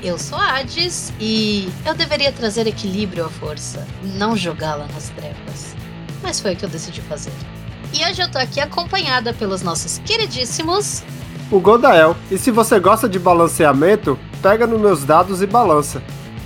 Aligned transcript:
Eu 0.00 0.16
sou 0.16 0.38
Hades 0.38 1.12
e 1.18 1.68
eu 1.84 1.92
deveria 1.92 2.30
trazer 2.30 2.68
equilíbrio 2.68 3.26
à 3.26 3.28
força, 3.28 3.84
não 4.16 4.36
jogá-la 4.36 4.86
nas 4.94 5.08
trevas. 5.08 5.74
Mas 6.22 6.38
foi 6.38 6.54
o 6.54 6.56
que 6.56 6.64
eu 6.64 6.68
decidi 6.68 7.00
fazer. 7.02 7.32
E 7.92 8.04
hoje 8.04 8.22
eu 8.22 8.30
tô 8.30 8.38
aqui 8.38 8.60
acompanhada 8.60 9.34
pelos 9.34 9.60
nossos 9.62 9.98
queridíssimos. 9.98 11.02
O 11.50 11.58
Godael. 11.58 12.16
E 12.30 12.38
se 12.38 12.52
você 12.52 12.78
gosta 12.78 13.08
de 13.08 13.18
balanceamento, 13.18 14.16
pega 14.40 14.68
nos 14.68 14.80
meus 14.80 15.04
dados 15.04 15.42
e 15.42 15.48
balança. 15.48 16.00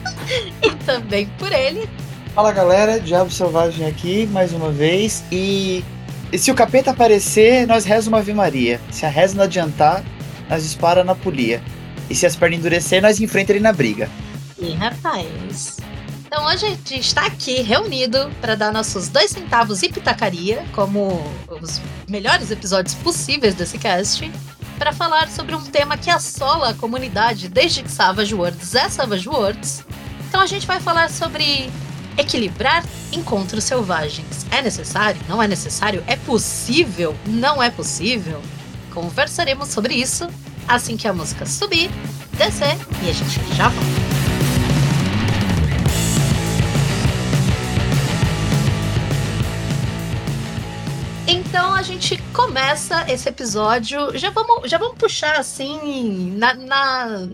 e 0.64 0.70
também 0.86 1.26
por 1.38 1.52
ele. 1.52 1.86
Fala 2.34 2.52
galera, 2.52 2.98
Diabo 2.98 3.30
Selvagem 3.30 3.86
aqui 3.86 4.26
mais 4.28 4.50
uma 4.54 4.70
vez. 4.70 5.22
E, 5.30 5.84
e 6.32 6.38
se 6.38 6.50
o 6.50 6.54
capeta 6.54 6.92
aparecer, 6.92 7.66
nós 7.66 7.84
reza 7.84 8.08
uma 8.08 8.20
Ave 8.20 8.32
Maria. 8.32 8.80
Se 8.90 9.04
a 9.04 9.10
reza 9.10 9.36
não 9.36 9.44
adiantar, 9.44 10.02
nós 10.48 10.62
dispara 10.62 11.04
na 11.04 11.14
polia. 11.14 11.62
E 12.08 12.14
se 12.14 12.26
as 12.26 12.36
pernas 12.36 12.58
endurecer, 12.58 13.00
nós 13.00 13.20
enfrenta 13.20 13.52
ele 13.52 13.60
na 13.60 13.72
briga. 13.72 14.10
E 14.58 14.72
rapaz. 14.72 15.76
Então 16.26 16.46
hoje 16.46 16.66
a 16.66 16.70
gente 16.70 16.98
está 16.98 17.26
aqui 17.26 17.62
reunido 17.62 18.30
para 18.40 18.54
dar 18.54 18.72
nossos 18.72 19.08
dois 19.08 19.30
centavos 19.30 19.82
e 19.82 19.88
pitacaria, 19.88 20.64
como 20.72 21.22
os 21.48 21.80
melhores 22.08 22.50
episódios 22.50 22.94
possíveis 22.96 23.54
desse 23.54 23.78
cast, 23.78 24.30
para 24.78 24.92
falar 24.92 25.28
sobre 25.28 25.54
um 25.54 25.62
tema 25.62 25.96
que 25.96 26.10
assola 26.10 26.70
a 26.70 26.74
comunidade 26.74 27.48
desde 27.48 27.82
que 27.82 27.90
Savage 27.90 28.34
Worlds 28.34 28.74
é 28.74 28.88
Savage 28.88 29.28
Worlds. 29.28 29.84
Então 30.28 30.40
a 30.40 30.46
gente 30.46 30.66
vai 30.66 30.80
falar 30.80 31.08
sobre 31.08 31.70
equilibrar 32.18 32.84
encontros 33.12 33.64
selvagens. 33.64 34.44
É 34.50 34.60
necessário? 34.60 35.20
Não 35.28 35.42
é 35.42 35.46
necessário? 35.46 36.02
É 36.06 36.16
possível? 36.16 37.14
Não 37.26 37.62
é 37.62 37.70
possível? 37.70 38.42
Conversaremos 38.92 39.68
sobre 39.68 39.94
isso 39.94 40.28
assim 40.68 40.96
que 40.96 41.06
a 41.06 41.12
música 41.12 41.46
subir, 41.46 41.90
descer 42.32 42.76
e 43.02 43.10
a 43.10 43.12
gente 43.12 43.54
já 43.54 43.68
volta. 43.68 44.14
Então 51.26 51.74
a 51.74 51.82
gente 51.82 52.16
começa 52.32 53.04
esse 53.10 53.28
episódio. 53.28 54.16
Já 54.18 54.30
vamos, 54.30 54.70
já 54.70 54.78
vamos 54.78 54.98
puxar 54.98 55.38
assim 55.38 56.32
na, 56.36 56.54
na, 56.54 57.28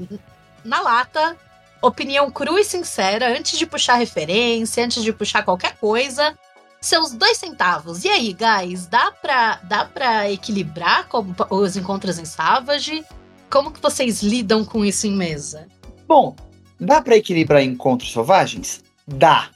na 0.65 0.81
lata. 0.81 1.37
Opinião 1.83 2.31
crua 2.31 2.61
e 2.61 2.65
sincera, 2.65 3.35
antes 3.37 3.59
de 3.59 3.65
puxar 3.65 3.95
referência, 3.95 4.85
antes 4.85 5.03
de 5.03 5.13
puxar 5.13 5.43
qualquer 5.43 5.77
coisa 5.77 6.37
seus 6.81 7.13
dois 7.13 7.37
centavos. 7.37 8.05
E 8.05 8.09
aí, 8.09 8.33
guys, 8.33 8.87
dá 8.87 9.13
pra, 9.13 9.61
dá 9.65 9.85
pra 9.85 10.31
equilibrar 10.31 11.07
os 11.51 11.77
encontros 11.77 12.19
em 12.19 12.25
Savage? 12.25 13.05
Como 13.51 13.73
que 13.73 13.83
vocês 13.83 14.23
lidam 14.23 14.65
com 14.65 14.85
isso 14.85 15.09
em 15.09 15.13
mesa? 15.13 15.67
Bom, 16.07 16.37
dá 16.79 17.03
para 17.03 17.17
equilibrar 17.17 17.63
encontros 17.63 18.13
selvagens? 18.13 18.85
Dá. 19.05 19.51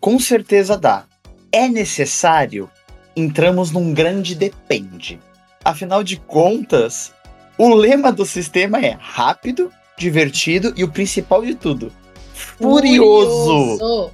Com 0.00 0.18
certeza 0.18 0.76
dá. 0.76 1.04
É 1.52 1.68
necessário? 1.68 2.68
Entramos 3.14 3.70
num 3.70 3.94
grande 3.94 4.34
depende. 4.34 5.20
Afinal 5.64 6.02
de 6.02 6.16
contas, 6.16 7.14
o 7.56 7.72
lema 7.72 8.10
do 8.10 8.26
sistema 8.26 8.80
é 8.80 8.96
rápido, 9.00 9.72
divertido 9.96 10.74
e 10.76 10.82
o 10.82 10.88
principal 10.88 11.44
de 11.44 11.54
tudo, 11.54 11.92
furioso. 12.34 13.78
furioso. 13.78 14.10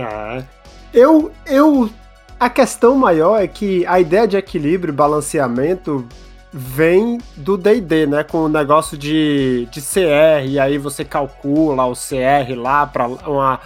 Ah, 0.00 0.42
eu, 0.92 1.32
eu, 1.46 1.90
a 2.38 2.48
questão 2.50 2.94
maior 2.94 3.42
é 3.42 3.48
que 3.48 3.84
a 3.86 3.98
ideia 3.98 4.28
de 4.28 4.36
equilíbrio, 4.36 4.92
balanceamento 4.92 6.06
vem 6.58 7.18
do 7.36 7.56
D&D, 7.56 8.06
né? 8.06 8.24
Com 8.24 8.38
o 8.38 8.48
negócio 8.48 8.98
de, 8.98 9.68
de 9.70 9.80
CR, 9.80 10.44
e 10.44 10.58
aí 10.58 10.76
você 10.76 11.04
calcula 11.04 11.84
o 11.84 11.92
CR 11.92 12.52
lá 12.56 12.84
para 12.84 13.06
uma 13.06 13.60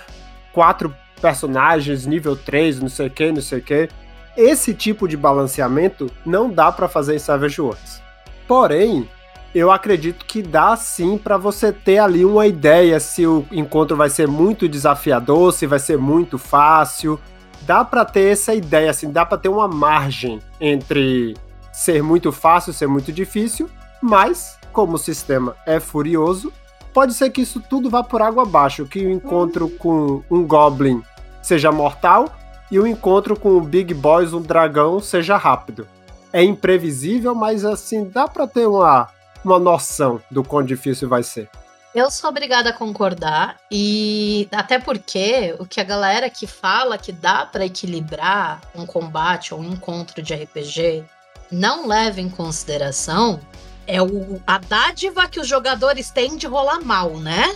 quatro 0.53 0.95
personagens 1.21 2.05
nível 2.05 2.37
3, 2.37 2.81
não 2.81 2.89
sei 2.89 3.07
o 3.07 3.11
que, 3.11 3.33
não 3.33 3.41
sei 3.41 3.59
o 3.61 3.63
que. 3.63 3.89
Esse 4.37 4.75
tipo 4.75 5.09
de 5.09 5.17
balanceamento 5.17 6.11
não 6.25 6.51
dá 6.51 6.71
para 6.71 6.89
fazer 6.89 7.15
em 7.15 7.19
Savage 7.19 7.61
Worlds. 7.61 8.03
Porém, 8.47 9.09
eu 9.55 9.71
acredito 9.71 10.27
que 10.27 10.43
dá 10.43 10.77
sim 10.77 11.17
para 11.17 11.39
você 11.39 11.73
ter 11.73 11.99
ali 11.99 12.25
uma 12.25 12.47
ideia 12.47 13.01
se 13.01 13.27
o 13.27 13.47
encontro 13.51 13.97
vai 13.97 14.11
ser 14.11 14.29
muito 14.29 14.69
desafiador, 14.69 15.53
se 15.53 15.67
vai 15.67 15.79
ser 15.79 15.97
muito 15.97 16.37
fácil. 16.37 17.19
Dá 17.63 17.85
para 17.85 18.05
ter 18.05 18.33
essa 18.33 18.55
ideia, 18.55 18.91
assim, 18.91 19.11
dá 19.11 19.25
para 19.25 19.39
ter 19.39 19.49
uma 19.49 19.69
margem 19.69 20.41
entre 20.61 21.35
ser 21.83 22.03
muito 22.03 22.31
fácil, 22.31 22.73
ser 22.73 22.87
muito 22.87 23.13
difícil, 23.13 23.69
mas, 24.01 24.57
como 24.73 24.95
o 24.95 24.99
sistema 24.99 25.57
é 25.67 25.81
furioso, 25.81 26.53
pode 26.93 27.13
ser 27.13 27.31
que 27.31 27.41
isso 27.41 27.61
tudo 27.61 27.91
vá 27.91 28.05
por 28.05 28.23
água 28.23 28.45
abaixo, 28.45 28.87
que 28.87 29.05
o 29.05 29.11
encontro 29.11 29.67
hum. 29.67 29.77
com 29.79 30.23
um 30.31 30.47
Goblin 30.47 31.03
seja 31.43 31.73
mortal 31.73 32.27
e 32.71 32.79
o 32.79 32.87
encontro 32.87 33.39
com 33.39 33.57
o 33.57 33.61
Big 33.61 33.93
Boys, 33.95 34.33
um 34.33 34.41
dragão, 34.41 35.01
seja 35.01 35.37
rápido. 35.37 35.89
É 36.33 36.43
imprevisível, 36.43 37.35
mas 37.35 37.65
assim, 37.65 38.09
dá 38.09 38.29
para 38.29 38.47
ter 38.47 38.67
uma, 38.67 39.09
uma 39.45 39.59
noção 39.59 40.23
do 40.31 40.45
quão 40.45 40.63
difícil 40.63 41.09
vai 41.09 41.23
ser. 41.23 41.51
Eu 41.95 42.11
sou 42.11 42.31
obrigada 42.31 42.71
a 42.71 42.73
concordar 42.73 43.57
e 43.71 44.49
até 44.53 44.79
porque 44.79 45.55
o 45.59 45.67
que 45.67 45.79
a 45.79 45.85
galera 45.85 46.31
que 46.31 46.47
fala 46.47 46.97
que 46.97 47.13
dá 47.13 47.45
para 47.45 47.67
equilibrar 47.67 48.63
um 48.75 48.87
combate 48.87 49.53
ou 49.53 49.61
um 49.61 49.65
encontro 49.65 50.23
de 50.23 50.33
RPG 50.33 51.05
não 51.53 51.87
leva 51.87 52.21
em 52.21 52.29
consideração 52.29 53.41
é 53.87 54.01
o, 54.01 54.41
a 54.47 54.59
dádiva 54.59 55.29
que 55.29 55.41
os 55.41 55.47
jogadores 55.47 56.11
têm 56.11 56.37
de 56.37 56.47
rolar 56.47 56.81
mal, 56.81 57.11
né? 57.19 57.55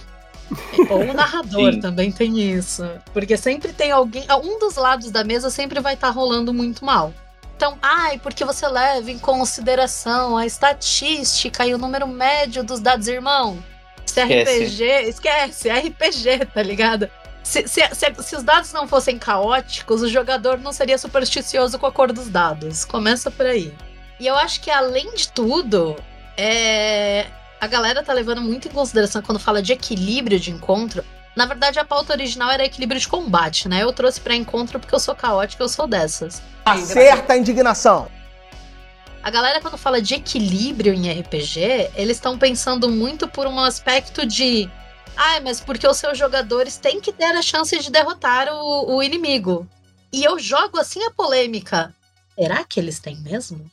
Ou 0.90 1.10
o 1.10 1.14
narrador 1.14 1.72
Sim. 1.72 1.80
também 1.80 2.12
tem 2.12 2.38
isso. 2.40 2.88
Porque 3.12 3.36
sempre 3.36 3.72
tem 3.72 3.90
alguém. 3.90 4.24
Um 4.44 4.58
dos 4.58 4.76
lados 4.76 5.10
da 5.10 5.24
mesa 5.24 5.50
sempre 5.50 5.80
vai 5.80 5.94
estar 5.94 6.08
tá 6.08 6.12
rolando 6.12 6.52
muito 6.52 6.84
mal. 6.84 7.12
Então, 7.56 7.78
ai, 7.80 8.18
porque 8.18 8.44
você 8.44 8.68
leva 8.68 9.10
em 9.10 9.18
consideração 9.18 10.36
a 10.36 10.44
estatística 10.44 11.66
e 11.66 11.74
o 11.74 11.78
número 11.78 12.06
médio 12.06 12.62
dos 12.62 12.80
dados 12.80 13.08
irmão. 13.08 13.62
Se 14.04 14.22
RPG. 14.22 15.08
Esquece, 15.08 15.68
é 15.68 15.78
RPG, 15.78 16.46
tá 16.52 16.62
ligado? 16.62 17.10
Se, 17.42 17.66
se, 17.66 17.80
se, 17.94 18.22
se, 18.22 18.36
os 18.36 18.42
dados 18.42 18.72
não 18.72 18.86
fossem 18.86 19.18
caóticos, 19.18 20.02
o 20.02 20.08
jogador 20.08 20.58
não 20.58 20.72
seria 20.72 20.98
supersticioso 20.98 21.78
com 21.78 21.86
a 21.86 21.92
cor 21.92 22.12
dos 22.12 22.28
dados. 22.28 22.84
Começa 22.84 23.30
por 23.30 23.46
aí. 23.46 23.72
E 24.18 24.26
eu 24.26 24.36
acho 24.36 24.60
que, 24.60 24.70
além 24.70 25.14
de 25.14 25.28
tudo, 25.28 25.96
é... 26.36 27.26
a 27.60 27.66
galera 27.66 28.02
tá 28.02 28.12
levando 28.12 28.40
muito 28.40 28.68
em 28.68 28.70
consideração 28.70 29.22
quando 29.22 29.38
fala 29.38 29.62
de 29.62 29.72
equilíbrio 29.72 30.40
de 30.40 30.50
encontro. 30.50 31.04
Na 31.36 31.44
verdade, 31.44 31.78
a 31.78 31.84
pauta 31.84 32.14
original 32.14 32.50
era 32.50 32.64
equilíbrio 32.64 32.98
de 32.98 33.06
combate, 33.06 33.68
né? 33.68 33.82
Eu 33.82 33.92
trouxe 33.92 34.20
para 34.20 34.34
encontro 34.34 34.80
porque 34.80 34.94
eu 34.94 35.00
sou 35.00 35.14
caótica, 35.14 35.62
eu 35.62 35.68
sou 35.68 35.86
dessas. 35.86 36.42
Acerta 36.64 37.34
a 37.34 37.36
indignação! 37.36 38.08
A 39.22 39.30
galera, 39.30 39.60
quando 39.60 39.76
fala 39.76 40.00
de 40.00 40.14
equilíbrio 40.14 40.94
em 40.94 41.10
RPG, 41.10 41.90
eles 41.96 42.16
estão 42.16 42.38
pensando 42.38 42.88
muito 42.88 43.26
por 43.26 43.46
um 43.46 43.58
aspecto 43.58 44.24
de. 44.24 44.70
Ai, 45.16 45.38
ah, 45.38 45.40
mas 45.42 45.60
porque 45.60 45.86
os 45.86 45.96
seus 45.96 46.16
jogadores 46.16 46.76
têm 46.76 47.00
que 47.00 47.12
ter 47.12 47.34
a 47.36 47.42
chance 47.42 47.76
de 47.76 47.90
derrotar 47.90 48.48
o, 48.48 48.94
o 48.94 49.02
inimigo. 49.02 49.68
E 50.12 50.22
eu 50.22 50.38
jogo 50.38 50.78
assim 50.78 51.02
a 51.02 51.10
polêmica. 51.10 51.92
Será 52.38 52.62
que 52.64 52.78
eles 52.78 53.00
têm 53.00 53.16
mesmo? 53.16 53.68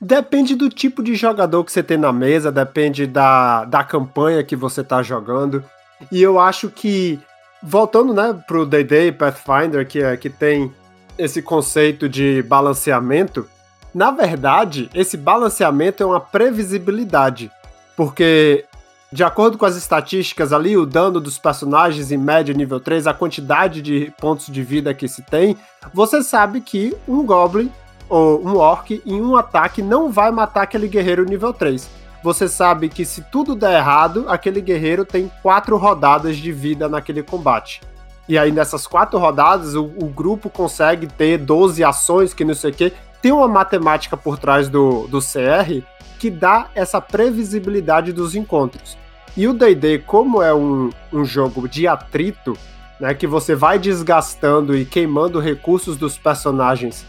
Depende 0.00 0.54
do 0.54 0.68
tipo 0.68 1.02
de 1.02 1.14
jogador 1.14 1.64
que 1.64 1.72
você 1.72 1.82
tem 1.82 1.96
na 1.96 2.12
mesa, 2.12 2.50
depende 2.50 3.06
da, 3.06 3.64
da 3.64 3.84
campanha 3.84 4.42
que 4.42 4.56
você 4.56 4.82
tá 4.82 5.02
jogando. 5.02 5.64
E 6.10 6.22
eu 6.22 6.38
acho 6.38 6.68
que, 6.68 7.18
voltando 7.62 8.12
né, 8.12 8.38
pro 8.46 8.66
D&D 8.66 9.12
Pathfinder, 9.12 9.86
que, 9.86 10.02
é, 10.02 10.16
que 10.16 10.28
tem 10.28 10.72
esse 11.16 11.40
conceito 11.40 12.08
de 12.08 12.42
balanceamento, 12.42 13.48
na 13.94 14.10
verdade, 14.10 14.90
esse 14.92 15.16
balanceamento 15.16 16.02
é 16.02 16.06
uma 16.06 16.20
previsibilidade. 16.20 17.50
Porque, 17.96 18.66
de 19.10 19.24
acordo 19.24 19.56
com 19.56 19.64
as 19.64 19.76
estatísticas 19.76 20.52
ali, 20.52 20.76
o 20.76 20.84
dano 20.84 21.18
dos 21.18 21.38
personagens 21.38 22.12
em 22.12 22.18
média 22.18 22.54
nível 22.54 22.78
3, 22.78 23.06
a 23.06 23.14
quantidade 23.14 23.80
de 23.80 24.12
pontos 24.20 24.48
de 24.48 24.62
vida 24.62 24.92
que 24.92 25.08
se 25.08 25.22
tem, 25.22 25.56
você 25.94 26.22
sabe 26.22 26.60
que 26.60 26.94
um 27.08 27.24
Goblin 27.24 27.72
ou 28.08 28.44
um 28.44 28.56
orc 28.56 29.02
em 29.04 29.20
um 29.20 29.36
ataque 29.36 29.82
não 29.82 30.10
vai 30.10 30.30
matar 30.30 30.62
aquele 30.62 30.88
guerreiro 30.88 31.24
nível 31.24 31.52
3. 31.52 31.88
Você 32.22 32.48
sabe 32.48 32.88
que 32.88 33.04
se 33.04 33.22
tudo 33.22 33.54
der 33.54 33.78
errado, 33.78 34.24
aquele 34.28 34.60
guerreiro 34.60 35.04
tem 35.04 35.30
quatro 35.42 35.76
rodadas 35.76 36.36
de 36.36 36.50
vida 36.50 36.88
naquele 36.88 37.22
combate. 37.22 37.80
E 38.28 38.36
aí, 38.36 38.50
nessas 38.50 38.86
quatro 38.86 39.18
rodadas, 39.18 39.76
o, 39.76 39.84
o 39.84 40.06
grupo 40.06 40.50
consegue 40.50 41.06
ter 41.06 41.38
12 41.38 41.84
ações, 41.84 42.34
que 42.34 42.44
não 42.44 42.54
sei 42.54 42.72
o 42.72 42.74
quê. 42.74 42.92
Tem 43.22 43.30
uma 43.30 43.46
matemática 43.46 44.16
por 44.16 44.38
trás 44.38 44.68
do, 44.68 45.06
do 45.06 45.20
CR 45.20 45.84
que 46.18 46.30
dá 46.30 46.66
essa 46.74 47.00
previsibilidade 47.00 48.12
dos 48.12 48.34
encontros. 48.34 48.98
E 49.36 49.46
o 49.46 49.52
DD, 49.52 49.98
como 50.00 50.42
é 50.42 50.52
um, 50.52 50.90
um 51.12 51.24
jogo 51.24 51.68
de 51.68 51.86
atrito, 51.86 52.56
né, 52.98 53.14
que 53.14 53.26
você 53.26 53.54
vai 53.54 53.78
desgastando 53.78 54.76
e 54.76 54.84
queimando 54.84 55.38
recursos 55.38 55.96
dos 55.96 56.16
personagens 56.16 57.04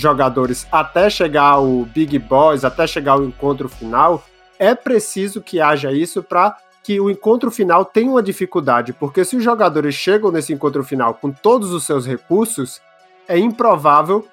jogadores 0.00 0.66
até 0.72 1.08
chegar 1.08 1.58
o 1.58 1.84
Big 1.84 2.18
Boss, 2.18 2.64
até 2.64 2.86
chegar 2.86 3.18
o 3.18 3.24
encontro 3.24 3.68
final, 3.68 4.24
é 4.58 4.74
preciso 4.74 5.40
que 5.40 5.60
haja 5.60 5.92
isso 5.92 6.22
para 6.22 6.56
que 6.82 6.98
o 6.98 7.10
encontro 7.10 7.50
final 7.50 7.84
tenha 7.84 8.10
uma 8.10 8.22
dificuldade, 8.22 8.92
porque 8.92 9.24
se 9.24 9.36
os 9.36 9.44
jogadores 9.44 9.94
chegam 9.94 10.30
nesse 10.30 10.52
encontro 10.52 10.82
final 10.82 11.14
com 11.14 11.30
todos 11.30 11.72
os 11.72 11.84
seus 11.84 12.06
recursos, 12.06 12.80
é 13.28 13.38
improvável 13.38 14.26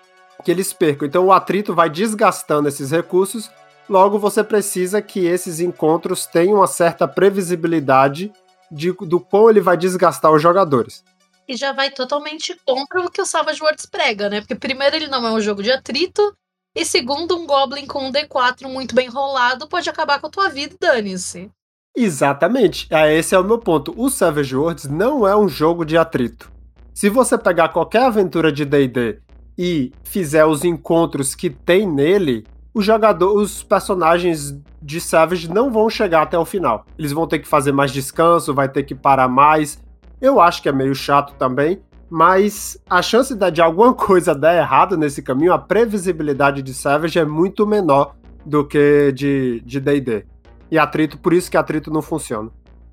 que 0.43 0.51
eles 0.51 0.71
percam. 0.71 1.07
Então 1.07 1.25
o 1.25 1.31
atrito 1.31 1.73
vai 1.73 1.89
desgastando 1.89 2.67
esses 2.67 2.91
recursos, 2.91 3.51
logo 3.89 4.17
você 4.17 4.43
precisa 4.43 5.01
que 5.01 5.25
esses 5.25 5.59
encontros 5.59 6.25
tenham 6.25 6.57
uma 6.57 6.67
certa 6.67 7.07
previsibilidade 7.07 8.31
de, 8.71 8.91
do 8.91 9.19
quão 9.19 9.49
ele 9.49 9.61
vai 9.61 9.77
desgastar 9.77 10.31
os 10.31 10.41
jogadores. 10.41 11.03
E 11.47 11.55
já 11.55 11.71
vai 11.71 11.89
totalmente 11.91 12.55
contra 12.65 13.01
o 13.01 13.09
que 13.09 13.21
o 13.21 13.25
Savage 13.25 13.61
Worlds 13.61 13.85
prega, 13.85 14.29
né? 14.29 14.41
Porque 14.41 14.55
primeiro 14.55 14.95
ele 14.95 15.07
não 15.07 15.25
é 15.25 15.31
um 15.31 15.41
jogo 15.41 15.63
de 15.63 15.71
atrito, 15.71 16.35
e 16.77 16.85
segundo, 16.85 17.35
um 17.35 17.47
Goblin 17.47 17.87
com 17.87 18.07
um 18.07 18.11
D4 18.11 18.67
muito 18.71 18.93
bem 18.93 19.09
rolado 19.09 19.67
pode 19.67 19.89
acabar 19.89 20.21
com 20.21 20.27
a 20.27 20.29
tua 20.29 20.47
vida 20.47 20.75
dane-se. 20.79 21.49
Exatamente, 21.95 22.87
é, 22.91 23.17
esse 23.17 23.33
é 23.33 23.39
o 23.39 23.43
meu 23.43 23.57
ponto. 23.57 23.91
O 23.97 24.11
Savage 24.11 24.55
Worlds 24.55 24.85
não 24.85 25.27
é 25.27 25.35
um 25.35 25.49
jogo 25.49 25.83
de 25.83 25.97
atrito. 25.97 26.51
Se 26.93 27.09
você 27.09 27.35
pegar 27.35 27.69
qualquer 27.69 28.03
aventura 28.03 28.51
de 28.51 28.63
D&D 28.63 29.19
e 29.57 29.91
fizer 30.03 30.45
os 30.45 30.63
encontros 30.63 31.33
que 31.33 31.49
tem 31.49 31.87
nele, 31.87 32.45
o 32.71 32.81
jogador, 32.83 33.35
os 33.35 33.63
personagens 33.63 34.55
de 34.79 35.01
Savage 35.01 35.49
não 35.49 35.71
vão 35.71 35.89
chegar 35.89 36.21
até 36.21 36.37
o 36.37 36.45
final. 36.45 36.85
Eles 36.95 37.11
vão 37.11 37.25
ter 37.25 37.39
que 37.39 37.47
fazer 37.47 37.71
mais 37.71 37.91
descanso, 37.91 38.53
vai 38.53 38.69
ter 38.69 38.83
que 38.83 38.93
parar 38.93 39.27
mais. 39.27 39.79
Eu 40.21 40.39
acho 40.39 40.61
que 40.61 40.69
é 40.69 40.71
meio 40.71 40.95
chato 40.95 41.33
também, 41.35 41.79
mas 42.09 42.77
a 42.89 43.01
chance 43.01 43.35
de 43.35 43.61
alguma 43.61 43.93
coisa 43.95 44.33
dar 44.33 44.55
errado 44.55 44.97
nesse 44.97 45.21
caminho, 45.21 45.53
a 45.53 45.59
previsibilidade 45.59 46.61
de 46.61 46.73
Savage 46.73 47.19
é 47.19 47.25
muito 47.25 47.65
menor 47.67 48.15
do 48.45 48.65
que 48.65 49.11
de 49.13 49.79
D&D. 49.79 50.25
E 50.71 50.77
atrito, 50.77 51.17
por 51.17 51.33
isso 51.33 51.49
que 51.49 51.57
atrito 51.57 51.91
não 51.91 52.01
funciona. 52.01 52.49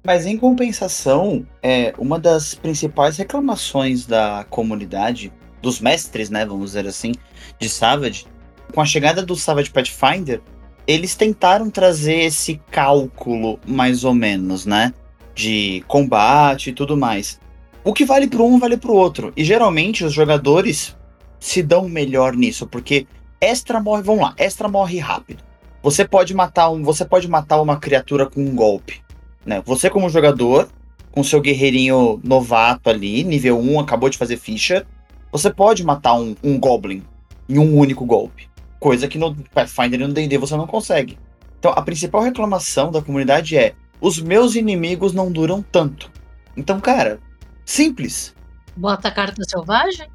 Mas 0.07 0.27
em 0.27 0.37
compensação, 0.37 1.47
é 1.63 1.95
uma 1.97 2.19
das 2.19 2.55
principais 2.55 3.17
reclamações 3.17 4.05
da 4.05 4.45
comunidade, 4.51 5.33
dos 5.63 5.81
mestres, 5.81 6.29
né, 6.29 6.45
vamos 6.45 6.67
dizer 6.67 6.87
assim, 6.87 7.13
de 7.59 7.69
Savage, 7.71 8.27
com 8.75 8.83
a 8.83 8.85
chegada 8.85 9.23
do 9.23 9.35
Savage 9.35 9.71
Pathfinder, 9.71 10.43
eles 10.87 11.15
tentaram 11.15 11.71
trazer 11.71 12.25
esse 12.25 12.61
cálculo, 12.71 13.59
mais 13.67 14.05
ou 14.05 14.13
menos, 14.13 14.67
né? 14.67 14.93
De 15.35 15.85
combate 15.89 16.71
e 16.71 16.73
tudo 16.73 16.97
mais. 16.97 17.41
O 17.83 17.93
que 17.93 18.05
vale 18.05 18.27
para 18.27 18.43
um 18.43 18.59
vale 18.59 18.77
para 18.77 18.91
o 18.91 18.97
outro. 18.97 19.33
E 19.37 19.45
geralmente 19.45 20.05
os 20.05 20.13
jogadores 20.13 20.97
se 21.39 21.63
dão 21.63 21.89
melhor 21.89 22.35
nisso, 22.35 22.67
porque 22.67 23.07
extra 23.41 23.81
morre, 23.81 24.03
vamos 24.03 24.23
lá, 24.23 24.35
extra 24.39 24.69
morre 24.69 24.99
rápido. 24.99 25.43
Você 25.83 26.07
pode 26.07 26.33
matar 26.33 26.71
um, 26.71 26.83
você 26.83 27.05
pode 27.05 27.29
matar 27.29 27.61
uma 27.61 27.77
criatura 27.77 28.25
com 28.25 28.41
um 28.41 28.55
golpe, 28.55 29.03
né? 29.45 29.63
Você 29.67 29.91
como 29.91 30.09
jogador, 30.09 30.71
com 31.13 31.23
seu 31.23 31.43
guerreirinho 31.43 32.19
novato 32.25 32.89
ali, 32.89 33.23
nível 33.23 33.61
1, 33.61 33.81
acabou 33.81 34.09
de 34.09 34.17
fazer 34.17 34.39
ficha, 34.39 34.87
você 35.31 35.53
pode 35.53 35.85
matar 35.85 36.15
um, 36.15 36.35
um 36.43 36.59
goblin 36.59 37.03
em 37.47 37.59
um 37.59 37.77
único 37.77 38.07
golpe. 38.07 38.49
Coisa 38.81 39.07
que 39.07 39.19
no 39.19 39.37
Pathfinder 39.53 40.01
e 40.01 40.07
no 40.07 40.15
D&D 40.15 40.39
você 40.39 40.57
não 40.57 40.67
consegue. 40.67 41.19
Então, 41.59 41.73
a 41.73 41.83
principal 41.83 42.23
reclamação 42.23 42.91
da 42.91 43.03
comunidade 43.03 43.57
é: 43.57 43.75
os 44.01 44.21
meus 44.21 44.55
inimigos 44.55 45.13
não 45.13 45.31
duram 45.31 45.63
tanto. 45.63 46.11
Então, 46.57 46.81
cara, 46.81 47.21
simples. 47.65 48.35
Bota 48.77 49.09
a 49.09 49.11
carta 49.11 49.43
selvagem? 49.45 50.09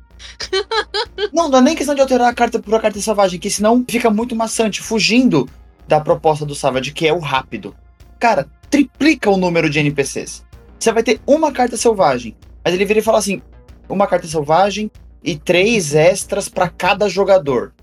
não, 1.34 1.50
não 1.50 1.60
é 1.60 1.62
nem 1.62 1.76
questão 1.76 1.96
de 1.96 2.02
alterar 2.02 2.28
a 2.28 2.34
carta 2.34 2.60
por 2.60 2.76
a 2.76 2.80
carta 2.80 3.00
selvagem, 3.00 3.40
que 3.40 3.50
senão 3.50 3.86
fica 3.88 4.10
muito 4.10 4.36
maçante, 4.36 4.81
fugindo 4.81 5.50
da 5.88 6.00
proposta 6.00 6.46
do 6.46 6.56
Savage, 6.56 6.92
que 6.92 7.08
é 7.08 7.14
o 7.14 7.20
rápido. 7.20 7.76
Cara, 8.20 8.48
triplica 8.70 9.30
o 9.30 9.38
número 9.38 9.70
de 9.70 9.80
NPCs. 9.80 10.46
Você 10.80 10.92
vai 10.92 11.04
ter 11.04 11.20
uma 11.25 11.52
carta 11.52 11.75
selvagem, 11.75 12.36
mas 12.64 12.74
ele 12.74 12.86
vira 12.86 13.00
e 13.00 13.04
fala 13.04 13.18
assim: 13.18 13.42
uma 13.90 14.08
carta 14.08 14.28
selvagem 14.28 14.92
e 15.24 15.36
três 15.36 15.94
extras 15.96 16.48
para 16.48 16.70
cada 16.70 17.10
jogador. 17.10 17.74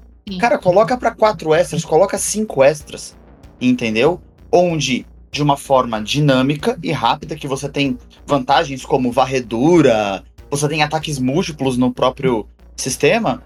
Cara, 0.41 0.59
coloca 0.59 0.97
para 0.97 1.15
quatro 1.15 1.55
extras, 1.55 1.85
coloca 1.85 2.19
cinco 2.19 2.63
extras, 2.63 3.17
entendeu? 3.61 4.21
Onde, 4.51 5.07
de 5.37 5.43
uma 5.43 5.57
forma 5.57 6.03
dinâmica 6.03 6.79
e 6.83 6.91
rápida, 6.91 7.37
que 7.37 7.47
você 7.47 7.69
tem 7.69 7.99
vantagens 8.27 8.85
como 8.85 9.13
varredura, 9.13 10.25
você 10.51 10.69
tem 10.69 10.83
ataques 10.83 11.19
múltiplos 11.19 11.77
no 11.77 11.93
próprio 11.93 12.49
sistema, 12.77 13.43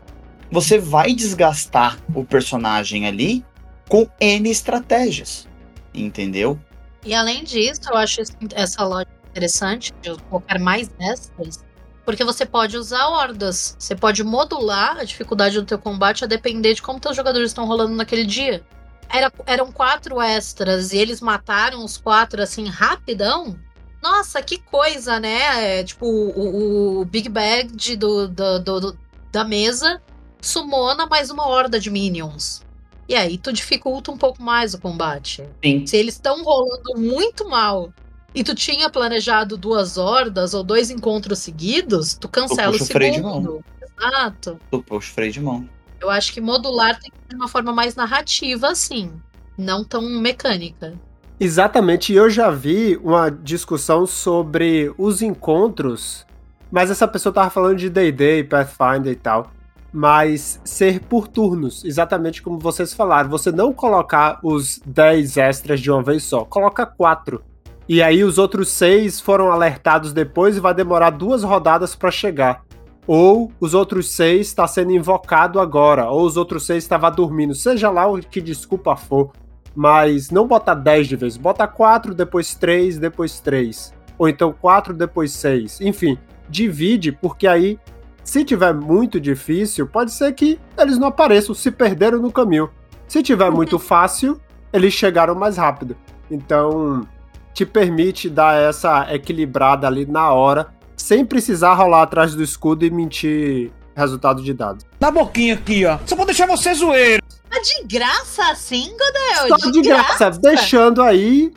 você 0.51 0.79
vai 0.79 1.13
desgastar 1.13 1.99
o 2.15 2.25
personagem 2.25 3.07
ali 3.07 3.45
com 3.89 4.09
N 4.21 4.51
estratégias, 4.51 5.49
entendeu? 5.93 6.59
E 7.05 7.15
além 7.15 7.45
disso, 7.45 7.83
eu 7.91 7.97
acho 7.97 8.23
essa 8.55 8.85
lógica 8.85 9.13
interessante 9.31 9.93
de 10.01 10.15
colocar 10.29 10.59
mais 10.59 10.91
extras, 11.01 11.65
porque 12.05 12.25
você 12.25 12.45
pode 12.45 12.77
usar 12.77 13.09
hordas. 13.09 13.77
Você 13.79 13.95
pode 13.95 14.23
modular 14.23 14.99
a 14.99 15.05
dificuldade 15.05 15.57
do 15.57 15.65
teu 15.65 15.79
combate 15.79 16.25
a 16.25 16.27
depender 16.27 16.75
de 16.75 16.83
como 16.83 17.01
teus 17.01 17.17
jogadores 17.17 17.51
estão 17.51 17.67
rolando 17.67 17.95
naquele 17.95 18.25
dia. 18.25 18.63
Era, 19.13 19.33
eram 19.47 19.73
quatro 19.73 20.21
extras 20.21 20.93
e 20.93 20.99
eles 20.99 21.21
mataram 21.21 21.85
os 21.85 21.97
quatro 21.97 22.43
assim 22.43 22.67
rapidão. 22.67 23.59
Nossa, 24.03 24.41
que 24.41 24.59
coisa, 24.59 25.21
né? 25.21 25.81
É, 25.81 25.85
tipo, 25.85 26.07
o, 26.07 27.01
o, 27.01 27.05
Big 27.05 27.29
Bag 27.29 27.97
do, 27.97 28.29
do, 28.29 28.59
do, 28.61 28.99
da 29.31 29.45
mesa 29.45 30.01
sumona 30.41 31.07
mais 31.07 31.31
uma 31.31 31.47
horda 31.47 31.79
de 31.79 31.91
minions. 31.91 32.63
E 33.09 33.15
aí 33.15 33.37
tu 33.37 33.53
dificulta 33.53 34.11
um 34.11 34.17
pouco 34.17 34.43
mais 34.43 34.73
o 34.73 34.81
combate. 34.81 35.45
Sim. 35.63 35.87
Se 35.87 35.97
eles 35.97 36.15
estão 36.15 36.43
rolando 36.45 36.97
muito 36.97 37.49
mal 37.49 37.93
e 38.35 38.45
tu 38.45 38.55
tinha 38.55 38.89
planejado 38.89 39.57
duas 39.57 39.99
hordas 39.99 40.55
ou 40.55 40.63
dois 40.63 40.91
encontros 40.91 41.41
seguidos, 41.41 42.15
tu 42.15 42.29
cancela 42.29 42.75
o 42.75 42.79
segundo. 42.79 43.65
Exato. 43.83 44.59
Tu 44.71 44.83
puxa 44.83 45.11
o 45.11 45.15
freio 45.15 45.33
de 45.33 45.41
mão. 45.41 45.69
Eu 46.01 46.11
acho 46.11 46.33
que 46.33 46.41
modular 46.41 46.99
tem 46.99 47.11
que 47.11 47.17
ser 47.19 47.29
de 47.29 47.37
uma 47.37 47.49
forma 47.49 47.73
mais 47.73 47.95
narrativa, 47.95 48.69
assim. 48.69 49.13
Não 49.57 49.85
tão 49.85 50.03
mecânica. 50.03 50.95
Exatamente, 51.39 52.13
eu 52.13 52.29
já 52.29 52.51
vi 52.51 52.99
uma 53.03 53.31
discussão 53.31 54.07
sobre 54.07 54.93
os 54.99 55.23
encontros, 55.23 56.27
mas 56.71 56.91
essa 56.91 57.09
pessoa 57.09 57.33
tava 57.33 57.49
falando 57.49 57.79
de 57.79 57.89
D&D, 57.89 58.45
Pathfinder 58.45 59.13
e 59.13 59.17
tal, 59.17 59.51
mas 59.91 60.61
ser 60.63 61.01
por 61.01 61.27
turnos, 61.27 61.83
exatamente 61.83 62.43
como 62.43 62.59
vocês 62.59 62.93
falaram, 62.93 63.31
você 63.31 63.51
não 63.51 63.73
colocar 63.73 64.39
os 64.43 64.81
10 64.85 65.39
extras 65.39 65.81
de 65.81 65.91
uma 65.91 66.03
vez 66.03 66.25
só, 66.25 66.45
coloca 66.45 66.85
4. 66.85 67.43
E 67.89 68.03
aí 68.03 68.23
os 68.23 68.39
outros 68.39 68.69
seis 68.69 69.19
foram 69.19 69.51
alertados 69.51 70.13
depois 70.13 70.57
e 70.57 70.61
vai 70.61 70.73
demorar 70.73 71.11
duas 71.11 71.43
rodadas 71.43 71.95
para 71.95 72.11
chegar. 72.11 72.63
Ou 73.07 73.51
os 73.59 73.75
outros 73.75 74.11
seis 74.11 74.49
está 74.49 74.67
sendo 74.67 74.93
invocado 74.93 75.59
agora, 75.59 76.11
ou 76.11 76.25
os 76.25 76.37
outros 76.37 76.67
seis 76.67 76.85
estava 76.85 77.11
dormindo, 77.11 77.55
seja 77.55 77.91
lá 77.91 78.07
o 78.07 78.19
que 78.19 78.41
desculpa 78.41 78.97
for. 78.97 79.33
Mas 79.75 80.31
não 80.31 80.47
bota 80.47 80.75
10 80.75 81.09
de 81.09 81.17
vez, 81.17 81.37
bota 81.37 81.67
4, 81.67 82.15
depois 82.15 82.55
3, 82.55 82.99
depois 82.99 83.41
3. 83.41 83.95
Ou 84.19 84.29
então 84.29 84.53
4, 84.53 84.93
depois 84.93 85.33
6. 85.33 85.81
Enfim, 85.81 86.19
divide, 86.49 87.13
porque 87.13 87.47
aí, 87.47 87.79
se 88.23 88.45
tiver 88.45 88.75
muito 88.75 89.21
difícil, 89.21 89.87
pode 89.87 90.11
ser 90.11 90.33
que 90.33 90.59
eles 90.77 90.99
não 90.99 91.09
apareçam, 91.09 91.55
se 91.55 91.71
perderam 91.71 92.19
no 92.19 92.33
caminho. 92.33 92.71
Se 93.07 93.23
tiver 93.23 93.51
muito 93.51 93.79
fácil, 93.79 94.41
eles 94.73 94.93
chegaram 94.93 95.35
mais 95.35 95.57
rápido. 95.57 95.97
Então, 96.31 97.07
te 97.53 97.67
permite 97.67 98.29
dar 98.29 98.61
essa 98.61 99.13
equilibrada 99.13 99.87
ali 99.87 100.07
na 100.07 100.33
hora, 100.33 100.69
sem 101.01 101.25
precisar 101.25 101.75
rolar 101.75 102.03
atrás 102.03 102.35
do 102.35 102.43
escudo 102.43 102.85
e 102.85 102.91
mentir 102.91 103.71
resultado 103.95 104.43
de 104.43 104.53
dados. 104.55 104.85
Na 105.01 105.11
boquinha 105.11 105.55
aqui, 105.55 105.85
ó. 105.85 105.99
Só 106.07 106.15
vou 106.15 106.27
deixar 106.27 106.47
você 106.47 106.73
zoeiro. 106.75 107.23
Mas 107.51 107.67
de 107.67 107.85
graça 107.85 108.51
assim, 108.51 108.91
Godel? 108.93 109.49
Só 109.49 109.57
de, 109.57 109.73
de 109.73 109.83
graça, 109.83 110.19
graça, 110.19 110.41
deixando 110.41 111.03
aí. 111.03 111.53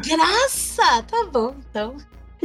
De 0.00 0.10
graça? 0.10 1.02
Tá 1.02 1.26
bom, 1.32 1.54
então. 1.70 1.96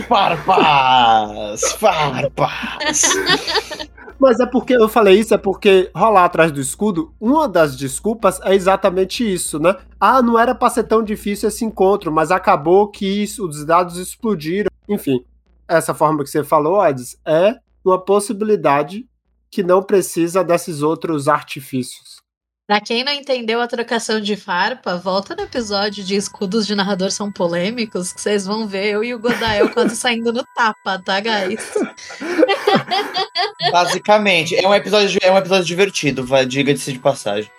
Farpas! 0.07 1.73
Farpas! 1.73 3.01
Mas 4.19 4.39
é 4.39 4.45
porque 4.45 4.73
eu 4.73 4.87
falei 4.87 5.19
isso, 5.19 5.33
é 5.33 5.37
porque 5.37 5.91
rolar 5.93 6.23
atrás 6.25 6.49
do 6.49 6.61
escudo, 6.61 7.13
uma 7.19 7.47
das 7.47 7.75
desculpas 7.75 8.39
é 8.43 8.55
exatamente 8.55 9.21
isso, 9.21 9.59
né? 9.59 9.75
Ah, 9.99 10.21
não 10.21 10.39
era 10.39 10.55
pra 10.55 10.69
ser 10.69 10.83
tão 10.83 11.03
difícil 11.03 11.49
esse 11.49 11.65
encontro, 11.65 12.09
mas 12.09 12.31
acabou 12.31 12.87
que 12.87 13.05
isso, 13.05 13.45
os 13.45 13.65
dados 13.65 13.97
explodiram. 13.97 14.71
Enfim, 14.87 15.23
essa 15.67 15.93
forma 15.93 16.23
que 16.23 16.29
você 16.29 16.43
falou, 16.43 16.83
Eds, 16.85 17.17
é 17.25 17.55
uma 17.83 18.03
possibilidade 18.03 19.07
que 19.51 19.61
não 19.63 19.83
precisa 19.83 20.43
desses 20.43 20.81
outros 20.81 21.27
artifícios. 21.27 22.23
Pra 22.65 22.79
quem 22.79 23.03
não 23.03 23.11
entendeu 23.11 23.59
a 23.59 23.67
trocação 23.67 24.21
de 24.21 24.37
farpa, 24.37 24.95
volta 24.97 25.35
no 25.35 25.43
episódio 25.43 26.01
de 26.01 26.15
escudos 26.15 26.65
de 26.65 26.73
narrador 26.73 27.11
são 27.11 27.29
polêmicos, 27.29 28.13
que 28.13 28.21
vocês 28.21 28.45
vão 28.45 28.65
ver 28.65 28.93
eu 28.93 29.03
e 29.03 29.13
o 29.13 29.19
Godael 29.19 29.69
quase 29.69 29.97
saindo 29.97 30.31
no 30.31 30.43
tapa, 30.55 30.97
tá, 31.03 31.19
guys? 31.19 31.73
Basicamente, 33.69 34.55
é 34.55 34.67
um 34.67 34.73
episódio, 34.73 35.19
é 35.21 35.29
um 35.29 35.37
episódio 35.37 35.65
divertido, 35.65 36.25
vai, 36.25 36.45
diga-se 36.45 36.93
de 36.93 36.99
passagem. 36.99 37.51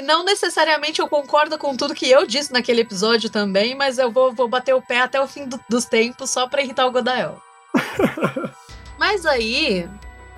E 0.00 0.02
não 0.02 0.24
necessariamente 0.24 0.98
eu 0.98 1.06
concordo 1.06 1.58
com 1.58 1.76
tudo 1.76 1.94
que 1.94 2.08
eu 2.08 2.26
disse 2.26 2.50
naquele 2.50 2.80
episódio 2.80 3.28
também, 3.28 3.74
mas 3.74 3.98
eu 3.98 4.10
vou, 4.10 4.32
vou 4.32 4.48
bater 4.48 4.74
o 4.74 4.80
pé 4.80 5.02
até 5.02 5.20
o 5.20 5.28
fim 5.28 5.46
do, 5.46 5.60
dos 5.68 5.84
tempos 5.84 6.30
só 6.30 6.48
pra 6.48 6.62
irritar 6.62 6.86
o 6.86 6.90
Godael. 6.90 7.38
mas 8.98 9.26
aí, 9.26 9.86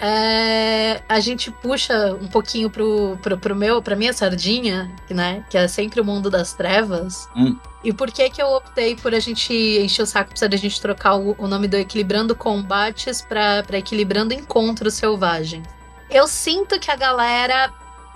é, 0.00 1.00
a 1.08 1.20
gente 1.20 1.52
puxa 1.52 2.12
um 2.20 2.26
pouquinho 2.26 2.68
pro, 2.68 3.16
pro, 3.22 3.38
pro 3.38 3.54
meu, 3.54 3.80
pra 3.80 3.94
minha 3.94 4.12
sardinha, 4.12 4.92
né? 5.08 5.46
Que 5.48 5.56
é 5.56 5.68
sempre 5.68 6.00
o 6.00 6.04
mundo 6.04 6.28
das 6.28 6.54
trevas. 6.54 7.28
Hum. 7.36 7.56
E 7.84 7.92
por 7.92 8.10
que 8.10 8.30
que 8.30 8.42
eu 8.42 8.48
optei 8.48 8.96
por 8.96 9.14
a 9.14 9.20
gente 9.20 9.54
encher 9.54 10.02
o 10.02 10.06
saco, 10.06 10.30
precisa 10.30 10.48
da 10.48 10.56
gente 10.56 10.80
trocar 10.80 11.14
o, 11.14 11.36
o, 11.38 11.46
nome 11.46 11.68
do 11.68 11.76
Equilibrando 11.76 12.34
Combates 12.34 13.22
pra, 13.22 13.62
pra 13.62 13.78
Equilibrando 13.78 14.34
Encontros 14.34 14.94
Selvagens? 14.94 15.68
Eu 16.10 16.26
sinto 16.26 16.80
que 16.80 16.90
a 16.90 16.96
galera 16.96 17.72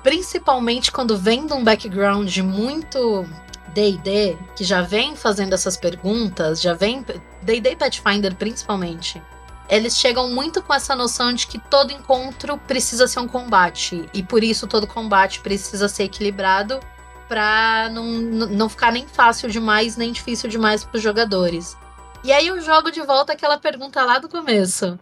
principalmente 0.07 0.93
quando 0.93 1.19
vem 1.19 1.49
de 1.49 1.53
um 1.53 1.65
background 1.65 2.39
muito 2.39 3.29
D&D, 3.75 4.39
que 4.55 4.63
já 4.63 4.81
vem 4.81 5.17
fazendo 5.17 5.53
essas 5.53 5.77
perguntas, 5.77 6.63
já 6.63 6.75
vem 6.75 7.05
D&D 7.43 7.75
Pathfinder 7.75 8.37
principalmente. 8.37 9.21
Eles 9.69 9.97
chegam 9.97 10.31
muito 10.31 10.63
com 10.63 10.73
essa 10.73 10.95
noção 10.95 11.33
de 11.33 11.49
que 11.49 11.59
todo 11.59 11.93
encontro 11.93 12.57
precisa 12.57 13.09
ser 13.09 13.19
um 13.19 13.27
combate 13.27 14.09
e 14.15 14.23
por 14.23 14.45
isso 14.45 14.69
todo 14.69 14.87
combate 14.87 15.41
precisa 15.41 15.89
ser 15.89 16.05
equilibrado 16.05 16.79
para 17.27 17.89
não, 17.91 18.05
não 18.07 18.69
ficar 18.69 18.93
nem 18.93 19.09
fácil 19.09 19.51
demais 19.51 19.97
nem 19.97 20.13
difícil 20.13 20.49
demais 20.49 20.85
para 20.85 20.99
os 20.99 21.03
jogadores. 21.03 21.77
E 22.23 22.31
aí 22.31 22.47
eu 22.47 22.61
jogo 22.61 22.93
de 22.93 23.03
volta 23.03 23.33
aquela 23.33 23.59
pergunta 23.59 24.05
lá 24.05 24.21
do 24.21 24.29
começo 24.29 24.97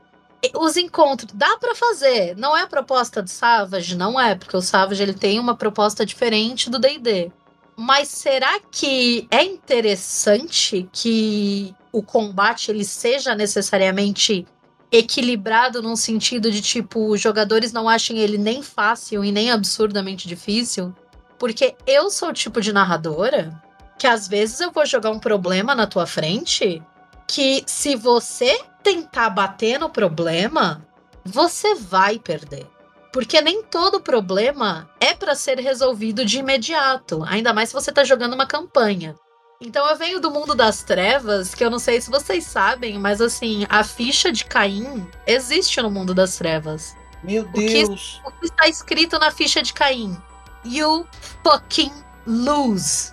os 0.54 0.76
encontros 0.76 1.32
dá 1.32 1.56
para 1.58 1.74
fazer. 1.74 2.36
Não 2.36 2.56
é 2.56 2.62
a 2.62 2.66
proposta 2.66 3.22
do 3.22 3.30
Savage, 3.30 3.96
não 3.96 4.20
é, 4.20 4.34
porque 4.34 4.56
o 4.56 4.62
Savage 4.62 5.02
ele 5.02 5.14
tem 5.14 5.38
uma 5.38 5.56
proposta 5.56 6.04
diferente 6.04 6.68
do 6.68 6.78
D&D. 6.78 7.30
Mas 7.76 8.08
será 8.08 8.60
que 8.70 9.26
é 9.30 9.42
interessante 9.42 10.88
que 10.92 11.74
o 11.92 12.02
combate 12.02 12.70
ele 12.70 12.84
seja 12.84 13.34
necessariamente 13.34 14.46
equilibrado 14.90 15.82
num 15.82 15.96
sentido 15.96 16.52
de 16.52 16.60
tipo, 16.60 17.10
os 17.10 17.20
jogadores 17.20 17.72
não 17.72 17.88
achem 17.88 18.18
ele 18.18 18.38
nem 18.38 18.62
fácil 18.62 19.24
e 19.24 19.32
nem 19.32 19.50
absurdamente 19.50 20.28
difícil? 20.28 20.94
Porque 21.38 21.74
eu 21.86 22.10
sou 22.10 22.28
o 22.28 22.32
tipo 22.32 22.60
de 22.60 22.72
narradora 22.72 23.60
que 23.98 24.06
às 24.06 24.28
vezes 24.28 24.60
eu 24.60 24.70
vou 24.70 24.86
jogar 24.86 25.10
um 25.10 25.18
problema 25.18 25.74
na 25.74 25.86
tua 25.86 26.06
frente 26.06 26.82
que 27.26 27.64
se 27.66 27.96
você 27.96 28.60
tentar 28.84 29.30
bater 29.30 29.80
no 29.80 29.88
problema, 29.88 30.86
você 31.24 31.74
vai 31.74 32.18
perder. 32.18 32.66
Porque 33.12 33.40
nem 33.40 33.62
todo 33.62 34.00
problema 34.00 34.90
é 35.00 35.14
para 35.14 35.34
ser 35.34 35.58
resolvido 35.58 36.24
de 36.24 36.38
imediato, 36.38 37.24
ainda 37.26 37.54
mais 37.54 37.70
se 37.70 37.74
você 37.74 37.90
tá 37.90 38.04
jogando 38.04 38.34
uma 38.34 38.46
campanha. 38.46 39.16
Então 39.60 39.88
eu 39.88 39.96
venho 39.96 40.20
do 40.20 40.30
mundo 40.30 40.54
das 40.54 40.82
trevas, 40.82 41.54
que 41.54 41.64
eu 41.64 41.70
não 41.70 41.78
sei 41.78 42.00
se 42.00 42.10
vocês 42.10 42.44
sabem, 42.44 42.98
mas 42.98 43.20
assim, 43.20 43.66
a 43.70 43.82
ficha 43.82 44.30
de 44.30 44.44
Caim 44.44 45.08
existe 45.26 45.80
no 45.80 45.90
mundo 45.90 46.12
das 46.12 46.36
trevas. 46.36 46.94
Meu 47.22 47.44
Deus! 47.44 48.20
O 48.20 48.22
que, 48.22 48.28
o 48.28 48.40
que 48.40 48.46
está 48.46 48.68
escrito 48.68 49.18
na 49.18 49.30
ficha 49.30 49.62
de 49.62 49.72
Caim? 49.72 50.16
You 50.64 51.06
fucking 51.42 51.92
lose. 52.26 53.12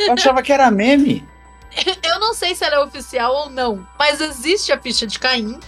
eu 0.00 0.12
achava 0.12 0.42
que 0.42 0.52
era 0.52 0.70
meme. 0.70 1.35
Eu 2.02 2.18
não 2.18 2.34
sei 2.34 2.54
se 2.54 2.64
ela 2.64 2.76
é 2.76 2.80
oficial 2.80 3.34
ou 3.34 3.50
não, 3.50 3.86
mas 3.98 4.20
existe 4.20 4.72
a 4.72 4.80
ficha 4.80 5.06
de 5.06 5.18
Caim. 5.18 5.58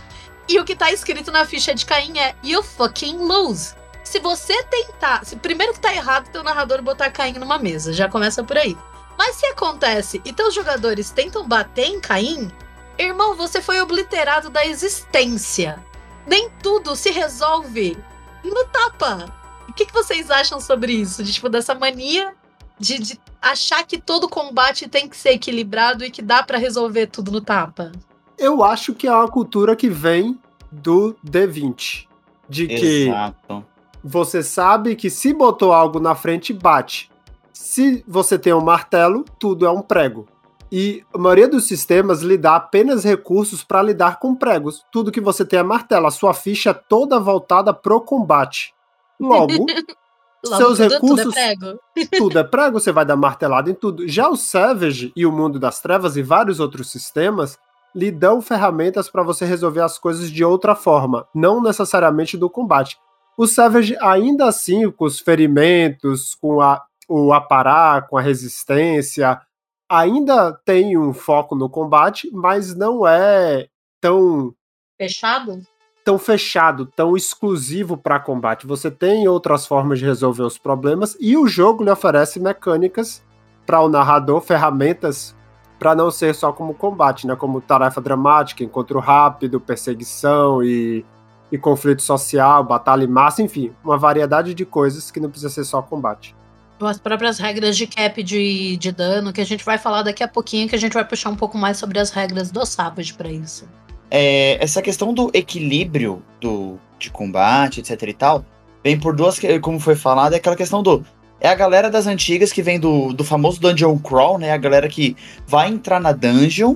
E 0.49 0.59
o 0.59 0.65
que 0.65 0.75
tá 0.75 0.91
escrito 0.91 1.31
na 1.31 1.45
ficha 1.45 1.75
de 1.75 1.85
Caim 1.85 2.19
é 2.19 2.35
You 2.43 2.63
fucking 2.63 3.19
lose. 3.19 3.75
Se 4.03 4.19
você 4.19 4.63
tentar. 4.65 5.25
Se, 5.25 5.37
primeiro 5.37 5.75
que 5.75 5.81
tá 5.81 5.95
errado 5.95 6.31
teu 6.31 6.43
narrador 6.43 6.81
botar 6.81 7.11
Caim 7.11 7.35
numa 7.35 7.59
mesa, 7.59 7.93
já 7.93 8.09
começa 8.09 8.43
por 8.43 8.57
aí. 8.57 8.77
Mas 9.19 9.37
se 9.37 9.47
acontece 9.47 10.23
e 10.25 10.33
teus 10.33 10.55
jogadores 10.55 11.11
tentam 11.11 11.47
bater 11.47 11.87
em 11.87 12.01
Caim, 12.01 12.51
irmão, 12.97 13.35
você 13.35 13.61
foi 13.61 13.81
obliterado 13.81 14.49
da 14.49 14.65
existência. 14.65 15.85
Nem 16.27 16.49
tudo 16.63 16.97
se 16.97 17.11
resolve 17.11 17.99
no 18.43 18.65
tapa. 18.67 19.35
O 19.69 19.73
que, 19.73 19.85
que 19.85 19.93
vocês 19.93 20.31
acham 20.31 20.61
sobre 20.61 20.93
isso? 20.93 21.23
De, 21.23 21.33
tipo, 21.33 21.49
dessa 21.49 21.75
mania 21.75 22.35
de, 22.79 22.99
de 22.99 23.21
achar 23.41 23.85
que 23.85 23.99
todo 23.99 24.29
combate 24.29 24.89
tem 24.89 25.09
que 25.09 25.17
ser 25.17 25.31
equilibrado 25.31 26.05
e 26.05 26.11
que 26.11 26.23
dá 26.23 26.43
para 26.43 26.59
resolver 26.59 27.07
tudo 27.07 27.31
no 27.31 27.41
tapa? 27.41 27.93
Eu 28.37 28.63
acho 28.63 28.95
que 28.95 29.07
é 29.07 29.13
uma 29.13 29.29
cultura 29.29 29.75
que 29.75 29.89
vem 29.89 30.39
do 30.71 31.17
D20. 31.27 32.07
De 32.49 32.67
que 32.67 33.09
Exato. 33.09 33.65
você 34.03 34.43
sabe 34.43 34.97
que 34.97 35.11
se 35.11 35.35
botou 35.35 35.73
algo 35.73 36.01
na 36.01 36.15
frente, 36.15 36.53
bate. 36.53 37.11
Se 37.53 38.05
você 38.07 38.39
tem 38.39 38.55
um 38.55 38.61
martelo, 38.61 39.25
tudo 39.39 39.67
é 39.67 39.71
um 39.71 39.83
prego. 39.83 40.27
E 40.71 41.03
a 41.13 41.19
maioria 41.19 41.49
dos 41.49 41.65
sistemas 41.65 42.21
lhe 42.21 42.37
dá 42.37 42.57
apenas 42.57 43.03
recursos 43.03 43.65
para 43.65 43.83
lidar 43.83 44.19
com 44.19 44.35
pregos. 44.35 44.85
Tudo 44.93 45.11
que 45.11 45.21
você 45.21 45.45
tem 45.45 45.59
é 45.59 45.63
martelo. 45.63 46.07
A 46.07 46.11
sua 46.11 46.35
ficha 46.35 46.71
é 46.71 46.75
toda 46.75 47.19
voltada 47.19 47.73
pro 47.73 48.01
combate. 48.01 48.75
Logo, 49.19 49.67
Logo, 50.45 50.57
seus 50.57 50.79
tudo, 50.79 50.91
recursos. 50.91 51.25
Tudo 51.25 51.39
é 51.39 51.57
prego. 51.57 51.81
tudo 52.17 52.39
é 52.39 52.45
prego, 52.45 52.81
você 52.81 52.93
vai 52.93 53.05
dar 53.05 53.17
martelada 53.17 53.71
em 53.71 53.75
tudo. 53.75 54.07
Já 54.07 54.29
o 54.29 54.37
Savage 54.37 55.13
e 55.17 55.27
o 55.27 55.33
Mundo 55.33 55.59
das 55.59 55.81
Trevas 55.81 56.17
e 56.17 56.23
vários 56.23 56.61
outros 56.61 56.91
sistemas 56.91 57.59
lhe 57.95 58.11
dão 58.11 58.41
ferramentas 58.41 59.09
para 59.09 59.23
você 59.23 59.45
resolver 59.45 59.81
as 59.81 59.99
coisas 59.99 60.31
de 60.31 60.45
outra 60.45 60.75
forma, 60.75 61.27
não 61.35 61.63
necessariamente 61.63 62.37
do 62.37 62.49
combate. 62.49 62.97
O 63.37 63.47
Savage, 63.47 63.97
ainda 64.01 64.47
assim, 64.47 64.91
com 64.91 65.05
os 65.05 65.21
ferimentos, 65.21 66.35
com 66.35 66.61
a, 66.61 66.83
o 67.09 67.33
aparar, 67.33 68.07
com 68.07 68.17
a 68.17 68.21
resistência, 68.21 69.41
ainda 69.89 70.53
tem 70.65 70.99
um 70.99 71.13
foco 71.13 71.55
no 71.55 71.71
combate, 71.71 72.31
mas 72.33 72.75
não 72.75 73.07
é 73.07 73.69
tão. 74.01 74.55
Fechado? 74.97 75.63
Tão 76.09 76.19
fechado, 76.19 76.87
tão 76.87 77.15
exclusivo 77.15 77.95
para 77.95 78.19
combate. 78.19 78.67
Você 78.67 78.91
tem 78.91 79.29
outras 79.29 79.67
formas 79.67 79.99
de 79.99 80.07
resolver 80.07 80.43
os 80.43 80.57
problemas 80.57 81.15
e 81.21 81.37
o 81.37 81.47
jogo 81.47 81.85
lhe 81.85 81.91
oferece 81.91 82.41
mecânicas 82.41 83.23
para 83.67 83.83
o 83.83 83.91
narrador, 83.91 84.41
ferramentas 84.41 85.37
para 85.79 85.95
não 85.95 86.11
ser 86.11 86.35
só 86.35 86.51
como 86.51 86.73
combate, 86.73 87.27
né? 87.27 87.37
Como 87.37 87.61
tarefa 87.61 88.01
dramática, 88.01 88.65
encontro 88.65 88.99
rápido, 89.01 89.61
perseguição 89.61 90.65
e, 90.65 91.05
e 91.53 91.59
conflito 91.59 92.01
social, 92.01 92.65
batalha 92.65 93.05
em 93.05 93.07
massa, 93.07 93.43
enfim, 93.43 93.71
uma 93.85 93.99
variedade 93.99 94.55
de 94.55 94.65
coisas 94.65 95.11
que 95.11 95.21
não 95.21 95.29
precisa 95.29 95.51
ser 95.51 95.65
só 95.65 95.83
combate. 95.83 96.35
As 96.81 96.99
próprias 96.99 97.39
regras 97.39 97.77
de 97.77 97.87
cap 97.87 98.23
de, 98.23 98.79
de 98.79 98.93
dano, 98.93 99.31
que 99.31 99.43
a 99.43 99.47
gente 99.47 99.63
vai 99.63 99.77
falar 99.77 100.05
daqui 100.05 100.23
a 100.23 100.29
pouquinho, 100.29 100.71
que 100.71 100.75
a 100.75 100.79
gente 100.79 100.95
vai 100.95 101.05
puxar 101.05 101.29
um 101.29 101.37
pouco 101.37 101.59
mais 101.59 101.77
sobre 101.77 101.99
as 101.99 102.09
regras 102.09 102.51
do 102.51 102.65
Savage 102.65 103.13
para 103.13 103.31
isso 103.31 103.69
é, 104.11 104.63
essa 104.63 104.81
questão 104.83 105.13
do 105.13 105.31
equilíbrio 105.35 106.23
do, 106.41 106.79
de 106.99 107.11
combate, 107.11 107.81
etc 107.81 108.03
e 108.03 108.13
tal, 108.13 108.45
vem 108.83 108.99
por 108.99 109.15
duas, 109.15 109.39
como 109.61 109.79
foi 109.79 109.97
falado, 109.97 110.35
é 110.35 110.37
aquela 110.37 110.57
questão 110.57 110.83
do. 110.83 111.05
É 111.41 111.49
a 111.49 111.55
galera 111.55 111.89
das 111.89 112.07
antigas 112.07 112.53
que 112.53 112.63
vem 112.63 112.81
do, 112.81 113.13
do 113.13 113.23
famoso 113.23 113.61
Dungeon 113.61 113.97
Crawl, 113.99 114.39
né? 114.39 114.53
A 114.53 114.57
galera 114.57 114.89
que 114.89 115.17
vai 115.47 115.69
entrar 115.69 116.01
na 116.01 116.11
dungeon, 116.11 116.75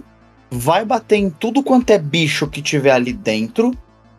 vai 0.49 0.85
bater 0.85 1.17
em 1.17 1.31
tudo 1.31 1.65
quanto 1.65 1.91
é 1.91 1.99
bicho 1.99 2.47
que 2.47 2.63
tiver 2.63 2.93
ali 2.93 3.13
dentro. 3.13 3.73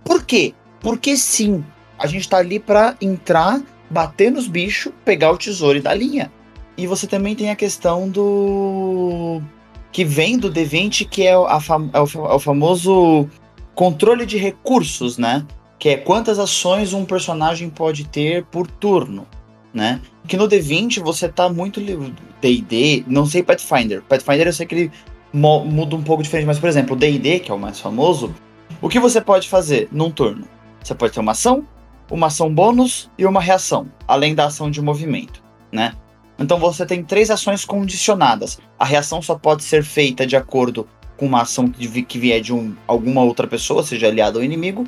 Por 0.03 0.25
quê? 0.25 0.53
Porque 0.81 1.15
sim, 1.15 1.63
a 1.97 2.07
gente 2.07 2.27
tá 2.27 2.37
ali 2.37 2.59
pra 2.59 2.97
entrar, 2.99 3.61
bater 3.89 4.29
nos 4.29 4.47
bichos, 4.47 4.91
pegar 5.05 5.31
o 5.31 5.37
tesouro 5.37 5.77
e 5.77 5.81
dar 5.81 5.93
linha. 5.93 6.29
E 6.75 6.87
você 6.87 7.07
também 7.07 7.35
tem 7.35 7.49
a 7.49 7.55
questão 7.55 8.09
do 8.09 9.41
que 9.93 10.03
vem 10.03 10.37
do 10.39 10.51
D20, 10.51 11.07
que 11.07 11.27
é, 11.27 11.35
fam 11.61 11.89
é, 11.93 11.99
o, 11.99 12.25
é 12.25 12.33
o 12.33 12.39
famoso 12.39 13.29
controle 13.75 14.25
de 14.25 14.37
recursos, 14.37 15.19
né? 15.19 15.45
Que 15.77 15.89
é 15.89 15.97
quantas 15.97 16.39
ações 16.39 16.93
um 16.93 17.05
personagem 17.05 17.69
pode 17.69 18.05
ter 18.05 18.43
por 18.45 18.65
turno, 18.65 19.27
né? 19.71 20.01
Que 20.27 20.35
no 20.35 20.49
D20 20.49 20.99
você 21.01 21.29
tá 21.29 21.47
muito 21.47 21.79
D&D, 21.79 23.03
não 23.07 23.27
sei 23.27 23.43
Pathfinder. 23.43 24.01
Pathfinder 24.01 24.47
eu 24.47 24.53
sei 24.53 24.65
que 24.65 24.75
ele 24.75 24.91
muda 25.31 25.95
um 25.95 26.01
pouco 26.01 26.23
diferente, 26.23 26.47
mas 26.47 26.59
por 26.59 26.67
exemplo, 26.67 26.95
o 26.95 26.99
D&D, 26.99 27.39
que 27.39 27.51
é 27.51 27.53
o 27.53 27.59
mais 27.59 27.79
famoso, 27.79 28.33
o 28.81 28.89
que 28.89 28.99
você 28.99 29.21
pode 29.21 29.47
fazer 29.47 29.87
num 29.91 30.09
turno? 30.09 30.47
Você 30.83 30.95
pode 30.95 31.13
ter 31.13 31.19
uma 31.19 31.33
ação, 31.33 31.67
uma 32.09 32.27
ação 32.27 32.53
bônus 32.53 33.11
e 33.17 33.25
uma 33.25 33.41
reação, 33.41 33.87
além 34.07 34.33
da 34.33 34.45
ação 34.45 34.71
de 34.71 34.81
movimento, 34.81 35.43
né? 35.71 35.93
Então 36.37 36.59
você 36.59 36.85
tem 36.85 37.03
três 37.03 37.29
ações 37.29 37.63
condicionadas. 37.63 38.59
A 38.77 38.85
reação 38.85 39.21
só 39.21 39.35
pode 39.35 39.63
ser 39.63 39.83
feita 39.83 40.25
de 40.25 40.35
acordo 40.35 40.87
com 41.17 41.25
uma 41.25 41.41
ação 41.41 41.69
que 41.69 42.17
vier 42.17 42.41
de 42.41 42.53
um, 42.53 42.75
alguma 42.87 43.21
outra 43.21 43.47
pessoa, 43.47 43.83
seja 43.83 44.07
aliado 44.07 44.39
ou 44.39 44.43
inimigo. 44.43 44.83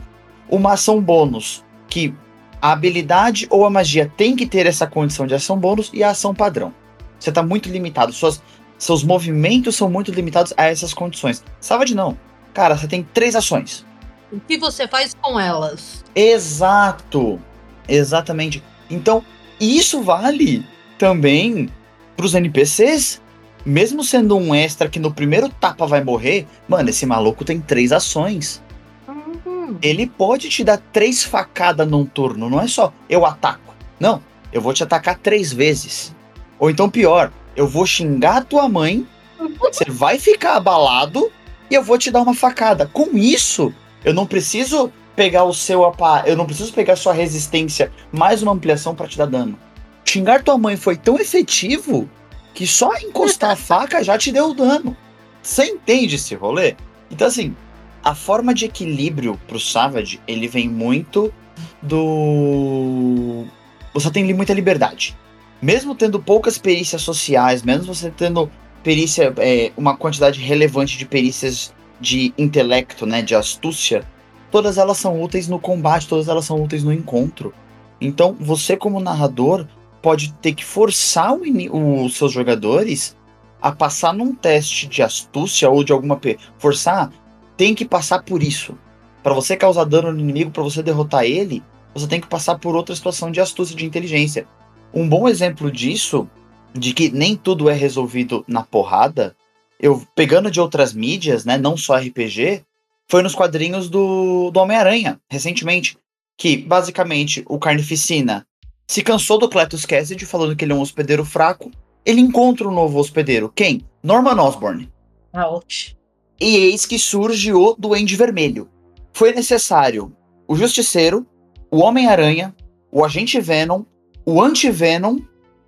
Uma 0.50 0.74
ação 0.74 1.02
bônus, 1.02 1.64
que 1.88 2.14
a 2.62 2.72
habilidade 2.72 3.48
ou 3.50 3.66
a 3.66 3.70
magia 3.70 4.12
tem 4.18 4.36
que 4.36 4.46
ter 4.46 4.66
essa 4.66 4.88
condição 4.88 5.28
de 5.28 5.36
ação 5.36 5.58
bônus, 5.58 5.92
e 5.94 6.04
a 6.04 6.10
ação 6.10 6.34
padrão. 6.34 6.74
Você 7.20 7.30
está 7.30 7.44
muito 7.44 7.70
limitado. 7.70 8.12
Suas, 8.12 8.42
seus 8.78 9.04
movimentos 9.04 9.76
são 9.76 9.90
muito 9.90 10.12
limitados 10.12 10.54
a 10.58 10.66
essas 10.66 10.94
condições. 10.94 11.44
Savage 11.60 11.96
não. 11.96 12.18
Cara, 12.54 12.78
você 12.78 12.88
tem 12.88 13.04
três 13.14 13.36
ações. 13.36 13.86
O 14.32 14.40
que 14.40 14.58
você 14.58 14.88
faz 14.88 15.14
com 15.22 15.40
elas? 15.40 16.04
Exato. 16.16 17.40
Exatamente. 17.88 18.64
Então, 18.90 19.24
isso 19.60 20.02
vale 20.02 20.66
também 20.98 21.70
pros 22.16 22.34
NPCs. 22.34 23.22
Mesmo 23.66 24.04
sendo 24.04 24.38
um 24.38 24.54
extra 24.54 24.88
que 24.88 25.00
no 25.00 25.12
primeiro 25.12 25.50
tapa 25.50 25.88
vai 25.88 26.04
morrer, 26.04 26.46
mano, 26.68 26.90
esse 26.90 27.04
maluco 27.06 27.44
tem 27.44 27.60
três 27.60 27.92
ações. 27.92 28.62
Uhum. 29.08 29.78
Ele 29.82 30.06
pode 30.06 30.50
te 30.50 30.64
dar 30.64 30.78
três 30.78 31.24
facadas 31.24 31.88
num 31.88 32.06
turno, 32.06 32.48
não 32.48 32.62
é 32.62 32.68
só 32.68 32.94
eu 33.10 33.26
ataco. 33.26 33.74
Não, 34.00 34.22
eu 34.54 34.62
vou 34.62 34.72
te 34.72 34.84
atacar 34.84 35.18
três 35.18 35.52
vezes. 35.52 36.14
Ou 36.60 36.70
então 36.70 36.90
pior, 36.90 37.32
eu 37.56 37.68
vou 37.68 37.88
xingar 37.88 38.38
a 38.38 38.44
tua 38.44 38.70
mãe, 38.70 39.08
você 39.60 39.86
vai 39.90 40.20
ficar 40.20 40.58
abalado 40.58 41.32
e 41.70 41.74
eu 41.74 41.84
vou 41.84 41.98
te 41.98 42.12
dar 42.12 42.22
uma 42.22 42.36
facada. 42.36 42.86
Com 42.86 43.18
isso, 43.18 43.74
eu 44.04 44.14
não 44.14 44.28
preciso 44.28 44.92
pegar 45.16 45.44
o 45.46 45.54
seu 45.54 45.84
apa, 45.86 46.24
eu 46.28 46.36
não 46.36 46.46
preciso 46.46 46.72
pegar 46.74 46.94
a 46.94 46.98
sua 46.98 47.14
resistência 47.14 47.92
mais 48.12 48.44
uma 48.44 48.52
ampliação 48.52 48.94
para 48.94 49.08
te 49.08 49.18
dar 49.18 49.26
dano. 49.26 49.58
Xingar 50.06 50.44
tua 50.44 50.58
mãe 50.58 50.78
foi 50.78 50.96
tão 50.96 51.20
efetivo 51.20 52.10
que 52.54 52.66
só 52.66 52.96
encostar 52.98 53.52
a 53.52 53.56
faca 53.56 54.04
já 54.04 54.18
te 54.18 54.32
deu 54.32 54.54
dano. 54.54 54.96
Você 55.42 55.66
entende 55.66 56.16
esse 56.16 56.36
rolê? 56.36 56.76
Então 57.12 57.28
assim, 57.28 57.56
a 58.04 58.16
forma 58.16 58.54
de 58.54 58.66
equilíbrio 58.66 59.40
pro 59.48 59.60
Savage, 59.60 60.22
ele 60.28 60.48
vem 60.48 60.70
muito 60.70 61.34
do 61.82 63.46
você 63.94 64.12
tem 64.12 64.32
muita 64.34 64.54
liberdade. 64.54 65.18
Mesmo 65.62 65.96
tendo 65.96 66.20
poucas 66.20 66.58
perícias 66.58 67.02
sociais, 67.02 67.64
mesmo 67.64 67.94
você 67.94 68.12
tendo 68.12 68.50
perícia, 68.84 69.34
é, 69.38 69.72
uma 69.76 69.98
quantidade 69.98 70.40
relevante 70.40 70.98
de 70.98 71.06
perícias 71.06 71.74
de 72.00 72.34
intelecto, 72.38 73.06
né, 73.06 73.22
de 73.22 73.34
astúcia, 73.34 74.06
todas 74.52 74.78
elas 74.78 74.98
são 74.98 75.20
úteis 75.22 75.48
no 75.48 75.60
combate, 75.60 76.08
todas 76.08 76.28
elas 76.28 76.46
são 76.46 76.62
úteis 76.62 76.84
no 76.84 76.94
encontro. 76.94 77.54
Então, 78.00 78.36
você 78.40 78.76
como 78.76 79.00
narrador 79.00 79.66
pode 80.06 80.34
ter 80.34 80.54
que 80.54 80.64
forçar 80.64 81.34
os 81.34 82.16
seus 82.16 82.32
jogadores 82.32 83.18
a 83.60 83.72
passar 83.72 84.14
num 84.14 84.36
teste 84.36 84.86
de 84.86 85.02
astúcia 85.02 85.68
ou 85.68 85.84
de 85.84 85.92
alguma 85.92 86.22
forçar, 86.60 87.12
tem 87.58 87.74
que 87.74 87.84
passar 87.84 88.22
por 88.22 88.44
isso. 88.44 88.78
Para 89.24 89.34
você 89.34 89.58
causar 89.58 89.84
dano 89.86 90.12
no 90.12 90.20
inimigo, 90.20 90.52
para 90.52 90.62
você 90.62 90.84
derrotar 90.84 91.24
ele, 91.24 91.64
você 91.92 92.06
tem 92.06 92.22
que 92.22 92.28
passar 92.28 92.60
por 92.60 92.76
outra 92.76 92.96
situação 92.96 93.32
de 93.32 93.42
astúcia, 93.42 93.76
de 93.76 93.84
inteligência. 93.84 94.46
Um 94.94 95.10
bom 95.10 95.28
exemplo 95.28 95.72
disso, 95.72 96.30
de 96.72 96.94
que 96.94 97.10
nem 97.10 97.36
tudo 97.36 97.68
é 97.68 97.74
resolvido 97.74 98.46
na 98.48 98.62
porrada, 98.62 99.36
eu 99.80 100.06
pegando 100.14 100.52
de 100.52 100.62
outras 100.62 100.94
mídias, 100.94 101.46
né, 101.46 101.58
não 101.58 101.76
só 101.76 101.96
RPG, 101.98 102.64
foi 103.10 103.24
nos 103.24 103.34
quadrinhos 103.34 103.90
do, 103.90 104.52
do 104.52 104.60
Homem-Aranha, 104.60 105.20
recentemente. 105.28 105.98
Que, 106.38 106.58
basicamente, 106.58 107.44
o 107.48 107.58
Carnificina 107.58 108.46
se 108.88 109.02
cansou 109.02 109.38
do 109.38 109.50
Cletus 109.50 109.86
Cassidy 109.86 110.26
falando 110.26 110.56
que 110.56 110.64
ele 110.66 110.72
é 110.72 110.76
um 110.76 110.82
hospedeiro 110.82 111.26
fraco. 111.26 111.72
Ele 112.06 112.22
encontra 112.22 112.68
um 112.68 112.74
novo 112.74 113.00
hospedeiro. 113.00 113.52
Quem? 113.54 113.86
Norman 114.04 114.40
Osborn. 114.42 114.92
Ouch. 115.34 115.98
E 116.40 116.56
eis 116.58 116.86
que 116.86 117.00
surge 117.00 117.52
o 117.54 117.76
Duende 117.78 118.16
Vermelho. 118.16 118.70
Foi 119.14 119.32
necessário 119.34 120.16
o 120.48 120.56
Justiceiro, 120.56 121.26
o 121.72 121.80
Homem-Aranha, 121.80 122.54
o 122.92 123.04
Agente 123.04 123.40
Venom, 123.40 123.84
o 124.26 124.42
Anti-Venom 124.42 125.20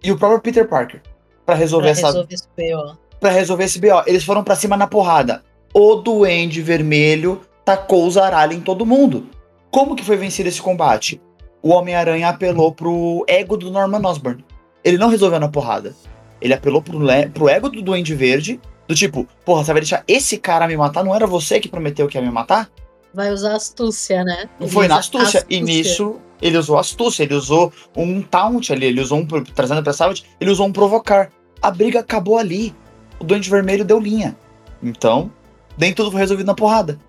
e 0.03 0.11
o 0.11 0.17
próprio 0.17 0.41
Peter 0.41 0.67
Parker 0.67 1.01
para 1.45 1.55
resolver 1.55 1.85
Pra 1.85 1.91
essa 1.91 2.07
resolver 2.07 2.33
esse 2.33 2.47
BO. 2.55 2.97
para 3.19 3.31
resolver 3.31 3.63
esse 3.63 3.79
BO. 3.79 4.03
Eles 4.05 4.23
foram 4.23 4.43
pra 4.43 4.55
cima 4.55 4.77
na 4.77 4.85
porrada. 4.85 5.43
O 5.73 5.95
Duende 5.95 6.61
Vermelho 6.61 7.41
tacou 7.65 8.05
o 8.05 8.11
zaralho 8.11 8.53
em 8.53 8.61
todo 8.61 8.85
mundo. 8.85 9.27
Como 9.71 9.95
que 9.95 10.03
foi 10.03 10.17
vencido 10.17 10.49
esse 10.49 10.61
combate? 10.61 11.21
O 11.61 11.69
Homem-Aranha 11.69 12.29
apelou 12.29 12.71
pro 12.71 13.25
ego 13.27 13.57
do 13.57 13.71
Norman 13.71 14.07
Osborn. 14.07 14.43
Ele 14.83 14.97
não 14.97 15.09
resolveu 15.09 15.39
na 15.39 15.49
porrada. 15.49 15.95
Ele 16.39 16.53
apelou 16.53 16.81
pro, 16.81 16.99
pro 17.33 17.49
ego 17.49 17.69
do 17.69 17.81
Duende 17.81 18.13
Verde, 18.13 18.59
do 18.87 18.95
tipo, 18.95 19.27
porra, 19.43 19.63
você 19.63 19.73
vai 19.73 19.81
deixar 19.81 20.03
esse 20.07 20.37
cara 20.37 20.67
me 20.67 20.77
matar? 20.77 21.03
Não 21.03 21.13
era 21.13 21.27
você 21.27 21.59
que 21.59 21.67
prometeu 21.67 22.07
que 22.07 22.17
ia 22.17 22.21
me 22.21 22.31
matar? 22.31 22.69
Vai 23.13 23.31
usar 23.31 23.55
astúcia, 23.55 24.23
né? 24.23 24.49
Ele 24.59 24.69
Foi 24.69 24.87
na 24.87 24.95
usa 24.95 24.99
astúcia. 24.99 25.45
E 25.49 25.59
nisso, 25.59 26.17
ele 26.41 26.57
usou 26.57 26.77
astúcia. 26.77 27.23
Ele 27.23 27.33
usou 27.33 27.73
um 27.95 28.21
taunt 28.21 28.71
ali. 28.71 28.85
Ele 28.85 29.01
usou 29.01 29.17
um. 29.17 29.25
Trazendo 29.25 29.83
pra 29.83 29.91
Savage, 29.91 30.23
ele 30.39 30.51
usou 30.51 30.67
um 30.67 30.71
provocar. 30.71 31.31
A 31.61 31.71
briga 31.71 31.99
acabou 31.99 32.37
ali. 32.37 32.73
O 33.19 33.23
Duende 33.23 33.49
Vermelho 33.49 33.83
deu 33.83 33.99
linha. 33.99 34.37
Então, 34.81 35.31
nem 35.77 35.91
tudo 35.93 36.11
foi 36.11 36.19
resolvido 36.19 36.45
na 36.45 36.53
porrada. 36.53 36.99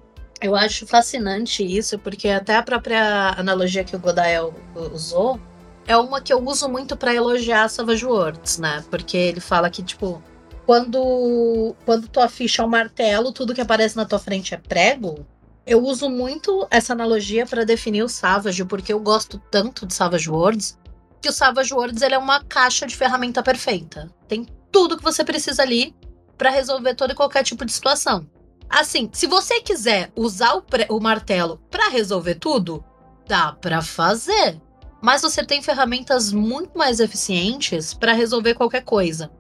Eu 0.40 0.54
acho 0.54 0.86
fascinante 0.86 1.64
isso, 1.64 1.98
porque 1.98 2.28
até 2.28 2.56
a 2.56 2.62
própria 2.62 3.34
analogia 3.36 3.82
que 3.82 3.96
o 3.96 3.98
Godael 3.98 4.54
usou 4.92 5.40
é 5.86 5.96
uma 5.96 6.20
que 6.20 6.32
eu 6.32 6.38
uso 6.44 6.68
muito 6.68 6.96
pra 6.96 7.14
elogiar 7.14 7.68
Savage 7.68 8.06
Worlds, 8.06 8.58
né? 8.58 8.84
Porque 8.90 9.16
ele 9.16 9.40
fala 9.40 9.68
que, 9.68 9.82
tipo, 9.82 10.22
quando, 10.64 11.74
quando 11.84 12.08
tua 12.08 12.28
ficha 12.28 12.62
é 12.62 12.64
um 12.64 12.68
martelo, 12.68 13.32
tudo 13.32 13.54
que 13.54 13.60
aparece 13.60 13.96
na 13.96 14.04
tua 14.04 14.18
frente 14.18 14.54
é 14.54 14.58
prego. 14.58 15.26
Eu 15.66 15.82
uso 15.82 16.08
muito 16.08 16.68
essa 16.70 16.92
analogia 16.92 17.46
pra 17.46 17.64
definir 17.64 18.02
o 18.02 18.08
Savage, 18.08 18.64
porque 18.64 18.92
eu 18.92 19.00
gosto 19.00 19.38
tanto 19.50 19.86
de 19.86 19.94
Savage 19.94 20.30
Worlds, 20.30 20.78
que 21.20 21.28
o 21.28 21.32
Savage 21.32 21.74
Worlds 21.74 22.02
ele 22.02 22.14
é 22.14 22.18
uma 22.18 22.44
caixa 22.44 22.86
de 22.86 22.94
ferramenta 22.94 23.42
perfeita. 23.42 24.10
Tem 24.28 24.46
tudo 24.70 24.96
que 24.96 25.02
você 25.02 25.24
precisa 25.24 25.62
ali 25.62 25.94
pra 26.36 26.50
resolver 26.50 26.94
todo 26.94 27.10
e 27.10 27.16
qualquer 27.16 27.42
tipo 27.42 27.64
de 27.64 27.72
situação. 27.72 28.26
Assim, 28.68 29.08
se 29.12 29.26
você 29.26 29.60
quiser 29.60 30.12
usar 30.14 30.54
o, 30.56 30.64
o 30.90 31.00
martelo 31.00 31.60
pra 31.70 31.88
resolver 31.88 32.34
tudo, 32.34 32.84
dá 33.26 33.52
pra 33.52 33.80
fazer. 33.82 34.60
Mas 35.00 35.22
você 35.22 35.44
tem 35.44 35.62
ferramentas 35.62 36.32
muito 36.32 36.76
mais 36.76 37.00
eficientes 37.00 37.94
pra 37.94 38.12
resolver 38.12 38.54
qualquer 38.54 38.82
coisa. 38.82 39.30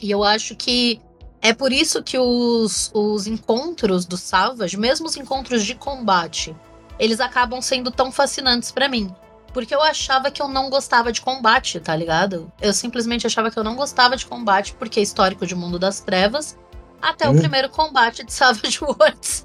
E 0.00 0.10
eu 0.10 0.22
acho 0.22 0.54
que 0.54 1.00
é 1.40 1.52
por 1.52 1.72
isso 1.72 2.02
que 2.02 2.18
os, 2.18 2.90
os 2.94 3.26
encontros 3.26 4.04
do 4.04 4.16
Savage, 4.16 4.76
mesmo 4.76 5.06
os 5.06 5.16
encontros 5.16 5.64
de 5.64 5.74
combate, 5.74 6.54
eles 6.98 7.20
acabam 7.20 7.60
sendo 7.62 7.90
tão 7.90 8.12
fascinantes 8.12 8.70
pra 8.70 8.88
mim. 8.88 9.14
Porque 9.52 9.74
eu 9.74 9.80
achava 9.80 10.30
que 10.30 10.42
eu 10.42 10.48
não 10.48 10.68
gostava 10.68 11.10
de 11.10 11.22
combate, 11.22 11.80
tá 11.80 11.96
ligado? 11.96 12.52
Eu 12.60 12.74
simplesmente 12.74 13.26
achava 13.26 13.50
que 13.50 13.58
eu 13.58 13.64
não 13.64 13.74
gostava 13.74 14.16
de 14.16 14.26
combate 14.26 14.74
porque 14.74 15.00
é 15.00 15.02
histórico 15.02 15.46
de 15.46 15.54
Mundo 15.54 15.78
das 15.78 16.00
Trevas. 16.00 16.58
Até 17.00 17.28
o 17.28 17.32
Hum. 17.32 17.38
primeiro 17.38 17.68
combate 17.68 18.24
de 18.24 18.32
Savage 18.32 18.78
Worlds. 18.84 19.44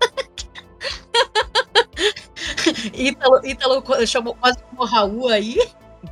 Ítalo, 2.94 3.46
Ítalo 3.46 3.84
chamou 4.08 4.36
quase 4.36 4.58
como 4.64 4.86
Raul 4.86 5.28
aí, 5.30 5.58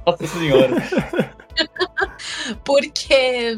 Nossa 0.05 0.27
senhora. 0.27 0.75
porque 2.63 3.57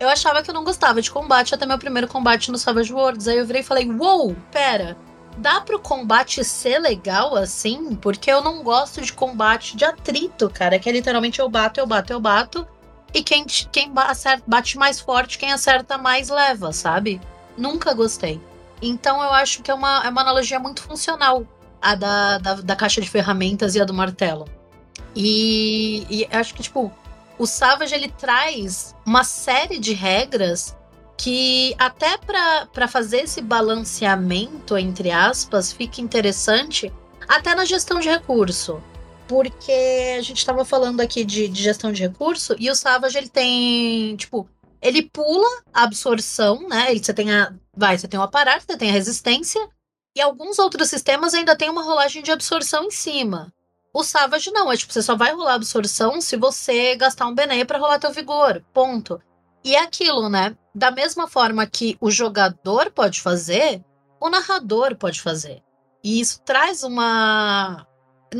eu 0.00 0.08
achava 0.08 0.42
que 0.42 0.50
eu 0.50 0.54
não 0.54 0.64
gostava 0.64 1.00
de 1.02 1.10
combate 1.10 1.54
até 1.54 1.66
meu 1.66 1.78
primeiro 1.78 2.08
combate 2.08 2.50
no 2.50 2.58
Savage 2.58 2.92
Worlds. 2.92 3.28
Aí 3.28 3.38
eu 3.38 3.46
virei 3.46 3.60
e 3.62 3.64
falei: 3.64 3.90
Uou, 3.90 4.34
pera, 4.50 4.96
dá 5.38 5.60
pro 5.60 5.78
combate 5.78 6.42
ser 6.44 6.78
legal 6.78 7.36
assim? 7.36 7.94
Porque 7.96 8.30
eu 8.30 8.42
não 8.42 8.62
gosto 8.62 9.00
de 9.00 9.12
combate 9.12 9.76
de 9.76 9.84
atrito, 9.84 10.48
cara. 10.50 10.78
Que 10.78 10.88
é 10.88 10.92
literalmente 10.92 11.40
eu 11.40 11.48
bato, 11.48 11.78
eu 11.80 11.86
bato, 11.86 12.12
eu 12.12 12.20
bato. 12.20 12.66
E 13.14 13.22
quem, 13.22 13.46
quem 13.46 13.92
acerta- 13.96 14.42
bate 14.46 14.76
mais 14.76 14.98
forte, 15.00 15.38
quem 15.38 15.52
acerta 15.52 15.96
mais 15.96 16.28
leva, 16.28 16.72
sabe? 16.72 17.20
Nunca 17.56 17.94
gostei. 17.94 18.40
Então 18.82 19.22
eu 19.22 19.32
acho 19.32 19.62
que 19.62 19.70
é 19.70 19.74
uma, 19.74 20.04
é 20.04 20.08
uma 20.08 20.20
analogia 20.20 20.58
muito 20.58 20.82
funcional 20.82 21.46
a 21.80 21.94
da, 21.94 22.38
da, 22.38 22.54
da 22.54 22.76
caixa 22.76 23.00
de 23.00 23.08
ferramentas 23.08 23.74
e 23.74 23.80
a 23.80 23.84
do 23.84 23.94
martelo. 23.94 24.46
E, 25.14 26.06
e 26.10 26.28
acho 26.34 26.54
que, 26.54 26.62
tipo, 26.62 26.90
o 27.38 27.46
Savage 27.46 27.94
ele 27.94 28.08
traz 28.08 28.96
uma 29.06 29.22
série 29.22 29.78
de 29.78 29.92
regras 29.92 30.76
que 31.16 31.74
até 31.78 32.16
para 32.18 32.88
fazer 32.88 33.18
esse 33.18 33.40
balanceamento, 33.40 34.76
entre 34.76 35.10
aspas, 35.10 35.72
fica 35.72 36.00
interessante 36.00 36.92
até 37.28 37.54
na 37.54 37.64
gestão 37.64 38.00
de 38.00 38.08
recurso. 38.08 38.82
Porque 39.26 40.16
a 40.18 40.22
gente 40.22 40.38
estava 40.38 40.64
falando 40.64 41.00
aqui 41.00 41.24
de, 41.24 41.48
de 41.48 41.62
gestão 41.62 41.92
de 41.92 42.02
recurso 42.02 42.54
e 42.58 42.70
o 42.70 42.74
Savage 42.74 43.16
ele 43.16 43.28
tem, 43.28 44.16
tipo, 44.16 44.48
ele 44.82 45.02
pula 45.02 45.48
a 45.72 45.84
absorção, 45.84 46.68
né? 46.68 46.90
Ele, 46.90 47.02
você 47.02 47.14
tem 47.14 47.32
a. 47.32 47.54
Vai, 47.74 47.96
você 47.96 48.06
tem 48.06 48.20
o 48.20 48.22
aparato, 48.22 48.64
você 48.68 48.76
tem 48.76 48.90
a 48.90 48.92
resistência, 48.92 49.66
e 50.14 50.20
alguns 50.20 50.58
outros 50.58 50.90
sistemas 50.90 51.34
ainda 51.34 51.56
tem 51.56 51.70
uma 51.70 51.82
rolagem 51.82 52.22
de 52.22 52.30
absorção 52.30 52.84
em 52.84 52.90
cima. 52.90 53.52
O 53.92 54.04
Savage 54.04 54.50
não, 54.50 54.70
é 54.70 54.76
tipo, 54.76 54.92
você 54.92 55.02
só 55.02 55.16
vai 55.16 55.32
rolar 55.32 55.54
absorção 55.54 56.20
se 56.20 56.36
você 56.36 56.94
gastar 56.96 57.26
um 57.26 57.34
Bené 57.34 57.64
pra 57.64 57.78
rolar 57.78 57.98
teu 57.98 58.12
vigor. 58.12 58.62
Ponto. 58.72 59.20
E 59.64 59.74
é 59.74 59.80
aquilo, 59.80 60.28
né? 60.28 60.56
Da 60.74 60.90
mesma 60.90 61.26
forma 61.26 61.66
que 61.66 61.96
o 62.00 62.10
jogador 62.10 62.90
pode 62.90 63.20
fazer, 63.20 63.82
o 64.20 64.28
narrador 64.28 64.96
pode 64.96 65.20
fazer. 65.20 65.62
E 66.02 66.20
isso 66.20 66.40
traz 66.42 66.82
uma. 66.82 67.86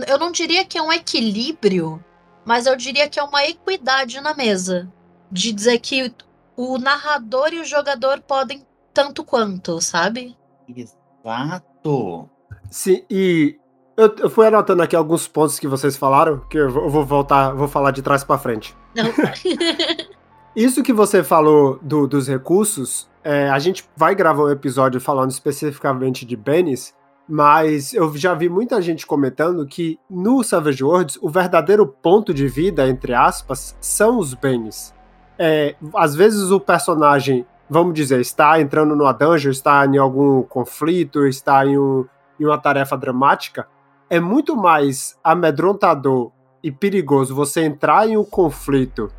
Eu 0.07 0.19
não 0.19 0.31
diria 0.33 0.65
que 0.65 0.77
é 0.79 0.83
um 0.83 0.93
equilíbrio, 0.93 2.03
mas 2.45 2.67
eu 2.67 2.77
diria 2.77 3.09
que 3.09 3.19
é 3.19 3.23
uma 3.23 3.45
equidade 3.45 4.21
na 4.21 4.35
mesa. 4.35 4.91
De 5.31 5.53
dizer 5.53 5.79
que 5.79 6.13
o 6.57 6.79
narrador 6.79 7.53
e 7.53 7.61
o 7.61 7.65
jogador 7.65 8.21
podem 8.21 8.65
tanto 8.93 9.25
quanto, 9.25 9.81
sabe? 9.81 10.37
Exato. 10.69 12.29
Sim, 12.71 13.05
e 13.11 13.59
Eu, 13.97 14.13
eu 14.19 14.31
fui 14.31 14.47
anotando 14.47 14.83
aqui 14.83 14.97
alguns 14.97 15.29
pontos 15.29 15.59
que 15.59 15.69
vocês 15.69 15.97
falaram, 15.97 16.41
que 16.51 16.59
eu 16.59 16.69
vou 16.71 16.85
eu 16.85 16.91
vou 16.91 17.05
voltar, 17.05 17.53
vou 17.53 17.69
falar 17.69 17.91
de 17.93 18.03
trás 18.03 18.25
pra 18.25 18.37
frente. 18.39 18.75
Não, 18.95 19.05
Isso 20.55 20.83
que 20.83 20.93
você 20.93 21.23
falou 21.25 21.79
do- 21.83 22.07
dos 22.07 22.29
recursos, 22.29 23.09
é, 23.25 23.49
a 23.51 23.59
gente 23.59 23.85
vai 23.97 24.15
gravar 24.15 24.45
um 24.45 24.51
episódio 24.51 25.01
falando 25.01 25.31
especificamente 25.31 26.25
de 26.25 26.37
Benis, 26.37 26.95
mas 27.29 27.95
eu 27.95 28.15
já 28.17 28.35
vi 28.35 28.49
muita 28.49 28.81
gente 28.83 29.07
comentando 29.07 29.67
que 29.67 29.99
no 30.11 30.43
Savage 30.43 30.85
Worlds 30.85 31.19
o 31.23 31.29
verdadeiro 31.31 31.87
ponto 31.87 32.35
de 32.35 32.47
vida, 32.47 32.87
entre 32.89 33.15
aspas, 33.15 33.77
são 33.81 34.19
os 34.19 34.35
Benis. 34.35 34.93
É, 35.39 35.75
às 35.95 36.15
vezes 36.15 36.51
o 36.51 36.61
personagem, 36.61 37.47
vamos 37.69 37.95
dizer, 37.95 38.21
está 38.21 38.61
entrando 38.61 38.95
numa 38.95 39.13
dungeon, 39.13 39.51
está 39.51 39.87
em 39.87 39.97
algum 39.97 40.43
conflito, 40.43 41.27
está 41.27 41.67
em, 41.67 41.79
um- 41.79 42.05
em 42.39 42.45
uma 42.45 42.59
tarefa 42.59 42.97
dramática, 42.97 43.67
é 44.11 44.21
muito 44.21 44.55
mais 44.55 45.19
amedrontador 45.25 46.31
e 46.63 46.71
perigoso 46.71 47.35
você 47.35 47.63
entrar 47.65 48.09
em 48.09 48.17
um 48.17 48.25
conflito 48.25 49.11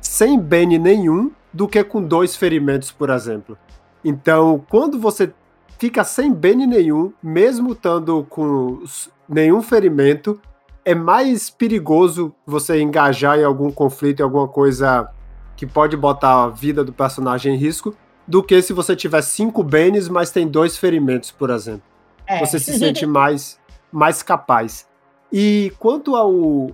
sem 0.00 0.38
bane 0.40 0.78
nenhum 0.78 1.30
do 1.52 1.68
que 1.68 1.84
com 1.84 2.02
dois 2.02 2.34
ferimentos, 2.36 2.90
por 2.90 3.10
exemplo. 3.10 3.56
Então, 4.04 4.64
quando 4.70 4.98
você 4.98 5.32
fica 5.80 6.04
sem 6.04 6.32
bane 6.32 6.66
nenhum, 6.66 7.12
mesmo 7.20 7.72
estando 7.72 8.24
com 8.30 8.84
nenhum 9.28 9.60
ferimento, 9.60 10.40
é 10.84 10.94
mais 10.94 11.50
perigoso 11.50 12.32
você 12.46 12.80
engajar 12.80 13.38
em 13.38 13.44
algum 13.44 13.72
conflito, 13.72 14.20
em 14.20 14.22
alguma 14.22 14.46
coisa 14.46 15.10
que 15.56 15.66
pode 15.66 15.96
botar 15.96 16.44
a 16.44 16.48
vida 16.48 16.84
do 16.84 16.92
personagem 16.92 17.54
em 17.54 17.58
risco, 17.58 17.96
do 18.28 18.42
que 18.42 18.62
se 18.62 18.72
você 18.72 18.94
tiver 18.94 19.22
cinco 19.22 19.64
banes, 19.64 20.08
mas 20.08 20.30
tem 20.30 20.46
dois 20.46 20.76
ferimentos, 20.76 21.32
por 21.32 21.50
exemplo 21.50 21.90
é. 22.30 22.38
você 22.38 22.58
se 22.58 22.72
sente 22.78 23.04
mais, 23.04 23.58
mais 23.90 24.22
capaz. 24.22 24.86
E 25.32 25.72
quanto 25.78 26.14
ao, 26.14 26.70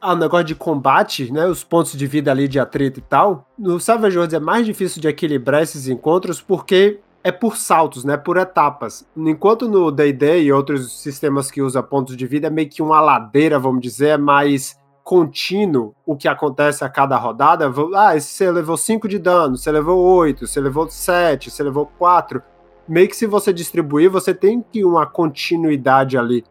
ao 0.00 0.16
negócio 0.16 0.46
de 0.46 0.54
combate, 0.54 1.32
né, 1.32 1.46
os 1.46 1.64
pontos 1.64 1.92
de 1.92 2.06
vida 2.06 2.30
ali 2.30 2.46
de 2.46 2.60
atrito 2.60 3.00
e 3.00 3.02
tal, 3.02 3.46
no 3.58 3.80
Savage 3.80 4.16
Worlds 4.16 4.34
é 4.34 4.40
mais 4.40 4.64
difícil 4.64 5.02
de 5.02 5.08
equilibrar 5.08 5.62
esses 5.62 5.88
encontros 5.88 6.40
porque 6.40 7.00
é 7.22 7.30
por 7.30 7.56
saltos, 7.56 8.04
né, 8.04 8.16
por 8.16 8.36
etapas. 8.36 9.06
Enquanto 9.16 9.68
no 9.68 9.90
D&D 9.90 10.42
e 10.42 10.52
outros 10.52 11.00
sistemas 11.02 11.50
que 11.50 11.60
usam 11.60 11.82
pontos 11.82 12.16
de 12.16 12.26
vida 12.26 12.46
é 12.46 12.50
meio 12.50 12.68
que 12.68 12.82
uma 12.82 13.00
ladeira, 13.00 13.58
vamos 13.58 13.82
dizer, 13.82 14.08
é 14.08 14.16
mais 14.16 14.78
contínuo 15.04 15.94
o 16.06 16.16
que 16.16 16.28
acontece 16.28 16.84
a 16.84 16.88
cada 16.88 17.16
rodada. 17.16 17.72
Ah, 17.94 18.18
você 18.18 18.50
levou 18.50 18.76
5 18.76 19.08
de 19.08 19.18
dano, 19.18 19.56
você 19.56 19.70
levou 19.70 19.98
8, 19.98 20.46
você 20.46 20.60
levou 20.60 20.88
7, 20.88 21.50
você 21.50 21.62
levou 21.62 21.90
4 21.98 22.42
meio 22.90 23.08
que 23.08 23.16
se 23.16 23.24
você 23.24 23.52
distribuir, 23.52 24.10
você 24.10 24.34
tem 24.34 24.60
que 24.60 24.84
uma 24.84 25.06
continuidade 25.06 26.18
ali 26.18 26.44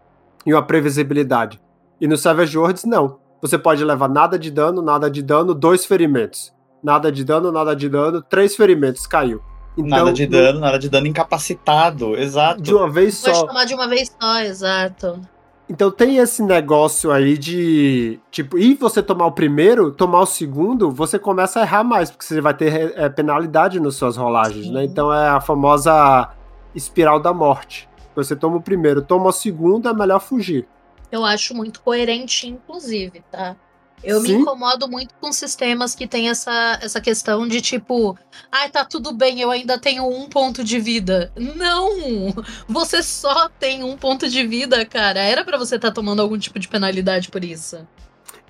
e 0.45 0.53
uma 0.53 0.63
previsibilidade. 0.63 1.62
E 1.99 2.08
no 2.08 2.17
Savage 2.17 2.58
Worlds, 2.58 2.86
não. 2.86 3.19
Você 3.41 3.58
pode 3.58 3.84
levar 3.84 4.08
nada 4.08 4.39
de 4.39 4.49
dano, 4.49 4.82
nada 4.82 5.12
de 5.12 5.21
dano, 5.21 5.53
dois 5.53 5.86
ferimentos. 5.86 6.53
Nada 6.82 7.12
de 7.12 7.25
dano, 7.25 7.51
nada 7.51 7.75
de 7.75 7.89
dano, 7.89 8.21
três 8.21 8.55
ferimentos, 8.55 9.05
caiu. 9.05 9.41
Então, 9.77 9.88
nada 9.88 10.12
de 10.12 10.25
dano, 10.25 10.60
nada 10.60 10.77
de 10.77 10.89
dano 10.89 11.08
incapacitado, 11.08 12.17
exato. 12.17 12.62
De 12.62 12.73
uma 12.73 12.89
vez 12.89 13.21
Pode 13.21 13.38
só. 13.38 13.47
tomar 13.47 13.65
de 13.65 13.73
uma 13.73 13.88
vez 13.88 14.13
só, 14.19 14.39
exato. 14.41 15.21
Então 15.69 15.91
tem 15.91 16.17
esse 16.17 16.41
negócio 16.41 17.12
aí 17.12 17.38
de. 17.38 18.19
Tipo, 18.32 18.58
e 18.58 18.73
você 18.73 19.03
tomar 19.03 19.27
o 19.27 19.32
primeiro, 19.32 19.91
tomar 19.91 20.21
o 20.21 20.25
segundo, 20.25 20.89
você 20.89 21.19
começa 21.19 21.60
a 21.60 21.62
errar 21.62 21.84
mais, 21.84 22.10
porque 22.10 22.25
você 22.25 22.41
vai 22.41 22.55
ter 22.55 22.97
é, 22.97 23.08
penalidade 23.08 23.79
nas 23.79 23.93
suas 23.95 24.17
rolagens, 24.17 24.65
Sim. 24.65 24.73
né? 24.73 24.84
Então 24.84 25.13
é 25.13 25.29
a 25.29 25.39
famosa 25.39 26.32
espiral 26.73 27.19
da 27.19 27.32
morte. 27.32 27.88
Você 28.15 28.36
toma 28.36 28.58
o 28.58 28.62
primeiro, 28.62 29.03
toma 29.03 29.29
o 29.29 29.32
segundo, 29.32 29.88
é 29.88 29.93
melhor 29.93 30.19
fugir. 30.19 30.67
Eu 31.12 31.23
acho 31.23 31.53
muito 31.53 31.82
coerente, 31.82 32.47
inclusive, 32.47 33.23
tá? 33.32 33.55
Eu 34.03 34.21
Sim. 34.21 34.35
me 34.35 34.41
incomodo 34.41 34.88
muito 34.88 35.13
com 35.19 35.31
sistemas 35.31 35.93
que 35.93 36.07
tem 36.07 36.29
essa, 36.29 36.79
essa 36.81 37.01
questão 37.01 37.47
de 37.47 37.62
tipo, 37.62 38.17
ai, 38.51 38.69
tá 38.69 38.85
tudo 38.85 39.13
bem, 39.13 39.41
eu 39.41 39.51
ainda 39.51 39.77
tenho 39.77 40.07
um 40.07 40.27
ponto 40.27 40.63
de 40.63 40.79
vida. 40.79 41.31
Não! 41.35 42.33
Você 42.67 43.03
só 43.03 43.49
tem 43.59 43.83
um 43.83 43.97
ponto 43.97 44.29
de 44.29 44.45
vida, 44.47 44.85
cara. 44.85 45.19
Era 45.19 45.43
pra 45.43 45.57
você 45.57 45.75
estar 45.75 45.91
tomando 45.91 46.21
algum 46.21 46.38
tipo 46.38 46.59
de 46.59 46.67
penalidade 46.67 47.29
por 47.29 47.43
isso. 47.43 47.85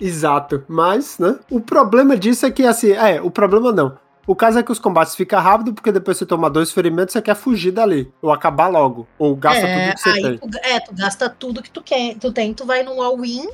Exato. 0.00 0.64
Mas, 0.68 1.18
né? 1.18 1.38
O 1.50 1.60
problema 1.60 2.16
disso 2.16 2.46
é 2.46 2.50
que, 2.50 2.64
assim, 2.64 2.92
é, 2.92 3.20
o 3.20 3.30
problema 3.30 3.72
não. 3.72 3.98
O 4.26 4.36
caso 4.36 4.58
é 4.58 4.62
que 4.62 4.70
os 4.70 4.78
combates 4.78 5.16
ficam 5.16 5.40
rápido, 5.40 5.74
porque 5.74 5.90
depois 5.90 6.16
você 6.16 6.24
toma 6.24 6.48
dois 6.48 6.70
ferimentos, 6.70 7.12
você 7.12 7.20
quer 7.20 7.34
fugir 7.34 7.72
dali. 7.72 8.12
Ou 8.22 8.32
acabar 8.32 8.68
logo. 8.68 9.06
Ou 9.18 9.34
gasta 9.34 9.66
é, 9.66 9.90
tudo 9.90 9.94
que 9.94 10.00
você 10.00 10.22
tem. 10.22 10.38
Tu, 10.38 10.58
é, 10.62 10.80
tu 10.80 10.94
gasta 10.94 11.28
tudo 11.28 11.62
que 11.62 11.70
tu 11.70 11.82
quer. 11.82 12.16
Tu 12.16 12.32
tem, 12.32 12.54
tu 12.54 12.64
vai 12.64 12.82
num 12.82 13.02
all-in, 13.02 13.48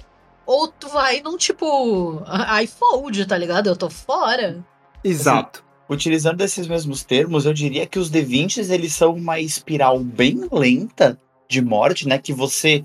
ou 0.47 0.69
tu 0.69 0.89
vai 0.89 1.21
num 1.21 1.37
tipo. 1.37 2.23
I 2.27 2.67
fold, 2.67 3.27
tá 3.27 3.37
ligado? 3.37 3.69
Eu 3.69 3.77
tô 3.77 3.91
fora. 3.91 4.65
Exato. 5.03 5.65
Utilizando 5.89 6.41
esses 6.41 6.67
mesmos 6.67 7.05
termos, 7.05 7.47
eu 7.47 7.53
diria 7.53 7.87
que 7.87 7.99
os 7.99 8.11
D20s 8.11 8.71
eles 8.71 8.93
são 8.93 9.15
uma 9.15 9.39
espiral 9.41 9.99
bem 10.01 10.49
lenta 10.51 11.21
de 11.49 11.63
morte, 11.63 12.09
né? 12.09 12.19
Que 12.19 12.33
você 12.33 12.83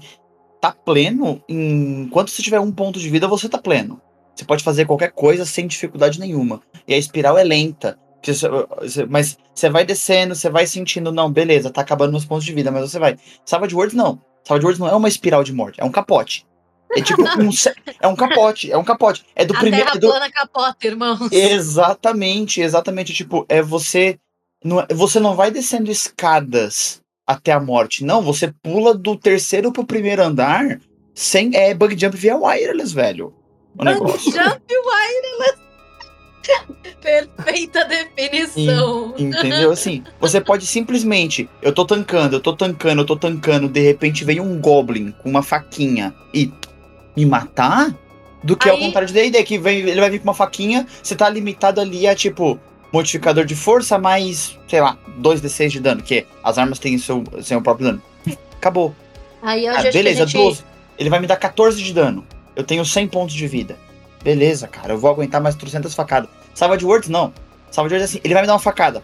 tá 0.60 0.72
pleno, 0.72 1.42
enquanto 1.50 2.30
você 2.30 2.44
tiver 2.44 2.60
um 2.60 2.72
ponto 2.72 3.00
de 3.00 3.10
vida, 3.10 3.28
você 3.28 3.50
tá 3.50 3.58
pleno. 3.58 4.00
Você 4.36 4.46
pode 4.46 4.64
fazer 4.64 4.86
qualquer 4.86 5.12
coisa 5.12 5.46
sem 5.46 5.66
dificuldade 5.66 6.20
nenhuma. 6.20 6.62
E 6.88 6.94
a 6.94 6.98
espiral 6.98 7.38
é 7.38 7.44
lenta. 7.44 7.98
Mas 9.10 9.36
você 9.54 9.68
vai 9.68 9.84
descendo, 9.84 10.36
você 10.36 10.50
vai 10.50 10.68
sentindo, 10.68 11.12
não, 11.12 11.32
beleza, 11.32 11.72
tá 11.72 11.82
acabando 11.82 12.12
meus 12.12 12.26
pontos 12.26 12.46
de 12.46 12.54
vida, 12.54 12.72
mas 12.72 12.92
você 12.92 13.00
vai. 13.00 13.18
Savage 13.44 13.74
Worlds 13.74 13.96
não. 13.96 14.20
Savage 14.44 14.64
Worlds 14.64 14.80
não 14.80 14.88
é 14.88 14.96
uma 14.96 15.08
espiral 15.08 15.44
de 15.44 15.52
morte, 15.52 15.82
é 15.82 15.84
um 15.84 15.92
capote. 15.92 16.46
É 16.96 17.02
tipo 17.02 17.22
um. 17.22 17.50
É 18.02 18.08
um 18.08 18.16
capote, 18.16 18.72
é 18.72 18.78
um 18.78 18.84
capote. 18.84 19.26
É 19.36 19.46
do 19.46 19.56
a 19.56 19.60
primeiro. 19.60 19.86
terra 19.86 19.98
é 19.98 20.00
do- 20.00 20.08
plana 20.10 20.32
capota, 20.32 20.88
irmão. 20.88 21.18
Exatamente, 21.32 22.62
exatamente. 22.62 23.14
Tipo, 23.14 23.46
é 23.48 23.62
você. 23.62 24.20
Não, 24.64 24.80
é- 24.82 24.88
você 24.94 25.20
não 25.20 25.36
vai 25.36 25.50
descendo 25.52 25.90
escadas 25.92 27.02
até 27.26 27.52
a 27.52 27.60
morte. 27.60 28.04
Não, 28.04 28.22
você 28.22 28.54
pula 28.62 28.94
do 28.94 29.16
terceiro 29.16 29.72
pro 29.72 29.86
primeiro 29.86 30.22
andar 30.24 30.80
sem 31.16 31.56
é, 31.56 31.74
bug 31.74 31.98
jump 32.00 32.16
via 32.18 32.36
wireless, 32.38 32.94
velho. 32.94 33.34
O 33.78 33.84
negócio. 33.84 34.32
Jump 34.32 34.62
wireless. 34.70 35.62
Perfeita 37.02 37.86
definição. 37.86 39.14
Entendeu? 39.18 39.72
Assim, 39.72 40.04
você 40.20 40.42
pode 40.42 40.66
simplesmente. 40.66 41.50
Eu 41.62 41.74
tô 41.74 41.86
tancando, 41.86 42.36
eu 42.36 42.40
tô 42.40 42.56
tancando, 42.56 43.02
eu 43.02 43.06
tô 43.06 43.16
tancando. 43.16 43.68
De 43.68 43.80
repente 43.82 44.24
vem 44.24 44.40
um 44.40 44.60
Goblin 44.60 45.12
com 45.24 45.30
uma 45.30 45.42
faquinha 45.44 46.14
e 46.34 46.52
me 47.16 47.26
matar. 47.26 47.94
Do 48.44 48.58
que 48.58 48.68
ao 48.68 48.76
Aí- 48.76 48.82
contrário 48.86 49.08
de 49.08 49.14
DD, 49.14 49.44
que 49.44 49.58
vem, 49.60 49.80
ele 49.80 50.00
vai 50.00 50.10
vir 50.10 50.18
com 50.20 50.24
uma 50.24 50.34
faquinha, 50.34 50.88
você 51.04 51.16
tá 51.16 51.30
limitado 51.30 51.80
ali 51.82 52.08
a 52.08 52.16
tipo. 52.16 52.60
Modificador 52.94 53.46
de 53.46 53.56
força 53.56 53.98
mais, 53.98 54.60
sei 54.68 54.82
lá, 54.82 54.98
2d6 55.22 55.70
de 55.72 55.80
dano, 55.80 56.04
que 56.04 56.26
as 56.44 56.58
armas 56.58 56.78
têm 56.78 56.98
seu, 56.98 57.24
seu 57.42 57.62
próprio 57.62 57.88
dano. 57.88 58.02
Acabou. 58.58 58.94
Aí 59.42 59.66
eu 59.66 59.74
Ah, 59.74 59.82
já 59.82 59.92
beleza, 59.92 60.28
gente... 60.28 60.34
12. 60.44 60.64
Ele 61.00 61.10
vai 61.10 61.22
me 61.22 61.26
dar 61.26 61.38
14 61.38 61.82
de 61.82 61.94
dano. 61.94 62.26
Eu 62.54 62.66
tenho 62.66 62.84
100 62.84 63.08
pontos 63.08 63.34
de 63.34 63.48
vida. 63.48 63.78
Beleza, 64.22 64.68
cara, 64.68 64.92
eu 64.92 64.98
vou 64.98 65.10
aguentar 65.10 65.40
mais 65.40 65.56
300 65.56 65.96
facadas. 65.96 66.30
Savage 66.54 66.84
Worlds, 66.84 67.08
não. 67.08 67.32
Savage 67.72 67.94
Worlds 67.96 68.02
é 68.02 68.18
assim, 68.18 68.22
ele 68.26 68.34
vai 68.34 68.44
me 68.44 68.48
dar 68.48 68.54
uma 68.54 68.60
facada. 68.60 69.02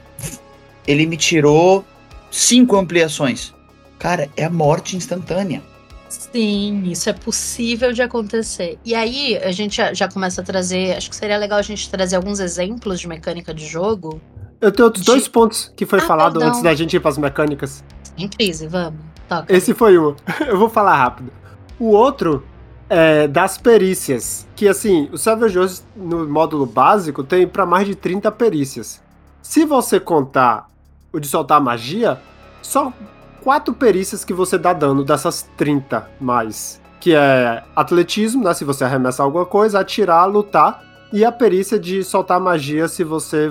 Ele 0.85 1.05
me 1.05 1.15
tirou 1.15 1.85
5 2.29 2.75
ampliações. 2.75 3.53
Cara, 3.97 4.29
é 4.35 4.43
a 4.43 4.49
morte 4.49 4.97
instantânea. 4.97 5.63
Sim, 6.09 6.83
isso 6.85 7.09
é 7.09 7.13
possível 7.13 7.91
de 7.91 8.01
acontecer. 8.01 8.79
E 8.85 8.95
aí 8.95 9.37
a 9.37 9.51
gente 9.51 9.77
já, 9.77 9.93
já 9.93 10.07
começa 10.07 10.41
a 10.41 10.43
trazer. 10.43 10.95
Acho 10.95 11.09
que 11.09 11.15
seria 11.15 11.37
legal 11.37 11.59
a 11.59 11.61
gente 11.61 11.89
trazer 11.89 12.15
alguns 12.15 12.39
exemplos 12.39 12.99
de 12.99 13.07
mecânica 13.07 13.53
de 13.53 13.65
jogo. 13.65 14.21
Eu 14.61 14.71
tenho 14.71 14.85
outros 14.85 15.03
De- 15.05 15.11
dois 15.11 15.27
pontos 15.27 15.71
que 15.75 15.85
foi 15.85 15.99
Ah, 15.99 16.03
falado 16.03 16.33
perdão. 16.33 16.49
antes 16.49 16.61
da 16.61 16.73
gente 16.73 16.95
ir 16.95 16.99
pras 16.99 17.17
mecânicas. 17.17 17.83
Em 18.17 18.27
crise, 18.27 18.67
vamos. 18.67 18.99
Toca. 19.27 19.53
Esse 19.53 19.73
foi 19.73 19.97
um. 19.99 20.15
Eu 20.47 20.57
vou 20.57 20.69
falar 20.69 20.95
rápido. 20.97 21.31
O 21.79 21.87
outro 21.91 22.43
é 22.89 23.27
das 23.27 23.57
perícias. 23.57 24.47
Que 24.55 24.67
assim, 24.67 25.09
o 25.11 25.17
Savage 25.17 25.57
Worlds 25.57 25.85
no 25.95 26.27
módulo 26.27 26.65
básico 26.65 27.23
tem 27.23 27.45
pra 27.47 27.65
mais 27.65 27.85
de 27.85 27.93
30 27.95 28.31
perícias. 28.31 29.01
Se 29.41 29.65
você 29.65 29.99
contar 29.99 30.69
o 31.13 31.19
de 31.19 31.27
soltar 31.27 31.61
magia, 31.61 32.19
só 32.61 32.91
quatro 33.47 33.73
perícias 33.73 34.25
que 34.25 34.33
você 34.33 34.57
dá 34.57 34.73
dano 34.73 35.05
dessas 35.05 35.49
30 35.55 36.05
mais. 36.19 36.81
Que 36.99 37.15
é 37.15 37.63
atletismo, 37.73 38.43
né? 38.43 38.53
Se 38.53 38.65
você 38.65 38.83
arremessar 38.83 39.25
alguma 39.25 39.45
coisa, 39.45 39.79
atirar, 39.79 40.25
lutar. 40.25 40.83
E 41.13 41.23
a 41.23 41.31
perícia 41.31 41.79
de 41.79 42.03
soltar 42.03 42.41
magia 42.41 42.89
se 42.89 43.05
você 43.05 43.49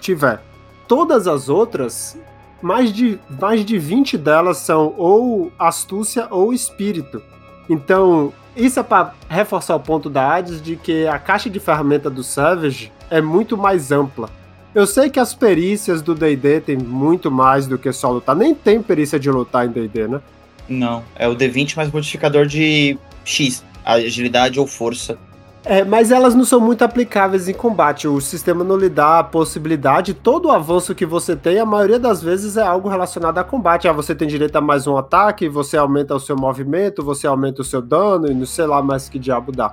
tiver. 0.00 0.40
Todas 0.86 1.26
as 1.26 1.48
outras 1.48 2.16
mais 2.62 2.92
de, 2.92 3.18
mais 3.28 3.64
de 3.64 3.76
20 3.78 4.16
delas 4.16 4.58
são 4.58 4.94
ou 4.96 5.50
astúcia 5.58 6.28
ou 6.30 6.52
espírito. 6.52 7.20
Então, 7.68 8.32
isso 8.54 8.78
é 8.78 8.82
para 8.84 9.12
reforçar 9.28 9.74
o 9.74 9.80
ponto 9.80 10.08
da 10.08 10.36
Hades 10.36 10.62
de 10.62 10.76
que 10.76 11.04
a 11.08 11.18
caixa 11.18 11.50
de 11.50 11.58
ferramenta 11.58 12.08
do 12.08 12.22
Savage 12.22 12.92
é 13.10 13.20
muito 13.20 13.56
mais 13.56 13.90
ampla. 13.90 14.30
Eu 14.74 14.86
sei 14.86 15.10
que 15.10 15.20
as 15.20 15.34
perícias 15.34 16.00
do 16.00 16.14
D&D 16.14 16.60
tem 16.60 16.76
muito 16.76 17.30
mais 17.30 17.66
do 17.66 17.76
que 17.76 17.92
só 17.92 18.10
lutar. 18.10 18.34
Nem 18.34 18.54
tem 18.54 18.82
perícia 18.82 19.20
de 19.20 19.30
lutar 19.30 19.66
em 19.66 19.70
D&D, 19.70 20.08
né? 20.08 20.20
Não, 20.68 21.02
é 21.14 21.28
o 21.28 21.36
D20 21.36 21.76
mais 21.76 21.90
modificador 21.90 22.46
de 22.46 22.98
X, 23.24 23.62
agilidade 23.84 24.58
ou 24.58 24.66
força. 24.66 25.18
É, 25.64 25.84
mas 25.84 26.10
elas 26.10 26.34
não 26.34 26.44
são 26.44 26.60
muito 26.60 26.82
aplicáveis 26.82 27.48
em 27.48 27.52
combate. 27.52 28.08
O 28.08 28.20
sistema 28.20 28.64
não 28.64 28.76
lhe 28.76 28.88
dá 28.88 29.20
a 29.20 29.24
possibilidade. 29.24 30.12
Todo 30.12 30.46
o 30.46 30.50
avanço 30.50 30.94
que 30.94 31.06
você 31.06 31.36
tem, 31.36 31.60
a 31.60 31.66
maioria 31.66 31.98
das 31.98 32.20
vezes 32.20 32.56
é 32.56 32.62
algo 32.62 32.88
relacionado 32.88 33.38
a 33.38 33.44
combate. 33.44 33.86
Ah, 33.86 33.92
você 33.92 34.14
tem 34.14 34.26
direito 34.26 34.56
a 34.56 34.60
mais 34.60 34.86
um 34.86 34.96
ataque, 34.96 35.48
você 35.48 35.76
aumenta 35.76 36.14
o 36.16 36.20
seu 36.20 36.36
movimento, 36.36 37.04
você 37.04 37.26
aumenta 37.26 37.62
o 37.62 37.64
seu 37.64 37.80
dano 37.80 38.28
e 38.28 38.34
não 38.34 38.46
sei 38.46 38.66
lá 38.66 38.82
mais 38.82 39.08
que 39.08 39.18
diabo 39.18 39.52
dá. 39.52 39.72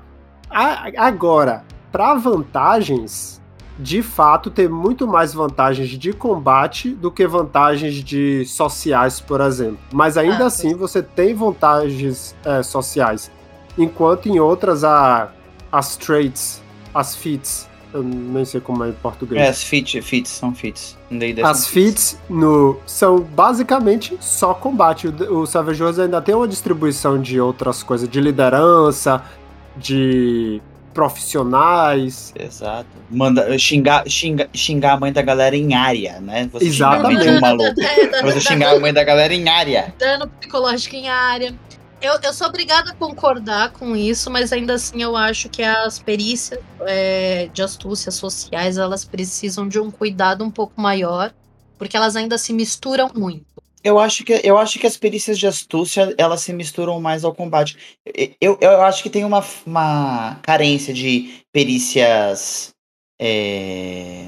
Agora, 0.98 1.64
para 1.92 2.14
vantagens, 2.16 3.39
de 3.80 4.04
fato, 4.04 4.52
tem 4.52 4.68
muito 4.68 5.08
mais 5.08 5.34
vantagens 5.34 5.90
de 5.90 6.12
combate 6.12 6.90
do 6.90 7.10
que 7.10 7.26
vantagens 7.26 8.04
de 8.04 8.46
sociais, 8.46 9.22
por 9.22 9.40
exemplo. 9.40 9.80
Mas 9.94 10.18
ainda 10.18 10.44
ah, 10.44 10.48
assim, 10.48 10.76
você 10.76 11.02
tem 11.02 11.34
vantagens 11.34 12.36
é, 12.44 12.62
sociais. 12.62 13.32
Enquanto 13.78 14.28
em 14.28 14.38
outras, 14.38 14.84
a 14.84 15.32
as 15.72 15.96
traits, 15.96 16.62
as 16.94 17.16
feats. 17.16 17.70
Eu 17.92 18.04
nem 18.04 18.46
sei 18.46 18.62
como 18.62 18.84
é 18.84 18.90
em 18.90 18.94
português. 18.94 19.42
É, 19.42 19.48
as 19.48 19.64
feats, 19.64 20.06
feats 20.06 20.32
são 20.32 20.54
feats. 20.54 20.98
As 21.44 21.68
feats 21.68 22.20
no, 22.30 22.78
são 22.86 23.20
basicamente 23.20 24.16
só 24.20 24.54
combate. 24.54 25.08
O, 25.08 25.40
o 25.40 25.46
Savage 25.48 25.82
Wars 25.82 25.98
ainda 25.98 26.22
tem 26.22 26.36
uma 26.36 26.48
distribuição 26.48 27.20
de 27.20 27.40
outras 27.40 27.82
coisas, 27.82 28.08
de 28.08 28.22
liderança, 28.22 29.24
de 29.76 30.62
profissionais. 30.94 32.34
Exato. 32.38 32.88
Manda, 33.10 33.58
xingar, 33.58 34.08
xingar, 34.08 34.50
xingar 34.54 34.94
a 34.94 35.00
mãe 35.00 35.12
da 35.12 35.22
galera 35.22 35.56
em 35.56 35.74
área, 35.74 36.20
né? 36.20 36.50
Você 36.52 36.66
Exatamente. 36.66 37.30
Um 37.30 37.40
maluco. 37.40 37.76
Você 38.24 38.42
xingar 38.42 38.76
a 38.76 38.80
mãe 38.80 38.94
da 38.94 39.04
galera 39.04 39.34
em 39.34 39.48
área. 39.48 39.94
Dano 39.98 40.28
psicológico 40.28 40.96
em 40.96 41.10
área. 41.10 41.54
Eu, 42.02 42.18
eu 42.24 42.34
sou 42.34 42.48
obrigada 42.48 42.92
a 42.92 42.96
concordar 42.96 43.72
com 43.72 43.94
isso, 43.94 44.32
mas 44.32 44.54
ainda 44.54 44.76
assim 44.76 45.04
eu 45.04 45.18
acho 45.18 45.50
que 45.50 45.62
as 45.62 46.00
perícias 46.00 46.60
é, 46.82 47.50
de 47.54 47.62
astúcias 47.62 48.16
sociais 48.16 48.78
elas 48.78 49.04
precisam 49.04 49.68
de 49.68 49.80
um 49.80 49.92
cuidado 49.92 50.44
um 50.44 50.50
pouco 50.50 50.80
maior, 50.80 51.34
porque 51.78 51.98
elas 51.98 52.16
ainda 52.16 52.38
se 52.38 52.54
misturam 52.54 53.12
muito. 53.14 53.46
Eu 53.84 53.98
acho 53.98 54.26
que, 54.26 54.42
eu 54.44 54.58
acho 54.58 54.78
que 54.78 54.88
as 54.88 54.98
perícias 54.98 55.40
de 55.40 55.48
astúcia 55.48 56.14
elas 56.18 56.42
se 56.42 56.52
misturam 56.52 57.00
mais 57.00 57.24
ao 57.24 57.34
combate. 57.34 57.78
Eu, 58.42 58.58
eu 58.60 58.82
acho 58.82 59.02
que 59.02 59.10
tem 59.10 59.24
uma, 59.24 59.44
uma 59.66 60.36
carência 60.42 60.94
de 60.94 61.44
perícias 61.52 62.74
é, 63.20 64.28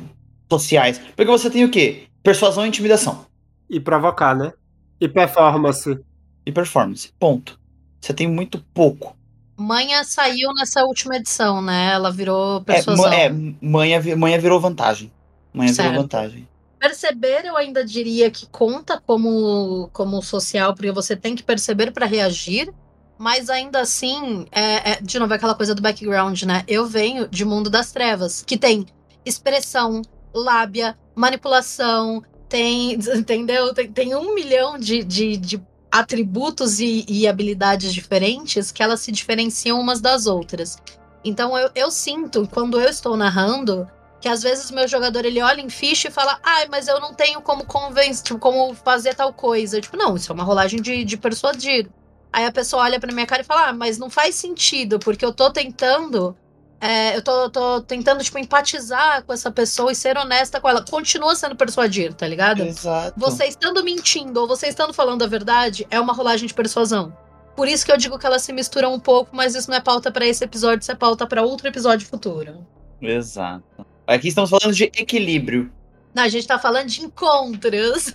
sociais. 0.50 1.02
Porque 1.16 1.32
você 1.32 1.50
tem 1.50 1.66
o 1.66 1.72
quê? 1.72 2.04
Persuasão 2.24 2.66
e 2.66 2.70
intimidação. 2.70 3.26
E 3.70 3.80
provocar, 3.80 4.36
né? 4.36 4.54
E 5.00 5.08
performance. 5.08 6.00
E 6.46 6.52
performance. 6.52 7.12
Ponto. 7.20 7.60
Você 8.00 8.14
tem 8.14 8.28
muito 8.28 8.64
pouco. 8.74 9.16
Manha 9.58 10.04
saiu 10.04 10.54
nessa 10.54 10.84
última 10.84 11.18
edição, 11.18 11.62
né? 11.62 11.92
Ela 11.94 12.12
virou 12.12 12.62
persuasão. 12.62 13.12
É, 13.12 13.26
é 13.26 13.30
Manha, 13.62 14.02
Manha 14.16 14.40
virou 14.40 14.60
vantagem. 14.60 15.12
Manha 15.54 15.74
certo. 15.74 15.90
virou 15.90 16.04
vantagem. 16.04 16.48
Perceber, 16.82 17.46
eu 17.46 17.56
ainda 17.56 17.86
diria 17.86 18.32
que 18.32 18.48
conta 18.48 19.00
como, 19.06 19.88
como 19.94 20.20
social, 20.24 20.74
porque 20.74 20.92
você 20.92 21.16
tem 21.16 21.36
que 21.36 21.44
perceber 21.44 21.92
para 21.92 22.08
reagir, 22.08 22.74
mas 23.20 23.52
ainda 23.52 23.82
assim, 23.82 24.48
é, 24.52 24.94
é, 24.94 25.00
de 25.00 25.20
novo, 25.20 25.32
é 25.32 25.36
aquela 25.36 25.54
coisa 25.54 25.76
do 25.76 25.82
background, 25.82 26.42
né? 26.42 26.64
Eu 26.68 26.88
venho 26.88 27.28
de 27.28 27.46
mundo 27.46 27.70
das 27.70 27.92
trevas, 27.92 28.42
que 28.42 28.58
tem 28.58 28.88
expressão, 29.24 30.02
lábia, 30.34 30.98
manipulação, 31.14 32.24
tem, 32.50 32.94
entendeu? 33.16 33.76
Tem, 33.76 33.92
tem 33.92 34.16
um 34.16 34.34
milhão 34.34 34.80
de, 34.80 35.04
de, 35.04 35.38
de 35.38 35.64
atributos 35.92 36.80
e, 36.80 37.06
e, 37.08 37.28
habilidades 37.28 37.94
diferentes 37.94 38.72
que 38.72 38.82
elas 38.82 39.02
se 39.02 39.12
diferenciam 39.12 39.80
umas 39.80 40.02
das 40.02 40.26
outras. 40.26 40.80
Então 41.24 41.56
eu, 41.56 41.70
eu 41.76 41.92
sinto, 41.92 42.50
quando 42.52 42.82
eu 42.82 42.90
estou 42.90 43.16
narrando, 43.16 43.88
que 44.22 44.30
às 44.30 44.44
vezes 44.44 44.70
o 44.70 44.76
meu 44.76 44.88
jogador 44.88 45.26
ele 45.26 45.42
olha 45.42 45.60
em 45.60 45.70
ficha 45.70 46.08
e 46.08 46.12
fala, 46.12 46.40
ai, 46.44 46.66
ah, 46.66 46.68
mas 46.70 46.88
eu 46.88 47.00
não 47.00 47.14
tenho 47.14 47.42
como 47.42 47.66
convencer, 47.66 48.24
tipo, 48.24 48.40
como 48.40 48.74
fazer 48.76 49.16
tal 49.16 49.34
coisa. 49.34 49.82
Tipo, 49.82 49.98
não, 49.98 50.16
isso 50.16 50.32
é 50.32 50.36
uma 50.36 50.44
rolagem 50.44 50.80
de, 50.80 51.04
de 51.04 51.18
persuadir. 51.18 51.90
Aí 52.32 52.46
a 52.46 52.52
pessoa 52.52 52.84
olha 52.84 53.00
pra 53.00 53.12
minha 53.12 53.26
cara 53.26 53.42
e 53.42 53.46
fala, 53.46 53.70
ah, 53.70 53.74
mas 53.74 53.98
não 53.98 54.10
faz 54.10 54.36
sentido, 54.36 55.00
porque 55.00 55.26
eu 55.26 55.34
tô 55.34 55.52
tentando 55.52 56.38
é, 56.80 57.16
eu 57.16 57.22
tô, 57.22 57.48
tô, 57.52 57.82
tentando, 57.82 58.24
tipo, 58.24 58.40
empatizar 58.40 59.24
com 59.24 59.32
essa 59.32 59.52
pessoa 59.52 59.92
e 59.92 59.96
ser 59.96 60.18
honesta 60.18 60.60
com 60.60 60.68
ela. 60.68 60.84
Continua 60.84 61.36
sendo 61.36 61.56
persuadir, 61.56 62.12
tá 62.12 62.28
ligado? 62.28 62.64
Exato. 62.64 63.14
Você 63.20 63.46
estando 63.46 63.84
mentindo 63.84 64.42
ou 64.42 64.48
você 64.48 64.68
estando 64.68 64.92
falando 64.92 65.24
a 65.24 65.28
verdade 65.28 65.86
é 65.92 66.00
uma 66.00 66.12
rolagem 66.12 66.48
de 66.48 66.54
persuasão. 66.56 67.16
Por 67.56 67.68
isso 67.68 67.86
que 67.86 67.92
eu 67.92 67.98
digo 67.98 68.18
que 68.18 68.26
elas 68.26 68.42
se 68.42 68.52
misturam 68.52 68.96
um 68.96 69.00
pouco, 69.00 69.36
mas 69.36 69.54
isso 69.54 69.70
não 69.70 69.78
é 69.78 69.82
pauta 69.82 70.12
para 70.12 70.26
esse 70.26 70.44
episódio, 70.44 70.82
isso 70.82 70.92
é 70.92 70.96
pauta 70.96 71.28
para 71.28 71.44
outro 71.44 71.68
episódio 71.68 72.08
futuro. 72.08 72.66
Exato. 73.00 73.86
Aqui 74.12 74.28
estamos 74.28 74.50
falando 74.50 74.76
de 74.76 74.84
equilíbrio. 74.84 75.72
Não, 76.14 76.24
a 76.24 76.28
gente 76.28 76.46
tá 76.46 76.60
falando 76.60 76.88
de 76.88 77.02
encontros. 77.02 78.14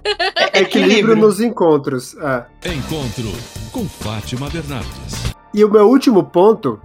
É 0.53 0.61
equilíbrio 0.61 1.17
nos 1.17 1.41
encontros. 1.41 2.15
É. 2.19 2.45
Encontro 2.71 3.33
com 3.73 3.89
Fátima 3.89 4.51
Bernardes. 4.51 5.33
E 5.55 5.65
o 5.65 5.71
meu 5.71 5.89
último 5.89 6.23
ponto 6.23 6.79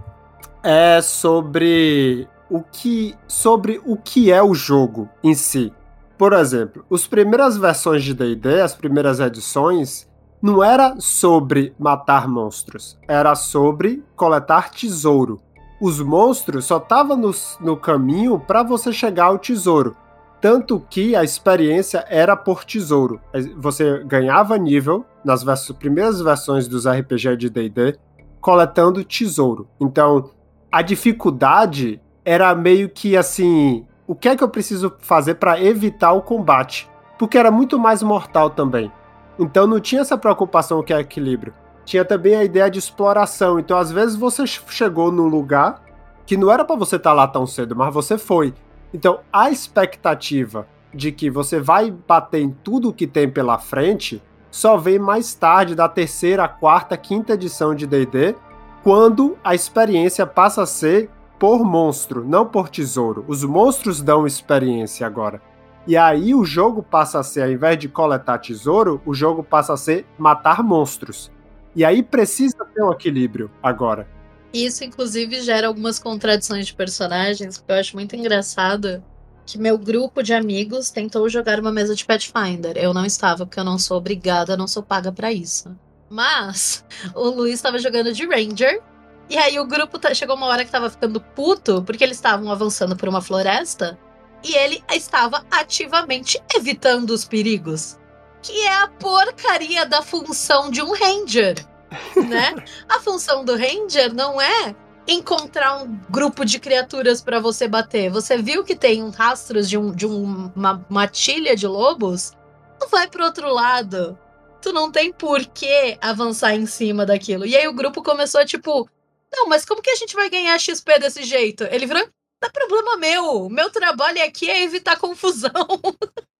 é 0.62 1.02
sobre 1.02 2.26
o 2.48 2.62
que 2.62 3.14
sobre 3.28 3.82
o 3.84 3.98
que 3.98 4.32
é 4.32 4.42
o 4.42 4.54
jogo 4.54 5.10
em 5.22 5.34
si. 5.34 5.70
Por 6.16 6.32
exemplo, 6.32 6.82
as 6.90 7.06
primeiras 7.06 7.58
versões 7.58 8.02
de 8.02 8.14
D&D, 8.14 8.62
as 8.62 8.74
primeiras 8.74 9.20
edições, 9.20 10.08
não 10.40 10.64
era 10.64 10.94
sobre 10.98 11.74
matar 11.78 12.26
monstros, 12.26 12.98
era 13.06 13.34
sobre 13.34 14.02
coletar 14.16 14.70
tesouro. 14.70 15.38
Os 15.82 16.00
monstros 16.00 16.66
só 16.66 16.76
estavam 16.76 17.16
no, 17.16 17.32
no 17.60 17.76
caminho 17.76 18.38
para 18.38 18.62
você 18.62 18.92
chegar 18.92 19.24
ao 19.24 19.38
tesouro. 19.38 19.96
Tanto 20.40 20.78
que 20.88 21.16
a 21.16 21.24
experiência 21.24 22.04
era 22.08 22.36
por 22.36 22.64
tesouro. 22.64 23.20
Você 23.56 24.04
ganhava 24.04 24.56
nível 24.56 25.04
nas 25.24 25.42
vers 25.42 25.68
primeiras 25.72 26.20
versões 26.20 26.68
dos 26.68 26.86
RPG 26.86 27.36
de 27.36 27.50
D&D 27.50 27.98
coletando 28.40 29.02
tesouro. 29.02 29.68
Então, 29.80 30.30
a 30.70 30.82
dificuldade 30.82 32.00
era 32.24 32.54
meio 32.54 32.88
que 32.88 33.16
assim: 33.16 33.84
o 34.06 34.14
que 34.14 34.28
é 34.28 34.36
que 34.36 34.44
eu 34.44 34.48
preciso 34.48 34.94
fazer 35.00 35.34
para 35.34 35.60
evitar 35.60 36.12
o 36.12 36.22
combate? 36.22 36.88
Porque 37.18 37.36
era 37.36 37.50
muito 37.50 37.76
mais 37.76 38.04
mortal 38.04 38.50
também. 38.50 38.92
Então 39.36 39.66
não 39.66 39.80
tinha 39.80 40.02
essa 40.02 40.16
preocupação 40.16 40.80
que 40.80 40.92
é 40.92 41.00
equilíbrio. 41.00 41.52
Tinha 41.84 42.04
também 42.04 42.34
a 42.34 42.44
ideia 42.44 42.70
de 42.70 42.78
exploração. 42.78 43.58
Então 43.58 43.76
às 43.78 43.90
vezes 43.90 44.16
você 44.16 44.46
chegou 44.46 45.10
num 45.10 45.26
lugar 45.26 45.82
que 46.24 46.36
não 46.36 46.50
era 46.50 46.64
para 46.64 46.76
você 46.76 46.96
estar 46.96 47.10
tá 47.10 47.14
lá 47.14 47.26
tão 47.26 47.46
cedo, 47.46 47.74
mas 47.74 47.92
você 47.92 48.16
foi. 48.16 48.54
Então 48.92 49.20
a 49.32 49.50
expectativa 49.50 50.66
de 50.94 51.10
que 51.10 51.30
você 51.30 51.60
vai 51.60 51.90
bater 51.90 52.42
em 52.42 52.50
tudo 52.50 52.92
que 52.92 53.06
tem 53.06 53.28
pela 53.28 53.58
frente 53.58 54.22
só 54.50 54.76
vem 54.76 54.98
mais 54.98 55.34
tarde 55.34 55.74
da 55.74 55.88
terceira, 55.88 56.46
quarta, 56.46 56.96
quinta 56.96 57.32
edição 57.32 57.74
de 57.74 57.86
D&D, 57.86 58.36
quando 58.82 59.38
a 59.42 59.54
experiência 59.54 60.26
passa 60.26 60.62
a 60.62 60.66
ser 60.66 61.08
por 61.38 61.64
monstro, 61.64 62.22
não 62.24 62.46
por 62.46 62.68
tesouro. 62.68 63.24
Os 63.26 63.42
monstros 63.42 64.02
dão 64.02 64.26
experiência 64.26 65.06
agora. 65.06 65.40
E 65.86 65.96
aí 65.96 66.34
o 66.34 66.44
jogo 66.44 66.82
passa 66.82 67.18
a 67.18 67.22
ser, 67.22 67.42
ao 67.42 67.50
invés 67.50 67.78
de 67.78 67.88
coletar 67.88 68.38
tesouro, 68.38 69.00
o 69.04 69.14
jogo 69.14 69.42
passa 69.42 69.72
a 69.72 69.76
ser 69.76 70.06
matar 70.18 70.62
monstros. 70.62 71.32
E 71.74 71.84
aí 71.84 72.02
precisa 72.02 72.64
ter 72.74 72.82
um 72.82 72.92
equilíbrio 72.92 73.50
agora. 73.62 74.06
Isso, 74.52 74.84
inclusive, 74.84 75.40
gera 75.40 75.66
algumas 75.66 75.98
contradições 75.98 76.66
de 76.66 76.74
personagens, 76.74 77.56
que 77.56 77.72
eu 77.72 77.76
acho 77.76 77.96
muito 77.96 78.14
engraçado. 78.14 79.02
Que 79.46 79.58
meu 79.58 79.78
grupo 79.78 80.22
de 80.22 80.34
amigos 80.34 80.90
tentou 80.90 81.28
jogar 81.28 81.58
uma 81.58 81.72
mesa 81.72 81.94
de 81.94 82.04
Pathfinder. 82.04 82.76
Eu 82.76 82.92
não 82.92 83.04
estava, 83.04 83.46
porque 83.46 83.58
eu 83.58 83.64
não 83.64 83.78
sou 83.78 83.96
obrigada, 83.96 84.56
não 84.56 84.68
sou 84.68 84.82
paga 84.82 85.10
para 85.10 85.32
isso. 85.32 85.74
Mas 86.10 86.84
o 87.14 87.30
Luiz 87.30 87.54
estava 87.54 87.78
jogando 87.78 88.12
de 88.12 88.26
Ranger. 88.26 88.82
E 89.30 89.38
aí 89.38 89.58
o 89.58 89.66
grupo 89.66 89.98
tá, 89.98 90.12
chegou 90.12 90.36
uma 90.36 90.46
hora 90.46 90.64
que 90.64 90.70
tava 90.70 90.90
ficando 90.90 91.20
puto, 91.20 91.82
porque 91.82 92.04
eles 92.04 92.18
estavam 92.18 92.52
avançando 92.52 92.94
por 92.94 93.08
uma 93.08 93.22
floresta. 93.22 93.98
E 94.44 94.54
ele 94.54 94.84
estava 94.92 95.44
ativamente 95.50 96.38
evitando 96.54 97.10
os 97.10 97.24
perigos. 97.24 97.98
Que 98.42 98.58
é 98.62 98.74
a 98.74 98.88
porcaria 98.88 99.86
da 99.86 100.02
função 100.02 100.70
de 100.70 100.82
um 100.82 100.92
Ranger. 100.92 101.56
Né? 102.16 102.54
a 102.88 103.00
função 103.00 103.44
do 103.44 103.54
Ranger 103.54 104.14
não 104.14 104.40
é 104.40 104.74
encontrar 105.06 105.82
um 105.82 106.00
grupo 106.08 106.42
de 106.42 106.58
criaturas 106.58 107.20
para 107.20 107.38
você 107.38 107.68
bater. 107.68 108.10
Você 108.10 108.38
viu 108.38 108.64
que 108.64 108.74
tem 108.74 109.02
um 109.02 109.10
rastros 109.10 109.68
de, 109.68 109.76
um, 109.76 109.92
de 109.92 110.06
um, 110.06 110.50
uma 110.56 110.86
matilha 110.88 111.54
de 111.54 111.66
lobos? 111.66 112.32
Não 112.80 112.88
vai 112.88 113.08
pro 113.08 113.24
outro 113.24 113.52
lado 113.52 114.18
tu 114.62 114.72
não 114.72 114.90
tem 114.90 115.12
por 115.12 115.44
que 115.44 115.98
avançar 116.00 116.54
em 116.54 116.64
cima 116.64 117.04
daquilo. 117.04 117.44
E 117.44 117.56
aí 117.56 117.66
o 117.66 117.74
grupo 117.74 118.02
começou 118.02 118.40
a 118.40 118.46
tipo, 118.46 118.88
não, 119.30 119.48
mas 119.48 119.64
como 119.64 119.82
que 119.82 119.90
a 119.90 119.96
gente 119.96 120.14
vai 120.14 120.30
ganhar 120.30 120.58
XP 120.58 121.00
desse 121.00 121.24
jeito? 121.24 121.64
Ele 121.64 121.84
virou, 121.84 122.02
não 122.02 122.48
é 122.48 122.50
problema 122.50 122.96
meu. 122.96 123.50
Meu 123.50 123.70
trabalho 123.70 124.22
aqui 124.24 124.48
é 124.48 124.62
evitar 124.62 124.98
confusão. 124.98 125.50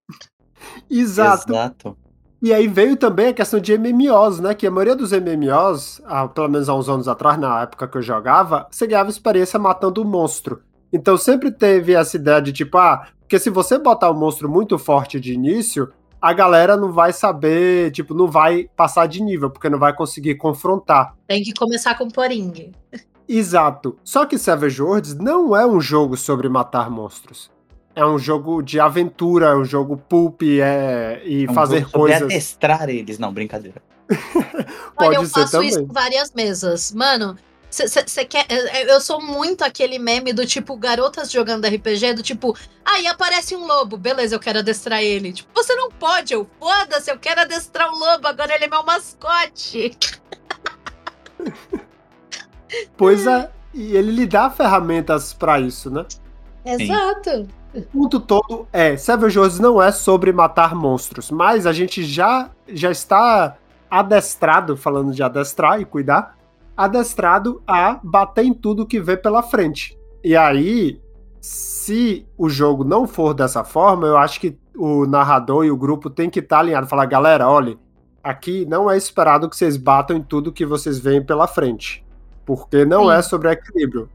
Exato. 0.93 1.53
Exato. 1.53 1.97
E 2.43 2.53
aí 2.53 2.67
veio 2.67 2.97
também 2.97 3.29
a 3.29 3.33
questão 3.33 3.61
de 3.61 3.79
MMOs, 3.79 4.41
né? 4.41 4.53
Que 4.53 4.67
a 4.67 4.71
maioria 4.71 4.97
dos 4.97 5.13
MMOs, 5.13 6.03
ah, 6.05 6.27
pelo 6.27 6.49
menos 6.49 6.69
há 6.69 6.75
uns 6.75 6.89
anos 6.89 7.07
atrás, 7.07 7.39
na 7.39 7.63
época 7.63 7.87
que 7.87 7.97
eu 7.97 8.03
jogava, 8.03 8.67
você 8.71 8.87
ganhava 8.87 9.11
experiência 9.11 9.59
matando 9.59 10.03
um 10.03 10.05
monstro. 10.05 10.61
Então 10.93 11.17
sempre 11.17 11.53
teve 11.53 11.95
essa 11.95 12.17
ideia 12.17 12.43
de 12.43 12.53
tipo, 12.53 12.77
ah, 12.77 13.07
porque 13.21 13.39
se 13.39 13.49
você 13.49 13.79
botar 13.79 14.11
um 14.11 14.19
monstro 14.19 14.49
muito 14.49 14.77
forte 14.77 15.21
de 15.21 15.33
início, 15.33 15.93
a 16.21 16.33
galera 16.33 16.77
não 16.77 16.93
vai 16.93 17.13
saber, 17.13 17.93
tipo, 17.93 18.13
não 18.13 18.27
vai 18.27 18.69
passar 18.77 19.07
de 19.07 19.23
nível, 19.23 19.49
porque 19.49 19.71
não 19.71 19.79
vai 19.79 19.95
conseguir 19.95 20.35
confrontar. 20.35 21.15
Tem 21.27 21.43
que 21.43 21.55
começar 21.55 21.97
com 21.97 22.09
Poring. 22.09 22.73
Exato. 23.29 23.97
Só 24.05 24.27
que 24.27 24.37
Savage 24.37 24.83
Worlds 24.83 25.15
não 25.15 25.57
é 25.57 25.65
um 25.65 25.81
jogo 25.81 26.17
sobre 26.17 26.49
matar 26.49 26.91
monstros. 26.91 27.51
É 27.95 28.05
um 28.05 28.19
jogo 28.19 28.63
de 28.63 28.81
aventura, 28.81 29.47
é 29.49 29.57
um 29.57 29.65
jogo 29.65 29.97
pulp 29.97 30.43
é, 30.43 31.21
e 31.25 31.45
É 31.45 31.51
um 31.51 31.55
fazer 31.55 31.81
jogo 31.81 31.91
sobre 31.91 32.11
coisas. 32.13 32.23
adestrar 32.23 32.89
eles. 32.89 33.19
Não, 33.19 33.33
brincadeira. 33.33 33.83
Pode 34.97 35.09
Olha, 35.09 35.17
eu 35.17 35.27
ser 35.27 35.33
faço 35.41 35.53
também. 35.53 35.69
isso 35.69 35.81
em 35.81 35.87
várias 35.87 36.33
mesas. 36.33 36.93
Mano, 36.93 37.37
você 37.71 38.25
quer. 38.25 38.47
Eu 38.87 39.01
sou 39.01 39.21
muito 39.23 39.63
aquele 39.63 39.99
meme 39.99 40.33
do 40.33 40.45
tipo, 40.47 40.77
garotas 40.77 41.31
jogando 41.31 41.67
RPG, 41.67 42.15
do 42.15 42.23
tipo, 42.23 42.57
aí 42.85 43.07
aparece 43.07 43.57
um 43.57 43.67
lobo, 43.67 43.97
beleza, 43.97 44.35
eu 44.35 44.41
quero 44.41 44.59
adestrar 44.59 45.03
ele. 45.03 45.33
Tipo, 45.33 45.51
você 45.55 45.75
não 45.75 45.91
pode, 45.91 46.35
eu 46.35 46.47
foda-se, 46.59 47.11
eu 47.11 47.19
quero 47.19 47.41
adestrar 47.41 47.91
o 47.91 47.99
lobo, 47.99 48.27
agora 48.27 48.55
ele 48.55 48.65
é 48.65 48.69
meu 48.69 48.83
mascote. 48.85 49.97
Pois 52.97 53.27
é, 53.27 53.51
e 53.75 53.95
ele 53.97 54.13
lhe 54.13 54.27
dá 54.27 54.49
ferramentas 54.49 55.35
pra 55.35 55.61
isso, 55.61 55.91
né? 55.91 56.07
Exato. 56.65 57.47
O 57.75 57.81
ponto 57.83 58.21
todo 58.21 58.67
é, 58.73 58.97
Savage 58.97 59.39
Worlds 59.39 59.59
não 59.59 59.83
é 59.83 59.91
sobre 59.91 60.31
matar 60.31 60.75
monstros, 60.75 61.31
mas 61.31 61.67
a 61.67 61.73
gente 61.73 62.05
já, 62.05 62.51
já 62.69 62.91
está 62.91 63.57
adestrado, 63.91 64.77
falando 64.77 65.13
de 65.13 65.23
adestrar 65.23 65.81
e 65.81 65.85
cuidar, 65.85 66.37
adestrado 66.77 67.63
a 67.67 67.99
bater 68.03 68.45
em 68.45 68.53
tudo 68.53 68.87
que 68.87 69.01
vê 69.01 69.17
pela 69.17 69.43
frente. 69.43 69.99
E 70.23 70.37
aí, 70.37 71.01
se 71.41 72.27
o 72.37 72.49
jogo 72.49 72.85
não 72.85 73.07
for 73.07 73.35
dessa 73.35 73.65
forma, 73.65 74.07
eu 74.07 74.17
acho 74.17 74.41
que 74.41 74.59
o 74.77 75.07
narrador 75.07 75.65
e 75.65 75.71
o 75.71 75.77
grupo 75.77 76.11
tem 76.11 76.31
que 76.31 76.41
estar 76.41 76.61
alinhado, 76.61 76.87
falar, 76.87 77.07
galera, 77.07 77.49
olha, 77.49 77.77
aqui 78.23 78.65
não 78.67 78.91
é 78.91 78.97
esperado 78.97 79.49
que 79.49 79.57
vocês 79.57 79.77
batam 79.77 80.17
em 80.17 80.23
tudo 80.23 80.53
que 80.53 80.65
vocês 80.65 80.99
veem 80.99 81.25
pela 81.25 81.47
frente. 81.47 82.05
Porque 82.45 82.85
não 82.85 83.05
Sim. 83.05 83.13
é 83.13 83.23
sobre 83.23 83.51
equilíbrio. 83.51 84.09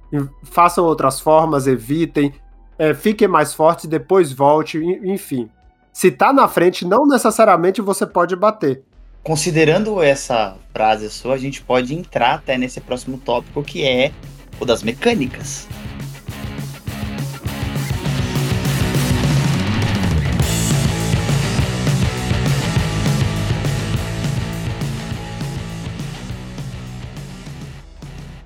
Façam 0.44 0.86
outras 0.86 1.20
formas, 1.20 1.66
evitem, 1.66 2.34
é, 2.80 2.94
fiquem 2.94 3.28
mais 3.28 3.54
fortes, 3.54 3.86
depois 3.86 4.32
volte, 4.32 4.78
en- 4.78 5.14
enfim. 5.14 5.50
Se 5.92 6.12
tá 6.12 6.32
na 6.32 6.48
frente, 6.48 6.86
não 6.86 7.08
necessariamente 7.08 7.82
você 7.82 8.06
pode 8.06 8.36
bater. 8.36 8.84
Considerando 9.24 10.02
essa 10.02 10.56
frase 10.72 11.10
sua, 11.10 11.34
a 11.34 11.38
gente 11.38 11.62
pode 11.62 11.94
entrar 11.94 12.36
até 12.36 12.58
nesse 12.58 12.80
próximo 12.80 13.18
tópico 13.18 13.64
que 13.64 13.84
é 13.84 14.12
o 14.60 14.66
das 14.66 14.84
mecânicas. 14.84 15.68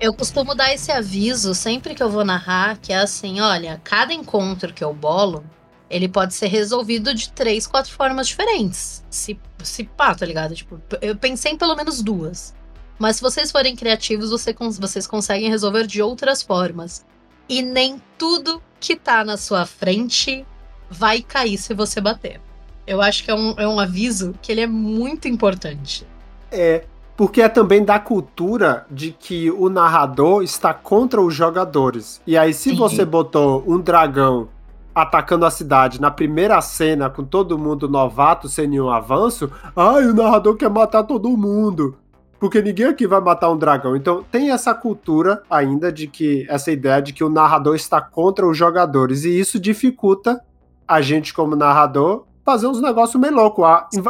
Eu 0.02 0.12
costumo 0.12 0.52
dar 0.52 0.74
esse 0.74 0.90
aviso 0.90 1.54
sempre 1.54 1.94
que 1.94 2.02
eu 2.02 2.10
vou 2.10 2.24
narrar, 2.24 2.76
que 2.76 2.92
é 2.92 2.96
assim, 2.96 3.40
olha, 3.40 3.80
cada 3.84 4.12
encontro 4.12 4.74
que 4.74 4.82
eu 4.82 4.92
bolo, 4.92 5.44
ele 5.88 6.08
pode 6.08 6.34
ser 6.34 6.48
resolvido 6.48 7.14
de 7.14 7.30
três, 7.30 7.68
quatro 7.68 7.92
formas 7.92 8.26
diferentes. 8.26 9.04
Se, 9.08 9.38
se 9.62 9.84
pá, 9.84 10.12
tá 10.12 10.26
ligado? 10.26 10.56
Tipo, 10.56 10.82
eu 11.00 11.14
pensei 11.14 11.52
em 11.52 11.56
pelo 11.56 11.76
menos 11.76 12.02
duas. 12.02 12.52
Mas 12.98 13.14
se 13.14 13.22
vocês 13.22 13.52
forem 13.52 13.76
criativos, 13.76 14.30
você 14.30 14.52
vocês 14.52 15.06
conseguem 15.06 15.48
resolver 15.48 15.86
de 15.86 16.02
outras 16.02 16.42
formas. 16.42 17.06
E 17.48 17.62
nem 17.62 18.02
tudo 18.18 18.60
que 18.80 18.96
tá 18.96 19.24
na 19.24 19.36
sua 19.36 19.64
frente 19.66 20.44
vai 20.90 21.22
cair 21.22 21.56
se 21.56 21.74
você 21.74 22.00
bater. 22.00 22.40
Eu 22.84 23.00
acho 23.00 23.22
que 23.22 23.30
é 23.30 23.34
um, 23.36 23.54
é 23.56 23.68
um 23.68 23.78
aviso 23.78 24.34
que 24.42 24.50
ele 24.50 24.62
é 24.62 24.66
muito 24.66 25.28
importante. 25.28 26.04
É, 26.50 26.86
porque 27.16 27.42
é 27.42 27.48
também 27.48 27.84
da 27.84 27.98
cultura 27.98 28.86
de 28.90 29.12
que 29.12 29.50
o 29.50 29.68
narrador 29.68 30.42
está 30.42 30.72
contra 30.72 31.20
os 31.20 31.34
jogadores. 31.34 32.20
E 32.26 32.36
aí, 32.36 32.52
se 32.54 32.70
Sim. 32.70 32.76
você 32.76 33.04
botou 33.04 33.62
um 33.66 33.78
dragão 33.78 34.48
atacando 34.94 35.46
a 35.46 35.50
cidade 35.50 36.00
na 36.00 36.10
primeira 36.10 36.60
cena 36.60 37.08
com 37.08 37.24
todo 37.24 37.58
mundo 37.58 37.88
novato 37.88 38.48
sem 38.48 38.66
nenhum 38.66 38.90
avanço, 38.90 39.50
ai, 39.74 40.06
o 40.06 40.14
narrador 40.14 40.56
quer 40.56 40.68
matar 40.68 41.02
todo 41.04 41.28
mundo. 41.36 41.96
Porque 42.38 42.60
ninguém 42.60 42.86
aqui 42.86 43.06
vai 43.06 43.20
matar 43.20 43.50
um 43.50 43.56
dragão. 43.56 43.94
Então 43.94 44.24
tem 44.30 44.50
essa 44.50 44.74
cultura 44.74 45.42
ainda 45.48 45.92
de 45.92 46.08
que 46.08 46.44
essa 46.48 46.72
ideia 46.72 47.00
de 47.00 47.12
que 47.12 47.22
o 47.22 47.28
narrador 47.28 47.76
está 47.76 48.00
contra 48.00 48.46
os 48.46 48.56
jogadores 48.56 49.24
e 49.24 49.38
isso 49.38 49.60
dificulta 49.60 50.42
a 50.86 51.00
gente 51.00 51.32
como 51.32 51.54
narrador 51.54 52.24
fazer 52.44 52.66
uns 52.66 52.80
negócios 52.80 53.20
meio 53.20 53.34
loucos. 53.34 53.64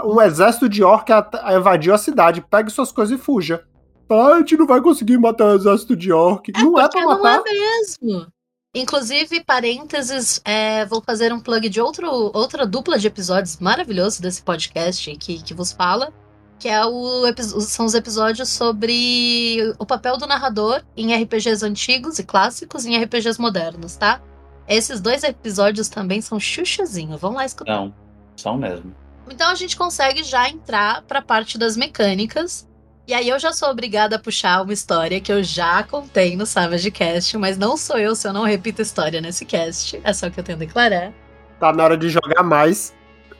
Um 0.05 0.21
exército 0.21 0.69
de 0.69 0.83
orc 0.83 1.09
invadiu 1.57 1.95
a 1.95 1.99
cidade, 1.99 2.41
pegue 2.41 2.71
suas 2.71 2.93
coisas 2.93 3.19
e 3.19 3.23
fuja. 3.23 3.65
Ah, 4.11 4.35
a 4.35 4.39
gente 4.39 4.57
não 4.57 4.67
vai 4.67 4.81
conseguir 4.81 5.17
matar 5.19 5.47
o 5.47 5.55
exército 5.55 5.97
de 5.97 6.13
orc. 6.13 6.53
não 6.53 6.79
é 6.79 6.89
pra 6.89 7.01
não 7.01 7.23
matar. 7.23 7.43
é 7.47 7.53
mesmo. 7.53 8.27
Inclusive, 8.75 9.45
parênteses, 9.45 10.41
é, 10.45 10.87
vou 10.87 11.03
fazer 11.03 11.33
um 11.33 11.41
plug 11.41 11.69
de 11.69 11.81
outro, 11.81 12.09
outra 12.11 12.67
dupla 12.67 12.99
de 12.99 13.07
episódios 13.07 13.59
maravilhosos 13.59 14.19
desse 14.19 14.43
podcast 14.43 15.15
que, 15.17 15.43
que 15.43 15.53
vos 15.53 15.73
fala, 15.73 16.11
que 16.59 16.69
é 16.69 16.83
o, 16.83 17.25
são 17.61 17.85
os 17.85 17.93
episódios 17.93 18.49
sobre 18.49 19.75
o 19.79 19.85
papel 19.85 20.17
do 20.17 20.27
narrador 20.27 20.83
em 20.97 21.15
RPGs 21.15 21.63
antigos 21.63 22.19
e 22.19 22.25
clássicos 22.25 22.87
e 22.87 22.93
em 22.93 23.03
RPGs 23.03 23.39
modernos, 23.39 23.97
tá? 23.97 24.23
Esses 24.67 25.03
dois 25.03 25.23
episódios 25.23 25.91
também 25.91 26.23
são 26.23 26.41
chuchazinho, 26.41 27.19
vão 27.19 27.35
lá 27.35 27.45
escutar. 27.45 27.77
Não, 27.77 27.95
são 28.37 28.57
mesmo. 28.57 28.95
Então 29.31 29.51
a 29.51 29.55
gente 29.55 29.77
consegue 29.77 30.23
já 30.23 30.49
entrar 30.49 31.03
para 31.03 31.21
a 31.21 31.23
parte 31.23 31.57
das 31.57 31.77
mecânicas. 31.77 32.69
E 33.07 33.15
aí 33.15 33.29
eu 33.29 33.39
já 33.39 33.53
sou 33.53 33.69
obrigada 33.69 34.17
a 34.17 34.19
puxar 34.19 34.63
uma 34.63 34.73
história 34.73 35.21
que 35.21 35.33
eu 35.33 35.43
já 35.43 35.83
contei 35.83 36.37
no 36.37 36.47
Savage 36.47 36.91
Cast, 36.91 37.37
mas 37.37 37.59
não 37.59 37.77
sou 37.77 37.99
eu 37.99 38.15
se 38.15 38.29
eu 38.29 38.33
não 38.33 38.45
repito 38.45 38.81
história 38.81 39.21
nesse 39.21 39.45
cast. 39.45 40.01
É 40.05 40.13
só 40.13 40.27
o 40.27 40.31
que 40.31 40.39
eu 40.39 40.45
tenho 40.45 40.57
a 40.57 40.61
declarar. 40.61 41.13
Tá 41.59 41.73
na 41.73 41.85
hora 41.85 41.97
de 41.97 42.09
jogar 42.09 42.43
mais 42.43 42.95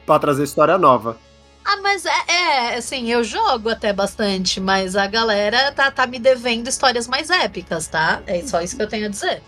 pra 0.05 0.19
trazer 0.19 0.43
história 0.43 0.77
nova. 0.77 1.17
Ah, 1.65 1.77
mas 1.77 2.05
é, 2.05 2.11
é, 2.27 2.75
assim, 2.75 3.09
eu 3.09 3.23
jogo 3.23 3.69
até 3.69 3.93
bastante, 3.93 4.59
mas 4.59 4.97
a 4.97 5.07
galera 5.07 5.71
tá, 5.71 5.89
tá 5.89 6.05
me 6.05 6.19
devendo 6.19 6.67
histórias 6.67 7.07
mais 7.07 7.29
épicas, 7.29 7.87
tá? 7.87 8.21
É 8.27 8.41
só 8.41 8.61
isso 8.61 8.75
que 8.75 8.83
eu 8.83 8.89
tenho 8.89 9.05
a 9.05 9.09
dizer. 9.09 9.41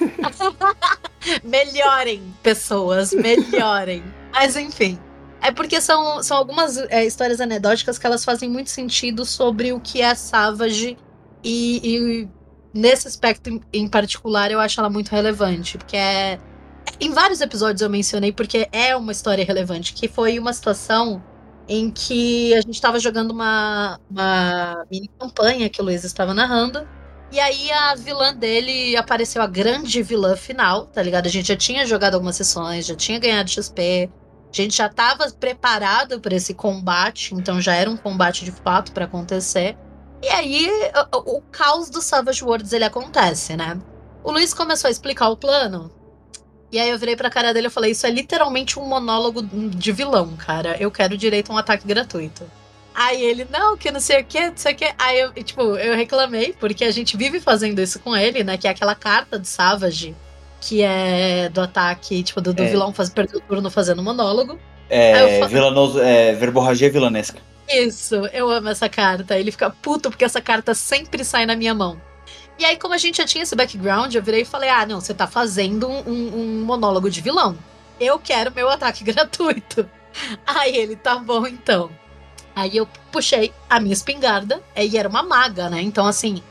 melhorem, 1.42 2.22
pessoas, 2.42 3.12
melhorem. 3.14 4.04
Mas 4.32 4.56
enfim. 4.56 4.98
É 5.40 5.50
porque 5.50 5.80
são, 5.80 6.22
são 6.22 6.36
algumas 6.36 6.76
é, 6.76 7.04
histórias 7.04 7.40
anedóticas 7.40 7.98
que 7.98 8.06
elas 8.06 8.24
fazem 8.24 8.48
muito 8.48 8.70
sentido 8.70 9.26
sobre 9.26 9.72
o 9.72 9.80
que 9.80 10.00
é 10.00 10.14
Savage 10.14 10.96
e, 11.42 11.80
e 11.82 12.28
nesse 12.72 13.08
aspecto 13.08 13.50
em, 13.50 13.60
em 13.72 13.88
particular 13.88 14.52
eu 14.52 14.60
acho 14.60 14.78
ela 14.78 14.88
muito 14.88 15.10
relevante, 15.10 15.76
porque 15.76 15.96
é 15.96 16.38
em 17.00 17.10
vários 17.10 17.40
episódios 17.40 17.82
eu 17.82 17.90
mencionei 17.90 18.32
porque 18.32 18.68
é 18.70 18.94
uma 18.96 19.12
história 19.12 19.44
relevante, 19.44 19.92
que 19.92 20.08
foi 20.08 20.38
uma 20.38 20.52
situação 20.52 21.22
em 21.68 21.90
que 21.90 22.54
a 22.54 22.60
gente 22.60 22.74
estava 22.74 22.98
jogando 22.98 23.30
uma, 23.30 23.98
uma 24.10 24.84
mini 24.90 25.08
campanha 25.18 25.68
que 25.68 25.80
o 25.80 25.84
Luiz 25.84 26.04
estava 26.04 26.34
narrando. 26.34 26.86
E 27.30 27.40
aí 27.40 27.72
a 27.72 27.94
vilã 27.94 28.34
dele 28.34 28.96
apareceu 28.96 29.40
a 29.40 29.46
grande 29.46 30.02
vilã 30.02 30.36
final, 30.36 30.86
tá 30.86 31.02
ligado? 31.02 31.26
A 31.26 31.30
gente 31.30 31.48
já 31.48 31.56
tinha 31.56 31.86
jogado 31.86 32.14
algumas 32.14 32.36
sessões, 32.36 32.86
já 32.86 32.94
tinha 32.94 33.18
ganhado 33.18 33.50
XP, 33.50 34.10
a 34.60 34.64
gente 34.64 34.76
já 34.76 34.86
estava 34.86 35.30
preparado 35.30 36.20
para 36.20 36.34
esse 36.34 36.52
combate, 36.52 37.34
então 37.34 37.60
já 37.60 37.74
era 37.74 37.88
um 37.90 37.96
combate 37.96 38.44
de 38.44 38.52
fato 38.52 38.92
para 38.92 39.06
acontecer. 39.06 39.76
E 40.22 40.28
aí 40.28 40.68
o, 41.12 41.38
o 41.38 41.42
caos 41.42 41.88
do 41.88 42.02
Savage 42.02 42.44
Worlds 42.44 42.72
ele 42.72 42.84
acontece, 42.84 43.56
né? 43.56 43.80
O 44.22 44.30
Luiz 44.30 44.52
começou 44.52 44.88
a 44.88 44.90
explicar 44.90 45.28
o 45.30 45.36
plano. 45.36 45.90
E 46.70 46.78
aí 46.78 46.88
eu 46.88 46.98
virei 46.98 47.16
pra 47.16 47.28
cara 47.28 47.52
dele 47.52 47.66
e 47.66 47.70
falei: 47.70 47.90
Isso 47.90 48.06
é 48.06 48.10
literalmente 48.10 48.78
um 48.78 48.86
monólogo 48.86 49.42
de 49.42 49.92
vilão, 49.92 50.34
cara. 50.36 50.76
Eu 50.80 50.90
quero 50.90 51.16
direito 51.16 51.50
a 51.50 51.54
um 51.54 51.58
ataque 51.58 51.86
gratuito. 51.86 52.48
Aí 52.94 53.22
ele, 53.22 53.46
não, 53.50 53.76
que 53.76 53.90
não 53.90 54.00
sei 54.00 54.20
o 54.20 54.24
que, 54.24 54.50
não 54.50 54.56
sei 54.56 54.72
o 54.72 54.76
que. 54.76 54.94
Aí 54.98 55.20
eu, 55.20 55.32
tipo, 55.32 55.62
eu 55.76 55.96
reclamei, 55.96 56.54
porque 56.58 56.84
a 56.84 56.90
gente 56.90 57.16
vive 57.16 57.40
fazendo 57.40 57.80
isso 57.80 57.98
com 58.00 58.16
ele, 58.16 58.44
né? 58.44 58.56
Que 58.56 58.68
é 58.68 58.70
aquela 58.70 58.94
carta 58.94 59.38
de 59.38 59.48
Savage, 59.48 60.14
que 60.62 60.80
é 60.82 61.48
do 61.48 61.60
ataque, 61.60 62.22
tipo, 62.22 62.40
do, 62.40 62.54
do 62.54 62.62
É. 62.62 62.68
vilão 62.68 62.92
faz, 62.94 63.10
perder 63.10 63.36
o 63.36 63.40
turno 63.40 63.68
fazendo 63.68 64.00
monólogo. 64.02 64.58
É, 64.88 65.36
eu 65.36 65.40
fa- 65.40 65.46
vilanoso, 65.48 66.00
é, 66.00 66.32
verborragia 66.34 66.88
vilanesca. 66.90 67.40
Isso, 67.68 68.14
eu 68.32 68.48
amo 68.48 68.68
essa 68.68 68.88
carta. 68.88 69.36
Ele 69.38 69.50
fica 69.50 69.70
puto 69.70 70.08
porque 70.10 70.24
essa 70.24 70.40
carta 70.40 70.72
sempre 70.74 71.24
sai 71.24 71.46
na 71.46 71.56
minha 71.56 71.74
mão. 71.74 72.00
E 72.58 72.64
aí, 72.64 72.76
como 72.76 72.94
a 72.94 72.98
gente 72.98 73.16
já 73.16 73.24
tinha 73.26 73.42
esse 73.42 73.56
background, 73.56 74.14
eu 74.14 74.22
virei 74.22 74.42
e 74.42 74.44
falei: 74.44 74.68
ah, 74.70 74.86
não, 74.86 75.00
você 75.00 75.12
tá 75.12 75.26
fazendo 75.26 75.88
um, 75.88 75.98
um- 76.06 76.34
um 76.60 76.64
monólogo 76.64 77.10
de 77.10 77.20
vilão. 77.20 77.56
Eu 77.98 78.18
quero 78.18 78.52
meu 78.54 78.68
ataque 78.68 79.02
gratuito. 79.04 79.88
Aí 80.46 80.76
ele, 80.76 80.94
tá 80.94 81.16
bom 81.16 81.46
então. 81.46 81.90
Aí 82.54 82.76
eu 82.76 82.86
puxei 83.10 83.52
a 83.68 83.80
minha 83.80 83.94
espingarda, 83.94 84.62
e 84.76 84.96
era 84.98 85.08
uma 85.08 85.22
maga, 85.22 85.70
né? 85.70 85.80
Então, 85.80 86.06
assim, 86.06 86.42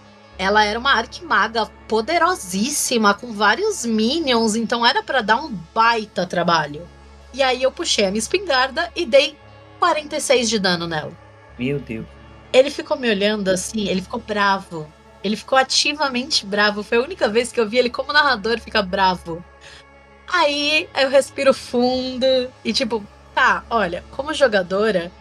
ela 0.41 0.65
era 0.65 0.79
uma 0.79 0.93
arquimaga 0.93 1.67
poderosíssima, 1.87 3.13
com 3.13 3.31
vários 3.31 3.85
minions, 3.85 4.55
então 4.55 4.83
era 4.83 5.03
para 5.03 5.21
dar 5.21 5.35
um 5.35 5.55
baita 5.71 6.25
trabalho. 6.25 6.87
E 7.31 7.43
aí 7.43 7.61
eu 7.61 7.71
puxei 7.71 8.05
a 8.05 8.07
minha 8.09 8.17
espingarda 8.17 8.91
e 8.95 9.05
dei 9.05 9.37
46 9.79 10.49
de 10.49 10.57
dano 10.57 10.87
nela. 10.87 11.11
Meu 11.59 11.77
Deus. 11.77 12.07
Ele 12.51 12.71
ficou 12.71 12.97
me 12.97 13.07
olhando 13.07 13.49
assim, 13.49 13.87
ele 13.87 14.01
ficou 14.01 14.19
bravo. 14.19 14.91
Ele 15.23 15.35
ficou 15.35 15.59
ativamente 15.59 16.43
bravo. 16.43 16.81
Foi 16.81 16.97
a 16.97 17.01
única 17.01 17.29
vez 17.29 17.51
que 17.51 17.59
eu 17.59 17.69
vi 17.69 17.77
ele 17.77 17.91
como 17.91 18.11
narrador 18.11 18.59
ficar 18.59 18.81
bravo. 18.81 19.45
Aí 20.27 20.89
eu 20.99 21.09
respiro 21.09 21.53
fundo 21.53 22.25
e 22.65 22.73
tipo, 22.73 23.05
tá, 23.35 23.63
olha, 23.69 24.03
como 24.09 24.33
jogadora, 24.33 25.11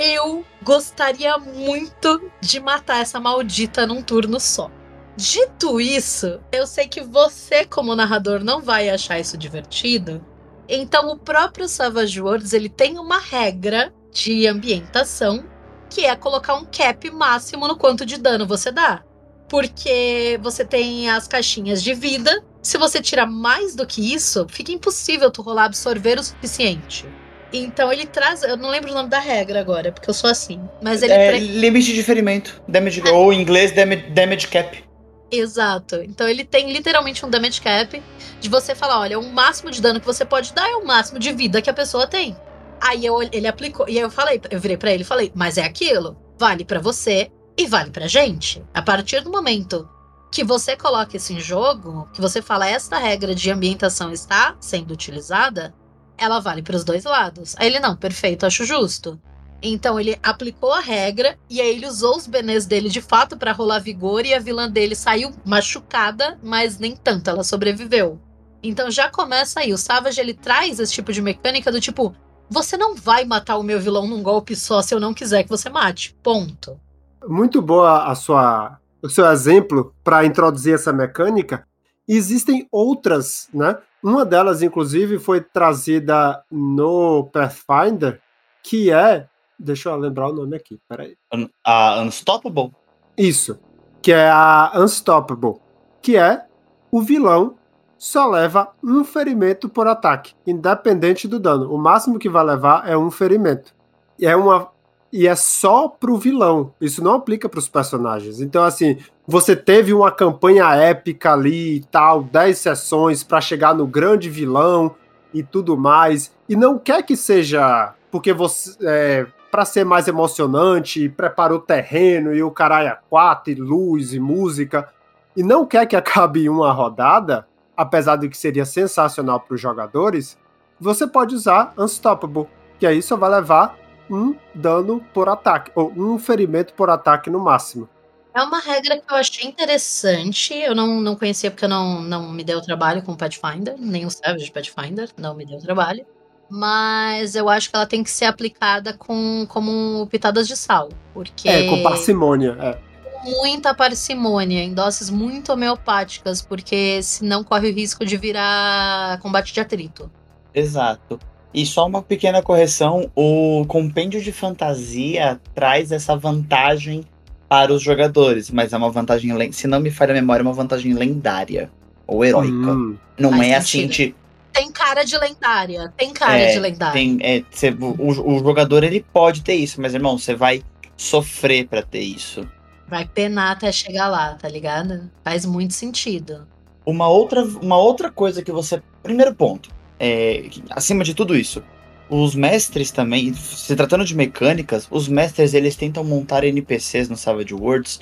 eu 0.00 0.46
gostaria 0.62 1.36
muito 1.36 2.32
de 2.40 2.58
matar 2.58 3.02
essa 3.02 3.20
maldita 3.20 3.86
num 3.86 4.02
turno 4.02 4.40
só. 4.40 4.70
Dito 5.14 5.78
isso, 5.78 6.40
eu 6.50 6.66
sei 6.66 6.88
que 6.88 7.02
você, 7.02 7.66
como 7.66 7.94
narrador, 7.94 8.42
não 8.42 8.62
vai 8.62 8.88
achar 8.88 9.20
isso 9.20 9.36
divertido. 9.36 10.24
Então, 10.66 11.10
o 11.10 11.18
próprio 11.18 11.68
Savage 11.68 12.18
Worlds 12.18 12.54
ele 12.54 12.70
tem 12.70 12.98
uma 12.98 13.18
regra 13.18 13.92
de 14.10 14.46
ambientação 14.46 15.44
que 15.90 16.06
é 16.06 16.16
colocar 16.16 16.54
um 16.54 16.64
cap 16.64 17.10
máximo 17.10 17.68
no 17.68 17.76
quanto 17.76 18.06
de 18.06 18.16
dano 18.16 18.46
você 18.46 18.72
dá. 18.72 19.04
Porque 19.50 20.40
você 20.42 20.64
tem 20.64 21.10
as 21.10 21.28
caixinhas 21.28 21.82
de 21.82 21.92
vida. 21.92 22.42
Se 22.62 22.78
você 22.78 23.02
tira 23.02 23.26
mais 23.26 23.74
do 23.74 23.86
que 23.86 24.14
isso, 24.14 24.46
fica 24.48 24.72
impossível 24.72 25.30
tu 25.30 25.42
rolar 25.42 25.64
absorver 25.64 26.18
o 26.18 26.24
suficiente. 26.24 27.06
Então 27.52 27.92
ele 27.92 28.06
traz. 28.06 28.42
Eu 28.42 28.56
não 28.56 28.68
lembro 28.70 28.90
o 28.90 28.94
nome 28.94 29.08
da 29.08 29.18
regra 29.18 29.60
agora, 29.60 29.90
porque 29.92 30.08
eu 30.08 30.14
sou 30.14 30.30
assim. 30.30 30.60
Mas 30.82 31.02
ele. 31.02 31.12
É, 31.12 31.30
pre- 31.30 31.38
limite 31.40 31.92
de 31.92 32.02
ferimento. 32.02 32.62
Damage, 32.68 33.02
Ou 33.10 33.32
em 33.32 33.40
inglês, 33.40 33.72
damage, 33.72 34.02
damage 34.10 34.46
cap. 34.48 34.84
Exato. 35.30 35.96
Então 36.02 36.28
ele 36.28 36.44
tem 36.44 36.72
literalmente 36.72 37.24
um 37.24 37.30
damage 37.30 37.60
cap 37.60 38.02
de 38.40 38.48
você 38.48 38.74
falar: 38.74 39.00
olha, 39.00 39.18
o 39.18 39.32
máximo 39.32 39.70
de 39.70 39.80
dano 39.80 40.00
que 40.00 40.06
você 40.06 40.24
pode 40.24 40.52
dar 40.52 40.68
é 40.68 40.76
o 40.76 40.86
máximo 40.86 41.18
de 41.18 41.32
vida 41.32 41.62
que 41.62 41.70
a 41.70 41.74
pessoa 41.74 42.06
tem. 42.06 42.36
Aí 42.80 43.04
eu, 43.04 43.20
ele 43.22 43.46
aplicou. 43.46 43.88
E 43.88 43.96
aí 43.96 44.02
eu 44.02 44.10
falei, 44.10 44.40
eu 44.50 44.58
virei 44.60 44.76
pra 44.76 44.92
ele 44.92 45.02
e 45.02 45.06
falei: 45.06 45.30
mas 45.34 45.58
é 45.58 45.64
aquilo. 45.64 46.16
Vale 46.38 46.64
pra 46.64 46.80
você 46.80 47.30
e 47.56 47.66
vale 47.66 47.90
pra 47.90 48.06
gente. 48.08 48.64
A 48.72 48.80
partir 48.80 49.20
do 49.20 49.30
momento 49.30 49.88
que 50.32 50.42
você 50.44 50.76
coloca 50.76 51.16
isso 51.16 51.32
em 51.32 51.40
jogo, 51.40 52.08
que 52.14 52.20
você 52.20 52.40
fala 52.40 52.66
esta 52.68 52.96
regra 52.96 53.34
de 53.34 53.50
ambientação 53.50 54.12
está 54.12 54.56
sendo 54.60 54.92
utilizada, 54.92 55.74
ela 56.20 56.38
vale 56.38 56.62
para 56.62 56.76
os 56.76 56.84
dois 56.84 57.04
lados. 57.04 57.56
Aí 57.58 57.66
ele 57.66 57.80
não, 57.80 57.96
perfeito, 57.96 58.44
acho 58.44 58.64
justo. 58.64 59.18
Então 59.62 59.98
ele 59.98 60.18
aplicou 60.22 60.72
a 60.72 60.80
regra 60.80 61.38
e 61.48 61.60
aí 61.60 61.70
ele 61.70 61.86
usou 61.86 62.16
os 62.16 62.26
benês 62.26 62.66
dele 62.66 62.88
de 62.88 63.00
fato 63.00 63.36
para 63.36 63.52
rolar 63.52 63.78
vigor 63.78 64.24
e 64.24 64.32
a 64.32 64.38
vilã 64.38 64.70
dele 64.70 64.94
saiu 64.94 65.32
machucada, 65.44 66.38
mas 66.42 66.78
nem 66.78 66.94
tanto, 66.94 67.28
ela 67.28 67.42
sobreviveu. 67.42 68.18
Então 68.62 68.90
já 68.90 69.10
começa 69.10 69.60
aí, 69.60 69.72
o 69.72 69.78
Savage 69.78 70.20
ele 70.20 70.34
traz 70.34 70.78
esse 70.78 70.92
tipo 70.92 71.12
de 71.12 71.22
mecânica 71.22 71.72
do 71.72 71.80
tipo, 71.80 72.14
você 72.48 72.76
não 72.76 72.94
vai 72.94 73.24
matar 73.24 73.56
o 73.56 73.62
meu 73.62 73.80
vilão 73.80 74.06
num 74.06 74.22
golpe 74.22 74.56
só 74.56 74.82
se 74.82 74.94
eu 74.94 75.00
não 75.00 75.14
quiser 75.14 75.44
que 75.44 75.50
você 75.50 75.68
mate. 75.70 76.14
Ponto. 76.22 76.78
Muito 77.26 77.60
boa 77.60 78.04
a 78.04 78.14
sua, 78.14 78.78
o 79.02 79.08
seu 79.08 79.26
exemplo 79.30 79.94
para 80.02 80.24
introduzir 80.24 80.74
essa 80.74 80.92
mecânica. 80.92 81.66
Existem 82.12 82.66
outras, 82.72 83.48
né? 83.54 83.78
Uma 84.02 84.24
delas, 84.24 84.62
inclusive, 84.62 85.16
foi 85.16 85.40
trazida 85.40 86.42
no 86.50 87.24
Pathfinder, 87.32 88.20
que 88.64 88.90
é. 88.90 89.28
Deixa 89.56 89.90
eu 89.90 89.96
lembrar 89.96 90.28
o 90.28 90.32
nome 90.32 90.56
aqui, 90.56 90.80
peraí. 90.88 91.16
A 91.64 92.02
Unstoppable? 92.02 92.72
Isso. 93.16 93.60
Que 94.02 94.10
é 94.10 94.28
a 94.28 94.72
Unstoppable. 94.74 95.60
Que 96.02 96.16
é 96.16 96.46
o 96.90 97.00
vilão 97.00 97.54
só 97.96 98.26
leva 98.26 98.72
um 98.82 99.04
ferimento 99.04 99.68
por 99.68 99.86
ataque, 99.86 100.32
independente 100.44 101.28
do 101.28 101.38
dano. 101.38 101.72
O 101.72 101.78
máximo 101.78 102.18
que 102.18 102.28
vai 102.28 102.42
levar 102.42 102.88
é 102.88 102.96
um 102.96 103.10
ferimento. 103.10 103.72
E 104.18 104.26
é 104.26 104.34
uma. 104.34 104.68
E 105.12 105.26
é 105.26 105.34
só 105.34 105.88
pro 105.88 106.16
vilão. 106.16 106.72
Isso 106.80 107.02
não 107.02 107.14
aplica 107.14 107.48
pros 107.48 107.68
personagens. 107.68 108.40
Então, 108.40 108.62
assim, 108.62 108.98
você 109.26 109.56
teve 109.56 109.92
uma 109.92 110.10
campanha 110.10 110.72
épica 110.74 111.32
ali 111.32 111.76
e 111.76 111.80
tal, 111.80 112.22
10 112.22 112.58
sessões 112.58 113.24
para 113.24 113.40
chegar 113.40 113.74
no 113.74 113.86
grande 113.86 114.30
vilão 114.30 114.94
e 115.34 115.42
tudo 115.42 115.76
mais. 115.76 116.32
E 116.48 116.54
não 116.54 116.78
quer 116.78 117.02
que 117.02 117.16
seja 117.16 117.94
porque 118.10 118.32
você. 118.32 118.76
É, 118.82 119.26
para 119.50 119.64
ser 119.64 119.84
mais 119.84 120.06
emocionante, 120.06 121.08
prepara 121.08 121.52
o 121.52 121.58
terreno 121.58 122.32
e 122.32 122.40
o 122.40 122.52
caralho 122.52 122.90
a 122.90 122.96
quatro, 122.96 123.50
e 123.50 123.56
luz 123.56 124.14
e 124.14 124.20
música, 124.20 124.88
e 125.36 125.42
não 125.42 125.66
quer 125.66 125.86
que 125.86 125.96
acabe 125.96 126.48
uma 126.48 126.70
rodada, 126.72 127.48
apesar 127.76 128.14
de 128.14 128.28
que 128.28 128.38
seria 128.38 128.64
sensacional 128.64 129.40
para 129.40 129.54
os 129.54 129.60
jogadores, 129.60 130.38
você 130.78 131.06
pode 131.06 131.34
usar 131.34 131.74
Unstoppable, 131.76 132.46
que 132.78 132.86
aí 132.86 133.02
só 133.02 133.16
vai 133.16 133.28
levar 133.28 133.76
um 134.10 134.34
dano 134.54 135.00
por 135.14 135.28
ataque, 135.28 135.70
ou 135.74 135.92
um 135.96 136.18
ferimento 136.18 136.74
por 136.74 136.90
ataque 136.90 137.30
no 137.30 137.38
máximo. 137.38 137.88
É 138.34 138.42
uma 138.42 138.60
regra 138.60 138.98
que 139.00 139.12
eu 139.12 139.16
achei 139.16 139.46
interessante. 139.46 140.54
Eu 140.54 140.74
não, 140.74 141.00
não 141.00 141.16
conhecia 141.16 141.50
porque 141.50 141.64
eu 141.64 141.68
não, 141.68 142.00
não 142.00 142.32
me 142.32 142.44
deu 142.44 142.60
trabalho 142.60 143.02
com 143.02 143.12
o 143.12 143.16
Pathfinder, 143.16 143.74
nem 143.78 144.06
o 144.06 144.10
Savage 144.10 144.50
Pathfinder, 144.52 145.10
não 145.16 145.34
me 145.34 145.44
deu 145.44 145.58
trabalho. 145.58 146.06
Mas 146.48 147.34
eu 147.36 147.48
acho 147.48 147.70
que 147.70 147.76
ela 147.76 147.86
tem 147.86 148.02
que 148.02 148.10
ser 148.10 148.24
aplicada 148.24 148.92
com 148.92 149.46
como 149.48 150.06
pitadas 150.08 150.48
de 150.48 150.56
sal. 150.56 150.88
Porque 151.12 151.48
É, 151.48 151.64
com 151.68 151.82
parcimônia. 151.82 152.56
É. 152.60 152.78
muita 153.24 153.74
parcimônia, 153.74 154.62
em 154.62 154.74
doses 154.74 155.10
muito 155.10 155.52
homeopáticas, 155.52 156.42
porque 156.42 157.02
senão 157.02 157.44
corre 157.44 157.70
o 157.70 157.74
risco 157.74 158.04
de 158.04 158.16
virar 158.16 159.18
combate 159.20 159.52
de 159.52 159.60
atrito. 159.60 160.10
Exato. 160.54 161.20
E 161.52 161.66
só 161.66 161.86
uma 161.86 162.02
pequena 162.02 162.42
correção: 162.42 163.10
o 163.14 163.64
compêndio 163.66 164.20
de 164.22 164.32
fantasia 164.32 165.40
traz 165.54 165.90
essa 165.92 166.16
vantagem 166.16 167.04
para 167.48 167.72
os 167.72 167.82
jogadores, 167.82 168.50
mas 168.50 168.72
é 168.72 168.76
uma 168.76 168.90
vantagem, 168.90 169.52
se 169.52 169.66
não 169.66 169.80
me 169.80 169.90
falha 169.90 170.12
a 170.12 170.14
memória, 170.14 170.42
é 170.42 170.46
uma 170.46 170.52
vantagem 170.52 170.92
lendária 170.94 171.68
ou 172.06 172.24
heróica. 172.24 172.52
Hum, 172.52 172.96
Não 173.18 173.42
é 173.42 173.54
assim 173.54 173.88
de. 173.88 174.14
Tem 174.52 174.70
cara 174.70 175.04
de 175.04 175.16
lendária, 175.16 175.92
tem 175.96 176.12
cara 176.12 176.38
É, 176.38 176.52
de 176.52 176.58
lendária. 176.58 176.92
Tem, 176.92 177.18
é, 177.22 177.42
cê- 177.52 177.70
o, 177.80 178.34
o 178.34 178.38
jogador 178.40 178.82
ele 178.82 179.04
pode 179.12 179.42
ter 179.42 179.54
isso, 179.54 179.80
mas 179.80 179.94
irmão, 179.94 180.18
você 180.18 180.34
vai 180.34 180.62
sofrer 180.96 181.66
pra 181.68 181.82
ter 181.82 182.00
isso. 182.00 182.46
Vai 182.88 183.06
penar 183.06 183.52
até 183.52 183.70
chegar 183.70 184.08
lá, 184.08 184.34
tá 184.34 184.48
ligado? 184.48 185.08
Faz 185.24 185.46
muito 185.46 185.72
sentido. 185.74 186.46
Uma 186.84 187.08
outra, 187.08 187.44
uma 187.44 187.78
outra 187.78 188.10
coisa 188.10 188.42
que 188.42 188.50
você. 188.50 188.82
Primeiro 189.02 189.32
ponto. 189.34 189.70
É, 190.02 190.48
acima 190.70 191.04
de 191.04 191.12
tudo 191.14 191.36
isso, 191.36 191.62
os 192.08 192.34
mestres 192.34 192.90
também, 192.90 193.34
se 193.34 193.76
tratando 193.76 194.02
de 194.04 194.16
mecânicas, 194.16 194.88
os 194.90 195.06
mestres 195.06 195.52
eles 195.52 195.76
tentam 195.76 196.02
montar 196.02 196.42
NPCs 196.42 197.08
no 197.10 197.16
Savage 197.16 197.52
Worlds 197.54 198.00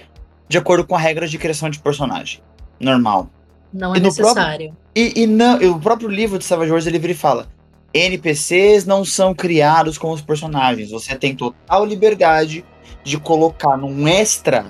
de 0.49 0.57
acordo 0.57 0.87
com 0.87 0.95
a 0.95 0.99
regra 0.99 1.27
de 1.27 1.37
criação 1.37 1.69
de 1.69 1.81
personagem. 1.81 2.41
Normal. 2.81 3.29
Não 3.73 3.93
é 3.95 3.99
E 3.99 4.01
no 4.01 4.15
próprio- 4.15 4.35
necessário. 4.35 4.77
E, 4.95 5.23
e 5.23 5.27
não, 5.27 5.61
e 5.61 5.67
o 5.67 5.79
próprio 5.79 6.09
livro 6.09 6.39
de 6.39 6.45
Savage 6.45 6.71
Worlds 6.71 6.87
ele 6.87 6.99
vira 7.01 7.13
e 7.13 7.17
fala: 7.17 7.49
NPCs 7.93 8.87
não 8.87 9.05
são 9.05 9.35
criados 9.35 9.99
como 9.99 10.15
os 10.15 10.23
personagens. 10.23 10.91
Você 10.91 11.15
tem 11.17 11.35
total 11.35 11.85
liberdade 11.85 12.65
de 13.05 13.19
colocar 13.19 13.77
num 13.77 14.07
extra 14.09 14.67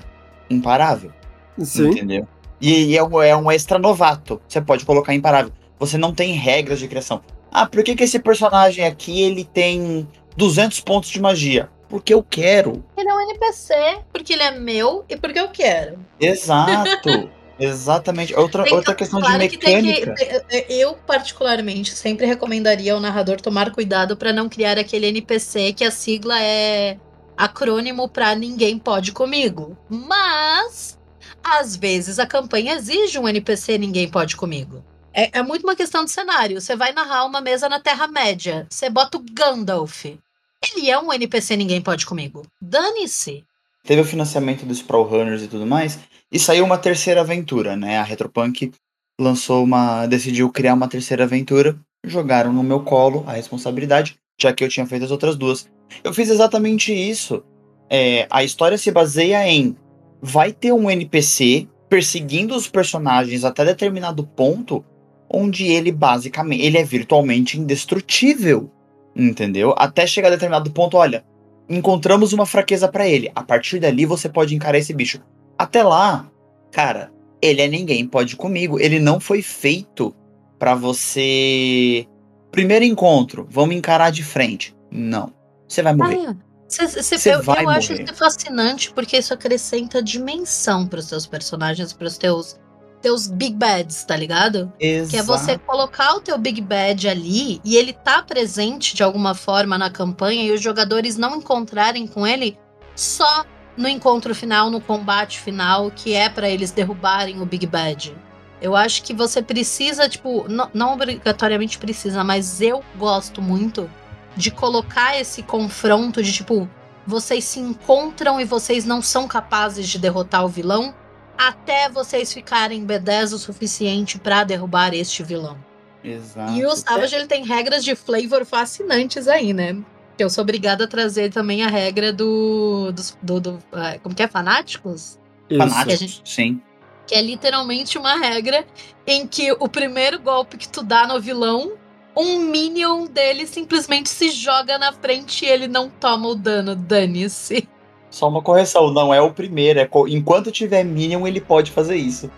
imparável. 0.49 1.11
sim. 1.59 1.89
Entendeu? 1.91 2.27
E, 2.59 2.87
e 2.87 2.97
é, 2.97 3.03
um, 3.03 3.21
é 3.21 3.35
um 3.37 3.49
extra 3.51 3.79
novato. 3.79 4.41
Você 4.47 4.59
pode 4.59 4.83
colocar 4.83 5.13
imparável. 5.13 5.51
Você 5.79 5.97
não 5.97 6.13
tem 6.13 6.33
regras 6.33 6.79
de 6.79 6.87
criação. 6.87 7.21
Ah, 7.51 7.65
por 7.65 7.83
que, 7.83 7.95
que 7.95 8.03
esse 8.03 8.19
personagem 8.19 8.85
aqui 8.85 9.21
ele 9.21 9.43
tem 9.45 10.07
200 10.37 10.79
pontos 10.81 11.09
de 11.09 11.19
magia? 11.21 11.69
Porque 11.87 12.13
eu 12.13 12.21
quero. 12.21 12.83
Ele 12.95 13.09
é 13.09 13.13
um 13.13 13.21
NPC, 13.21 13.73
porque 14.13 14.33
ele 14.33 14.43
é 14.43 14.51
meu 14.51 15.03
e 15.09 15.15
porque 15.17 15.39
eu 15.39 15.49
quero. 15.49 15.97
Exato. 16.19 17.29
Exatamente. 17.59 18.33
Outra, 18.35 18.63
Então, 18.63 18.77
outra 18.77 18.95
questão 18.95 19.19
claro 19.19 19.39
de 19.39 19.49
que 19.49 19.57
tem 19.57 19.81
mecânica. 19.81 20.45
que- 20.47 20.65
eu, 20.69 20.93
particularmente, 20.95 21.91
sempre 21.91 22.25
recomendaria 22.25 22.93
ao 22.93 23.01
narrador 23.01 23.41
tomar 23.41 23.71
cuidado 23.71 24.15
para 24.15 24.31
não 24.31 24.47
criar 24.47 24.77
aquele 24.79 25.07
NPC 25.07 25.73
que 25.73 25.83
a 25.83 25.91
sigla 25.91 26.41
é 26.41 26.97
acrônimo 27.35 28.07
para 28.07 28.33
ninguém 28.35 28.77
pode 28.79 29.11
comigo. 29.11 29.75
Mas, 29.89 30.97
às 31.43 31.75
vezes, 31.75 32.17
a 32.17 32.25
campanha 32.25 32.75
exige 32.75 33.19
um 33.19 33.27
NPC 33.27 33.77
ninguém 33.77 34.07
pode 34.07 34.37
comigo. 34.37 34.83
É, 35.13 35.39
é 35.39 35.43
muito 35.43 35.63
uma 35.63 35.75
questão 35.75 36.05
de 36.05 36.11
cenário. 36.11 36.59
Você 36.61 36.75
vai 36.75 36.91
narrar 36.93 37.25
uma 37.25 37.41
mesa 37.41 37.67
na 37.67 37.79
Terra-média. 37.79 38.67
Você 38.69 38.89
bota 38.89 39.17
o 39.17 39.25
Gandalf. 39.31 40.05
Ele 40.05 40.89
é 40.89 40.99
um 40.99 41.11
NPC 41.11 41.55
ninguém 41.55 41.81
pode 41.81 42.05
comigo. 42.05 42.45
Dane-se. 42.61 43.43
Teve 43.83 44.01
o 44.01 44.05
financiamento 44.05 44.65
dos 44.65 44.77
Sprawl 44.77 45.05
Runners 45.05 45.41
e 45.41 45.47
tudo 45.47 45.65
mais. 45.65 45.99
E 46.31 46.37
saiu 46.37 46.65
uma 46.65 46.77
terceira 46.77 47.21
aventura, 47.21 47.75
né? 47.75 47.97
A 47.97 48.03
Retropunk 48.03 48.71
lançou 49.19 49.63
uma. 49.63 50.05
decidiu 50.05 50.49
criar 50.51 50.73
uma 50.73 50.87
terceira 50.87 51.23
aventura. 51.23 51.79
Jogaram 52.05 52.53
no 52.53 52.63
meu 52.63 52.81
colo 52.81 53.23
a 53.27 53.33
responsabilidade, 53.33 54.17
já 54.39 54.53
que 54.53 54.63
eu 54.63 54.69
tinha 54.69 54.85
feito 54.85 55.05
as 55.05 55.11
outras 55.11 55.35
duas. 55.35 55.67
Eu 56.03 56.13
fiz 56.13 56.29
exatamente 56.29 56.93
isso. 56.93 57.43
É, 57.89 58.27
a 58.29 58.43
história 58.43 58.77
se 58.77 58.91
baseia 58.91 59.45
em 59.47 59.75
vai 60.21 60.51
ter 60.51 60.71
um 60.71 60.89
NPC 60.89 61.67
perseguindo 61.89 62.55
os 62.55 62.67
personagens 62.67 63.43
até 63.43 63.65
determinado 63.65 64.23
ponto, 64.23 64.85
onde 65.29 65.67
ele 65.67 65.91
basicamente 65.91 66.63
ele 66.63 66.77
é 66.77 66.83
virtualmente 66.83 67.59
indestrutível, 67.59 68.71
entendeu? 69.15 69.75
Até 69.77 70.07
chegar 70.07 70.29
a 70.29 70.31
determinado 70.31 70.71
ponto, 70.71 70.97
olha, 70.97 71.23
encontramos 71.69 72.33
uma 72.33 72.45
fraqueza 72.45 72.87
para 72.87 73.07
ele. 73.07 73.31
A 73.35 73.43
partir 73.43 73.79
dali 73.79 74.05
você 74.05 74.27
pode 74.27 74.55
encarar 74.55 74.77
esse 74.77 74.93
bicho. 74.93 75.21
Até 75.57 75.83
lá, 75.83 76.29
cara, 76.71 77.11
ele 77.41 77.61
é 77.61 77.67
ninguém 77.67 78.07
pode 78.07 78.35
comigo. 78.35 78.79
Ele 78.79 78.99
não 78.99 79.19
foi 79.19 79.41
feito 79.41 80.15
para 80.57 80.75
você 80.75 82.07
primeiro 82.51 82.83
encontro, 82.83 83.47
vamos 83.49 83.75
encarar 83.75 84.11
de 84.11 84.23
frente. 84.23 84.75
Não. 84.91 85.31
Você 85.67 85.83
vai 85.83 85.93
morrer. 85.93 86.27
Ah, 86.27 86.35
cê, 86.67 86.87
cê, 86.87 87.17
Você 87.17 87.33
eu 87.35 87.43
vai 87.43 87.63
eu 87.63 87.69
acho 87.69 87.93
isso 87.93 88.13
fascinante 88.15 88.91
porque 88.91 89.17
isso 89.17 89.33
acrescenta 89.33 90.01
dimensão 90.01 90.87
pros 90.87 91.05
seus 91.05 91.27
personagens, 91.27 91.93
pros 91.93 92.17
teus, 92.17 92.59
teus 93.01 93.27
big 93.27 93.55
bads, 93.55 94.03
tá 94.03 94.15
ligado? 94.15 94.71
Exato. 94.79 95.11
Que 95.11 95.17
é 95.17 95.23
você 95.23 95.57
colocar 95.57 96.15
o 96.15 96.21
teu 96.21 96.37
Big 96.37 96.61
Bad 96.61 97.07
ali 97.07 97.61
e 97.63 97.75
ele 97.75 97.93
tá 97.93 98.21
presente 98.21 98.95
de 98.95 99.03
alguma 99.03 99.33
forma 99.33 99.77
na 99.77 99.89
campanha 99.89 100.43
e 100.43 100.51
os 100.51 100.61
jogadores 100.61 101.17
não 101.17 101.37
encontrarem 101.37 102.05
com 102.05 102.25
ele 102.27 102.57
só 102.95 103.45
no 103.77 103.87
encontro 103.87 104.35
final, 104.35 104.69
no 104.69 104.81
combate 104.81 105.39
final, 105.39 105.89
que 105.89 106.13
é 106.13 106.27
pra 106.27 106.49
eles 106.49 106.71
derrubarem 106.71 107.41
o 107.41 107.45
Big 107.45 107.65
Bad. 107.65 108.15
Eu 108.61 108.75
acho 108.75 109.03
que 109.03 109.13
você 109.13 109.41
precisa, 109.41 110.09
tipo, 110.09 110.45
não, 110.49 110.69
não 110.73 110.93
obrigatoriamente 110.93 111.77
precisa, 111.77 112.23
mas 112.23 112.59
eu 112.59 112.83
gosto 112.97 113.41
muito 113.41 113.89
de 114.35 114.51
colocar 114.51 115.17
esse 115.17 115.41
confronto 115.41 116.21
de 116.21 116.33
tipo, 116.33 116.69
vocês 117.07 117.45
se 117.45 117.59
encontram 117.59 118.39
e 118.39 118.43
vocês 118.43 118.83
não 118.83 119.01
são 119.01 119.27
capazes 119.27 119.87
de 119.87 119.97
derrotar 119.97 120.43
o 120.43 120.49
vilão 120.49 120.93
até 121.39 121.87
vocês 121.89 122.33
ficarem 122.33 122.85
B10 122.85 123.33
o 123.33 123.37
suficiente 123.37 124.19
pra 124.19 124.43
derrubar 124.43 124.93
este 124.93 125.23
vilão. 125.23 125.57
Exato. 126.03 126.51
E 126.53 126.65
o 126.65 126.75
Savage 126.75 127.15
ele 127.15 127.27
tem 127.27 127.43
regras 127.45 127.83
de 127.83 127.95
flavor 127.95 128.45
fascinantes 128.45 129.27
aí, 129.27 129.53
né? 129.53 129.77
Que 130.17 130.23
eu 130.23 130.29
sou 130.29 130.41
obrigada 130.41 130.83
a 130.83 130.87
trazer 130.87 131.31
também 131.31 131.63
a 131.63 131.67
regra 131.69 132.11
do. 132.11 132.91
dos- 132.91 133.17
do, 133.21 133.39
do, 133.39 133.59
ah, 133.71 133.97
como 134.03 134.13
que 134.13 134.21
é? 134.23 134.27
Fanáticos? 134.27 135.17
Isso. 135.49 135.59
Fanáticos, 135.59 135.99
gente- 135.99 136.21
sim. 136.25 136.61
Que 137.07 137.15
é 137.15 137.21
literalmente 137.21 137.97
uma 137.97 138.15
regra 138.19 138.65
em 139.07 139.25
que 139.25 139.51
o 139.53 139.67
primeiro 139.67 140.19
golpe 140.19 140.57
que 140.57 140.67
tu 140.69 140.83
dá 140.83 141.07
no 141.07 141.19
vilão, 141.19 141.71
um 142.15 142.39
minion 142.39 143.05
dele 143.07 143.47
simplesmente 143.47 144.09
se 144.09 144.29
joga 144.29 144.77
na 144.77 144.91
frente 144.93 145.45
e 145.45 145.47
ele 145.47 145.67
não 145.67 145.89
toma 145.89 146.27
o 146.27 146.35
dano. 146.35 146.75
Dane-se. 146.75 147.67
Só 148.09 148.27
uma 148.27 148.41
correção, 148.41 148.91
não 148.91 149.13
é 149.13 149.21
o 149.21 149.31
primeiro. 149.31 149.79
É 149.79 149.85
co- 149.85 150.07
Enquanto 150.07 150.51
tiver 150.51 150.83
Minion, 150.83 151.27
ele 151.27 151.39
pode 151.39 151.71
fazer 151.71 151.95
isso. 151.95 152.29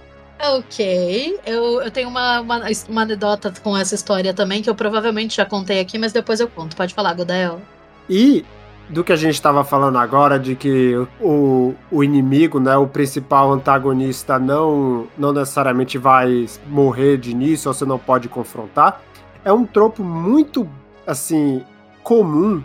Ok, 0.44 1.40
eu, 1.46 1.82
eu 1.82 1.92
tenho 1.92 2.10
uma, 2.10 2.42
uma, 2.42 2.62
uma 2.90 3.02
anedota 3.04 3.54
com 3.64 3.78
essa 3.78 3.94
história 3.94 4.34
também, 4.34 4.62
que 4.62 4.70
eu 4.70 4.74
provavelmente 4.76 5.38
já 5.38 5.46
contei 5.46 5.80
aqui, 5.80 6.00
mas 6.00 6.12
depois 6.12 6.40
eu 6.40 6.48
conto. 6.48 6.76
Pode 6.76 6.94
falar, 6.96 7.14
Godael. 7.14 7.62
E 8.10 8.44
do 8.90 9.04
que 9.04 9.14
a 9.14 9.16
gente 9.16 9.36
estava 9.36 9.64
falando 9.64 9.98
agora, 10.00 10.40
de 10.40 10.56
que 10.56 10.96
o, 11.22 11.74
o 11.92 12.04
inimigo, 12.04 12.60
né, 12.60 12.76
o 12.76 12.88
principal 12.88 13.52
antagonista, 13.52 14.38
não, 14.40 15.08
não 15.18 15.32
necessariamente 15.32 15.98
vai 15.98 16.48
morrer 16.68 17.18
de 17.18 17.32
início, 17.32 17.70
ou 17.70 17.74
você 17.74 17.86
não 17.86 18.00
pode 18.00 18.28
confrontar, 18.28 19.00
é 19.46 19.54
um 19.54 19.66
tropo 19.66 20.04
muito, 20.04 20.68
assim, 21.08 21.64
comum 22.04 22.62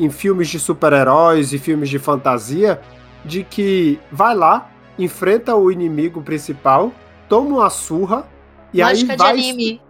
em 0.00 0.08
filmes 0.08 0.48
de 0.48 0.58
super-heróis 0.58 1.52
e 1.52 1.58
filmes 1.58 1.90
de 1.90 1.98
fantasia, 1.98 2.80
de 3.24 3.44
que 3.44 4.00
vai 4.10 4.34
lá, 4.34 4.70
enfrenta 4.98 5.54
o 5.54 5.70
inimigo 5.70 6.22
principal, 6.22 6.90
toma 7.28 7.58
uma 7.58 7.70
surra, 7.70 8.26
e 8.72 8.80
Mágica 8.80 9.12
aí 9.12 9.16
de 9.16 9.22
vai 9.22 9.32
anime. 9.32 9.82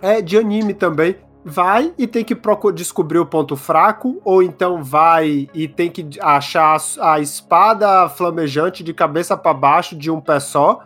é, 0.00 0.22
de 0.22 0.38
anime 0.38 0.72
também. 0.72 1.16
Vai 1.44 1.92
e 1.96 2.06
tem 2.08 2.24
que 2.24 2.36
descobrir 2.74 3.18
o 3.18 3.26
ponto 3.26 3.56
fraco, 3.56 4.20
ou 4.24 4.42
então 4.42 4.82
vai 4.82 5.48
e 5.54 5.68
tem 5.68 5.90
que 5.90 6.08
achar 6.20 6.76
a 7.00 7.20
espada 7.20 8.08
flamejante 8.08 8.82
de 8.82 8.92
cabeça 8.92 9.36
pra 9.36 9.54
baixo 9.54 9.94
de 9.96 10.10
um 10.10 10.20
pé 10.20 10.40
só, 10.40 10.80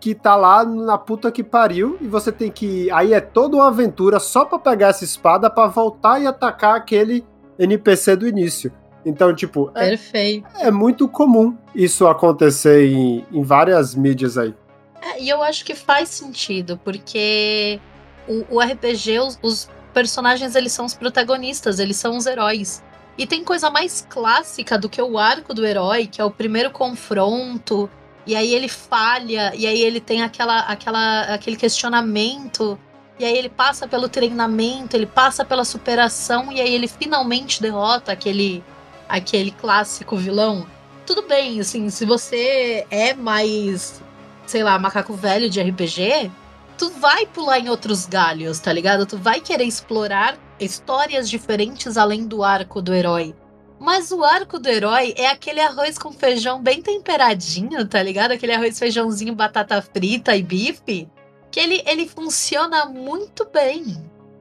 que 0.00 0.14
tá 0.14 0.34
lá 0.34 0.64
na 0.64 0.96
puta 0.96 1.30
que 1.30 1.42
pariu, 1.44 1.98
e 2.00 2.06
você 2.06 2.32
tem 2.32 2.50
que. 2.50 2.90
Aí 2.90 3.12
é 3.12 3.20
toda 3.20 3.56
uma 3.56 3.68
aventura 3.68 4.18
só 4.18 4.44
pra 4.44 4.58
pegar 4.58 4.88
essa 4.88 5.04
espada 5.04 5.50
pra 5.50 5.66
voltar 5.66 6.18
e 6.20 6.26
atacar 6.26 6.76
aquele 6.76 7.26
NPC 7.58 8.16
do 8.16 8.26
início. 8.26 8.72
Então, 9.04 9.34
tipo, 9.34 9.70
é, 9.74 9.90
Perfeito. 9.90 10.48
é 10.58 10.70
muito 10.70 11.08
comum 11.08 11.56
isso 11.74 12.06
acontecer 12.08 12.86
em, 12.88 13.24
em 13.32 13.42
várias 13.42 13.94
mídias 13.94 14.36
aí. 14.36 14.52
É, 15.00 15.22
e 15.22 15.28
eu 15.28 15.42
acho 15.42 15.64
que 15.64 15.74
faz 15.74 16.08
sentido, 16.08 16.80
porque 16.82 17.78
o, 18.26 18.56
o 18.56 18.60
RPG, 18.60 19.20
os, 19.20 19.38
os 19.42 19.70
personagens, 19.94 20.56
eles 20.56 20.72
são 20.72 20.84
os 20.84 20.94
protagonistas, 20.94 21.78
eles 21.78 21.96
são 21.96 22.16
os 22.16 22.26
heróis. 22.26 22.82
E 23.16 23.26
tem 23.26 23.44
coisa 23.44 23.70
mais 23.70 24.04
clássica 24.10 24.76
do 24.76 24.88
que 24.88 25.00
o 25.00 25.18
arco 25.18 25.54
do 25.54 25.64
herói, 25.64 26.06
que 26.06 26.20
é 26.20 26.24
o 26.24 26.30
primeiro 26.30 26.70
confronto, 26.70 27.88
e 28.26 28.34
aí 28.34 28.52
ele 28.52 28.68
falha, 28.68 29.54
e 29.54 29.66
aí 29.66 29.80
ele 29.80 30.00
tem 30.00 30.22
aquela, 30.22 30.60
aquela, 30.60 31.22
aquele 31.22 31.56
questionamento, 31.56 32.78
e 33.18 33.24
aí 33.24 33.36
ele 33.36 33.48
passa 33.48 33.88
pelo 33.88 34.08
treinamento, 34.08 34.96
ele 34.96 35.06
passa 35.06 35.44
pela 35.44 35.64
superação, 35.64 36.52
e 36.52 36.60
aí 36.60 36.74
ele 36.74 36.88
finalmente 36.88 37.60
derrota 37.60 38.12
aquele, 38.12 38.62
aquele 39.08 39.50
clássico 39.50 40.16
vilão. 40.16 40.66
Tudo 41.06 41.22
bem, 41.22 41.60
assim, 41.60 41.88
se 41.88 42.04
você 42.04 42.86
é 42.90 43.14
mais 43.14 44.02
sei 44.46 44.62
lá, 44.62 44.78
macaco 44.78 45.14
velho 45.14 45.50
de 45.50 45.60
RPG, 45.60 46.30
tu 46.78 46.90
vai 46.90 47.26
pular 47.26 47.58
em 47.58 47.68
outros 47.68 48.06
galhos, 48.06 48.58
tá 48.58 48.72
ligado? 48.72 49.04
Tu 49.04 49.18
vai 49.18 49.40
querer 49.40 49.64
explorar 49.64 50.38
histórias 50.58 51.28
diferentes 51.28 51.96
além 51.96 52.26
do 52.26 52.42
arco 52.42 52.80
do 52.80 52.94
herói. 52.94 53.34
Mas 53.78 54.10
o 54.10 54.24
arco 54.24 54.58
do 54.58 54.68
herói 54.68 55.12
é 55.16 55.26
aquele 55.26 55.60
arroz 55.60 55.98
com 55.98 56.12
feijão 56.12 56.62
bem 56.62 56.80
temperadinho, 56.80 57.86
tá 57.86 58.02
ligado? 58.02 58.32
Aquele 58.32 58.52
arroz, 58.52 58.78
feijãozinho, 58.78 59.34
batata 59.34 59.82
frita 59.82 60.34
e 60.34 60.42
bife. 60.42 61.08
Que 61.56 61.60
ele, 61.60 61.82
ele 61.86 62.06
funciona 62.06 62.84
muito 62.84 63.48
bem. 63.50 63.82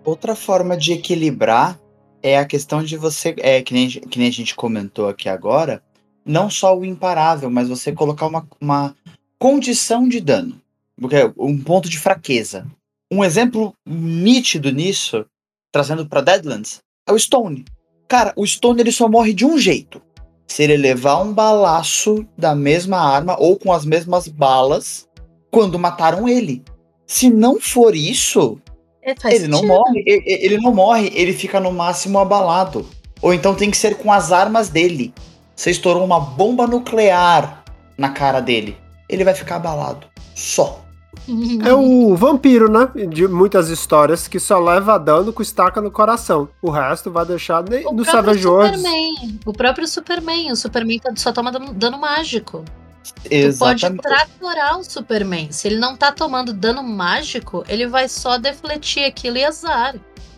Outra 0.03 0.35
forma 0.35 0.75
de 0.75 0.91
equilibrar 0.91 1.79
é 2.21 2.37
a 2.37 2.43
questão 2.43 2.83
de 2.83 2.97
você, 2.97 3.33
é, 3.37 3.61
que, 3.61 3.73
nem, 3.73 3.87
que 3.87 4.19
nem 4.19 4.27
a 4.27 4.31
gente 4.33 4.53
comentou 4.53 5.07
aqui 5.07 5.29
agora, 5.29 5.81
não 6.25 6.49
só 6.49 6.77
o 6.77 6.83
imparável, 6.83 7.49
mas 7.49 7.69
você 7.69 7.93
colocar 7.93 8.27
uma, 8.27 8.45
uma 8.59 8.93
condição 9.39 10.09
de 10.09 10.19
dano. 10.19 10.61
Um 11.37 11.57
ponto 11.57 11.87
de 11.87 11.97
fraqueza. 11.97 12.67
Um 13.09 13.23
exemplo 13.23 13.73
nítido 13.85 14.69
nisso, 14.69 15.25
trazendo 15.71 16.05
para 16.05 16.19
Deadlands, 16.19 16.81
é 17.07 17.13
o 17.13 17.17
Stone. 17.17 17.63
Cara, 18.09 18.33
o 18.35 18.45
Stone 18.45 18.81
ele 18.81 18.91
só 18.91 19.07
morre 19.07 19.33
de 19.33 19.45
um 19.45 19.57
jeito. 19.57 20.01
Se 20.49 20.63
ele 20.63 20.75
levar 20.75 21.21
um 21.21 21.31
balaço 21.31 22.27
da 22.37 22.53
mesma 22.53 22.97
arma 22.97 23.37
ou 23.39 23.57
com 23.57 23.71
as 23.71 23.85
mesmas 23.85 24.27
balas 24.27 25.07
quando 25.49 25.79
mataram 25.79 26.27
ele. 26.27 26.61
Se 27.07 27.29
não 27.29 27.59
for 27.59 27.95
isso, 27.95 28.57
É, 29.03 29.13
ele 29.33 29.47
não 29.47 29.59
sentido. 29.59 29.73
morre, 29.75 29.99
e- 30.05 30.23
e- 30.25 30.45
ele 30.45 30.57
não 30.57 30.73
morre, 30.73 31.11
ele 31.13 31.33
fica 31.33 31.59
no 31.59 31.71
máximo 31.71 32.17
abalado. 32.19 32.85
Ou 33.21 33.33
então 33.33 33.53
tem 33.55 33.69
que 33.71 33.77
ser 33.77 33.95
com 33.95 34.11
as 34.11 34.31
armas 34.31 34.69
dele. 34.69 35.13
Você 35.55 35.71
estourou 35.71 36.03
uma 36.03 36.19
bomba 36.19 36.67
nuclear 36.67 37.63
na 37.97 38.09
cara 38.09 38.39
dele. 38.41 38.75
Ele 39.07 39.23
vai 39.23 39.33
ficar 39.33 39.55
abalado. 39.57 40.07
Só. 40.35 40.81
É 41.65 41.73
o 41.73 42.13
vampiro, 42.15 42.69
né? 42.69 42.89
De 43.07 43.25
muitas 43.27 43.69
histórias 43.69 44.27
que 44.27 44.37
só 44.39 44.59
leva 44.59 44.97
dano 44.97 45.31
com 45.31 45.41
estaca 45.41 45.79
no 45.81 45.89
coração. 45.89 46.49
O 46.61 46.69
resto 46.69 47.09
vai 47.09 47.25
deixar 47.25 47.63
nem 47.67 47.79
O 47.87 47.91
no 47.93 48.03
próprio 48.03 48.11
Savage 48.11 48.47
Worlds. 48.47 48.81
Superman. 48.81 49.39
O 49.45 49.53
próprio 49.53 49.87
Superman. 49.87 50.51
O 50.51 50.55
Superman 50.55 50.99
tá- 50.99 51.13
só 51.15 51.31
toma 51.31 51.51
dano, 51.51 51.73
dano 51.73 51.97
mágico. 53.05 53.19
Tu 53.21 53.57
pode 53.57 53.85
Exatamente. 53.85 54.01
tratorar 54.01 54.79
o 54.79 54.83
Superman. 54.83 55.51
Se 55.51 55.67
ele 55.67 55.77
não 55.77 55.95
tá 55.95 56.11
tomando 56.11 56.53
dano 56.53 56.83
mágico, 56.83 57.63
ele 57.67 57.87
vai 57.87 58.07
só 58.07 58.37
defletir 58.37 59.05
aquilo 59.05 59.37
e 59.37 59.43
azar. 59.43 59.95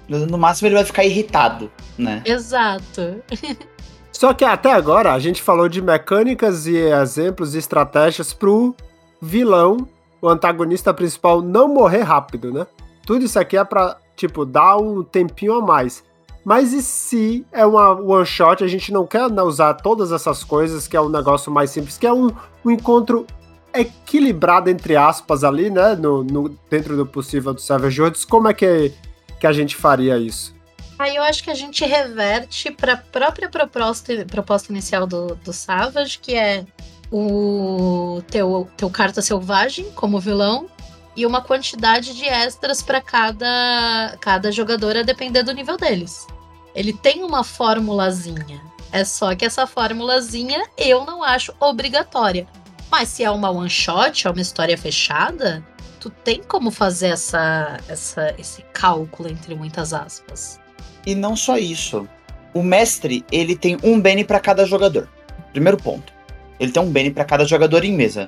No 0.09 0.37
máximo 0.37 0.67
ele 0.67 0.75
vai 0.75 0.85
ficar 0.85 1.03
irritado, 1.03 1.71
né? 1.97 2.21
Exato. 2.25 3.21
Só 4.11 4.33
que 4.33 4.43
até 4.43 4.71
agora 4.71 5.13
a 5.13 5.19
gente 5.19 5.43
falou 5.43 5.69
de 5.69 5.81
mecânicas 5.81 6.65
e 6.65 6.75
exemplos 6.75 7.53
e 7.53 7.59
estratégias 7.59 8.33
pro 8.33 8.75
vilão, 9.21 9.87
o 10.21 10.27
antagonista 10.27 10.93
principal, 10.93 11.41
não 11.41 11.67
morrer 11.67 12.01
rápido, 12.01 12.51
né? 12.51 12.65
Tudo 13.05 13.25
isso 13.25 13.37
aqui 13.37 13.55
é 13.55 13.63
pra, 13.63 13.97
tipo, 14.15 14.43
dar 14.43 14.77
um 14.77 15.03
tempinho 15.03 15.53
a 15.53 15.61
mais. 15.61 16.03
Mas 16.47 16.71
e 16.71 16.81
se 16.81 17.45
é 17.51 17.65
uma 17.65 17.91
one 17.91 18.25
shot, 18.25 18.63
a 18.63 18.67
gente 18.69 18.89
não 18.89 19.05
quer 19.05 19.25
usar 19.43 19.73
todas 19.73 20.13
essas 20.13 20.45
coisas, 20.45 20.87
que 20.87 20.95
é 20.95 21.01
um 21.01 21.09
negócio 21.09 21.51
mais 21.51 21.71
simples, 21.71 21.97
que 21.97 22.07
é 22.07 22.13
um, 22.13 22.29
um 22.63 22.71
encontro 22.71 23.27
equilibrado, 23.73 24.69
entre 24.69 24.95
aspas, 24.95 25.43
ali, 25.43 25.69
né? 25.69 25.93
No, 25.95 26.23
no- 26.23 26.57
dentro 26.69 26.95
do 26.95 27.05
possível 27.05 27.53
do 27.53 27.59
Savage 27.59 27.99
Worlds, 27.99 28.23
como 28.23 28.47
é 28.47 28.53
que, 28.53 28.93
que 29.41 29.45
a 29.45 29.51
gente 29.51 29.75
faria 29.75 30.17
isso? 30.17 30.55
Aí 30.97 31.17
eu 31.17 31.23
acho 31.23 31.43
que 31.43 31.51
a 31.51 31.53
gente 31.53 31.83
reverte 31.83 32.71
para 32.71 32.93
a 32.93 32.97
própria 32.97 33.49
proposta, 33.49 34.25
proposta 34.25 34.71
inicial 34.71 35.05
do, 35.05 35.35
do 35.43 35.51
Savage, 35.51 36.17
que 36.17 36.33
é 36.33 36.65
o 37.11 38.21
teu, 38.31 38.69
teu 38.77 38.89
carta 38.89 39.21
selvagem 39.21 39.91
como 39.91 40.17
vilão 40.17 40.67
e 41.13 41.25
uma 41.25 41.41
quantidade 41.41 42.15
de 42.15 42.23
extras 42.23 42.81
para 42.81 43.01
cada, 43.01 44.15
cada 44.21 44.49
jogador 44.49 44.95
a 44.95 45.01
depender 45.01 45.43
do 45.43 45.51
nível 45.51 45.75
deles. 45.75 46.25
Ele 46.77 46.93
tem 46.93 47.23
uma 47.23 47.43
formulazinha. 47.43 48.61
É 48.91 49.03
só 49.03 49.35
que 49.35 49.43
essa 49.43 49.65
formulazinha 49.65 50.63
eu 50.77 51.03
não 51.05 51.23
acho 51.23 51.51
obrigatória. 51.59 52.45
Mas 52.91 53.09
se 53.09 53.23
é 53.23 53.31
uma 53.31 53.49
one 53.49 53.67
shot, 53.67 54.27
é 54.27 54.29
uma 54.29 54.39
história 54.39 54.77
fechada, 54.77 55.65
tu 55.99 56.11
tem 56.11 56.39
como 56.43 56.69
fazer 56.69 57.07
essa, 57.07 57.79
essa, 57.89 58.33
esse 58.37 58.61
cálculo 58.73 59.27
entre 59.27 59.55
muitas 59.55 59.91
aspas. 59.91 60.59
E 61.03 61.15
não 61.15 61.35
só 61.35 61.57
isso. 61.57 62.07
O 62.53 62.61
mestre, 62.61 63.25
ele 63.31 63.55
tem 63.55 63.79
um 63.81 63.99
Bene 63.99 64.23
para 64.23 64.39
cada 64.39 64.63
jogador. 64.63 65.09
Primeiro 65.51 65.77
ponto. 65.77 66.13
Ele 66.59 66.71
tem 66.71 66.83
um 66.83 66.91
Bene 66.91 67.09
para 67.09 67.25
cada 67.25 67.43
jogador 67.43 67.83
em 67.83 67.91
mesa. 67.91 68.27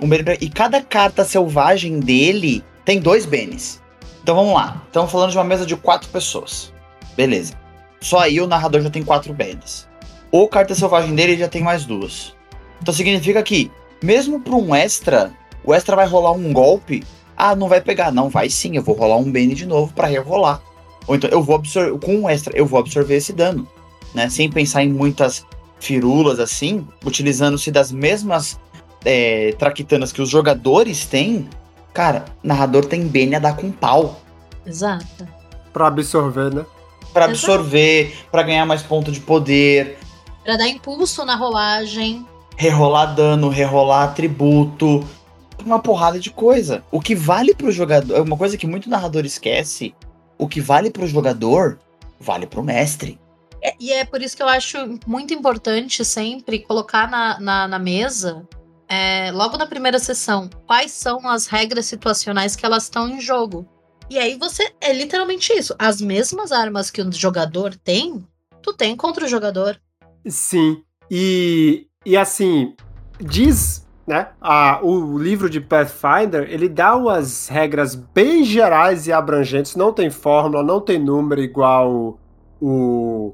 Um 0.00 0.08
Bene 0.08 0.24
pra... 0.24 0.34
E 0.40 0.48
cada 0.48 0.80
carta 0.80 1.22
selvagem 1.22 2.00
dele 2.00 2.64
tem 2.82 2.98
dois 2.98 3.26
Benes. 3.26 3.82
Então 4.22 4.34
vamos 4.34 4.54
lá. 4.54 4.82
Estamos 4.86 5.12
falando 5.12 5.32
de 5.32 5.36
uma 5.36 5.44
mesa 5.44 5.66
de 5.66 5.76
quatro 5.76 6.08
pessoas. 6.08 6.72
Beleza. 7.14 7.59
Só 8.00 8.20
aí 8.20 8.40
o 8.40 8.46
narrador 8.46 8.80
já 8.80 8.90
tem 8.90 9.02
quatro 9.02 9.32
Benes. 9.32 9.88
Ou 10.32 10.48
carta 10.48 10.74
selvagem 10.74 11.14
dele 11.14 11.36
já 11.36 11.48
tem 11.48 11.62
mais 11.62 11.84
duas. 11.84 12.34
Então 12.80 12.94
significa 12.94 13.42
que, 13.42 13.70
mesmo 14.02 14.40
para 14.40 14.54
um 14.54 14.74
extra, 14.74 15.32
o 15.64 15.74
extra 15.74 15.96
vai 15.96 16.06
rolar 16.06 16.32
um 16.32 16.52
golpe. 16.52 17.04
Ah, 17.36 17.54
não 17.54 17.68
vai 17.68 17.80
pegar. 17.80 18.10
Não, 18.10 18.28
vai 18.28 18.48
sim. 18.48 18.76
Eu 18.76 18.82
vou 18.82 18.94
rolar 18.94 19.16
um 19.16 19.30
Bane 19.30 19.54
de 19.54 19.66
novo 19.66 19.92
para 19.92 20.08
rerolar. 20.08 20.62
Ou 21.06 21.16
então 21.16 21.28
eu 21.30 21.42
vou 21.42 21.56
absorver. 21.56 21.98
Com 21.98 22.16
um 22.16 22.30
extra, 22.30 22.56
eu 22.56 22.66
vou 22.66 22.78
absorver 22.80 23.16
esse 23.16 23.32
dano. 23.32 23.68
Né? 24.14 24.28
Sem 24.28 24.50
pensar 24.50 24.82
em 24.82 24.92
muitas 24.92 25.44
firulas 25.78 26.38
assim, 26.38 26.86
utilizando-se 27.04 27.70
das 27.70 27.90
mesmas 27.90 28.60
é, 29.04 29.54
traquitanas 29.58 30.12
que 30.12 30.22
os 30.22 30.28
jogadores 30.28 31.06
têm. 31.06 31.48
Cara, 31.92 32.24
narrador 32.42 32.84
tem 32.84 33.06
Bane 33.06 33.34
a 33.34 33.38
dar 33.38 33.56
com 33.56 33.70
pau. 33.70 34.20
Exato. 34.64 35.26
Pra 35.72 35.88
absorver, 35.88 36.54
né? 36.54 36.64
Pra 37.12 37.24
absorver, 37.26 38.14
para 38.30 38.42
ganhar 38.42 38.64
mais 38.66 38.82
ponto 38.82 39.10
de 39.10 39.20
poder. 39.20 39.98
Pra 40.44 40.56
dar 40.56 40.68
impulso 40.68 41.24
na 41.24 41.34
rolagem. 41.34 42.26
Rerolar 42.56 43.14
dano, 43.14 43.48
rerolar 43.48 44.04
atributo 44.10 45.06
uma 45.64 45.78
porrada 45.78 46.18
de 46.18 46.30
coisa. 46.30 46.84
O 46.90 47.00
que 47.00 47.14
vale 47.14 47.54
pro 47.54 47.70
jogador, 47.70 48.16
é 48.16 48.20
uma 48.20 48.36
coisa 48.36 48.56
que 48.56 48.66
muito 48.66 48.88
narrador 48.88 49.24
esquece, 49.24 49.94
o 50.38 50.48
que 50.48 50.60
vale 50.60 50.90
pro 50.90 51.06
jogador, 51.06 51.78
vale 52.18 52.46
pro 52.46 52.62
mestre. 52.62 53.18
É, 53.62 53.74
e 53.78 53.92
é 53.92 54.04
por 54.04 54.22
isso 54.22 54.36
que 54.36 54.42
eu 54.42 54.48
acho 54.48 54.78
muito 55.06 55.34
importante 55.34 56.04
sempre 56.04 56.60
colocar 56.60 57.10
na, 57.10 57.38
na, 57.38 57.68
na 57.68 57.78
mesa, 57.78 58.46
é, 58.88 59.30
logo 59.32 59.56
na 59.58 59.66
primeira 59.66 59.98
sessão, 59.98 60.48
quais 60.66 60.92
são 60.92 61.28
as 61.28 61.46
regras 61.46 61.86
situacionais 61.86 62.56
que 62.56 62.64
elas 62.64 62.84
estão 62.84 63.08
em 63.08 63.20
jogo. 63.20 63.66
E 64.10 64.18
aí 64.18 64.36
você. 64.36 64.70
É 64.80 64.92
literalmente 64.92 65.52
isso. 65.52 65.74
As 65.78 66.00
mesmas 66.00 66.50
armas 66.50 66.90
que 66.90 67.00
o 67.00 67.12
jogador 67.12 67.76
tem, 67.76 68.26
tu 68.60 68.74
tem 68.74 68.96
contra 68.96 69.24
o 69.24 69.28
jogador. 69.28 69.80
Sim. 70.26 70.82
E, 71.10 71.86
e 72.04 72.16
assim, 72.16 72.74
diz 73.20 73.88
né? 74.10 74.30
A, 74.40 74.80
o 74.82 75.16
livro 75.16 75.48
de 75.48 75.60
Pathfinder, 75.60 76.44
ele 76.50 76.68
dá 76.68 76.96
umas 76.96 77.46
regras 77.46 77.94
bem 77.94 78.42
gerais 78.42 79.06
e 79.06 79.12
abrangentes, 79.12 79.76
não 79.76 79.92
tem 79.92 80.10
fórmula, 80.10 80.64
não 80.64 80.80
tem 80.80 80.98
número 80.98 81.40
igual 81.40 82.18
o, 82.60 83.32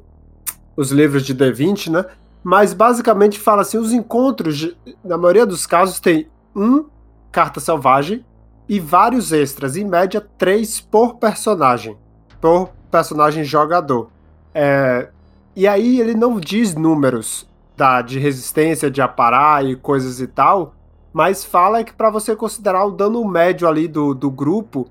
os 0.76 0.90
livros 0.90 1.24
de 1.24 1.34
D20, 1.34 1.90
né? 1.90 2.04
Mas 2.44 2.74
basicamente 2.74 3.40
fala 3.40 3.62
assim, 3.62 3.78
os 3.78 3.90
encontros, 3.90 4.76
na 5.02 5.16
maioria 5.16 5.46
dos 5.46 5.66
casos, 5.66 5.98
tem 5.98 6.28
um 6.54 6.84
carta 7.32 7.58
selvagem 7.58 8.22
e 8.68 8.80
vários 8.80 9.32
extras, 9.32 9.76
em 9.76 9.84
média 9.84 10.24
três 10.36 10.80
por 10.80 11.16
personagem, 11.16 11.96
por 12.40 12.70
personagem 12.90 13.44
jogador. 13.44 14.10
É, 14.54 15.08
e 15.54 15.66
aí 15.66 16.00
ele 16.00 16.14
não 16.14 16.40
diz 16.40 16.74
números, 16.74 17.48
da, 17.76 18.00
de 18.00 18.18
resistência, 18.18 18.90
de 18.90 19.02
aparar 19.02 19.64
e 19.64 19.76
coisas 19.76 20.20
e 20.20 20.26
tal, 20.26 20.74
mas 21.12 21.44
fala 21.44 21.84
que 21.84 21.92
para 21.92 22.10
você 22.10 22.34
considerar 22.34 22.84
o 22.84 22.90
dano 22.90 23.24
médio 23.24 23.68
ali 23.68 23.86
do, 23.86 24.14
do 24.14 24.30
grupo 24.30 24.88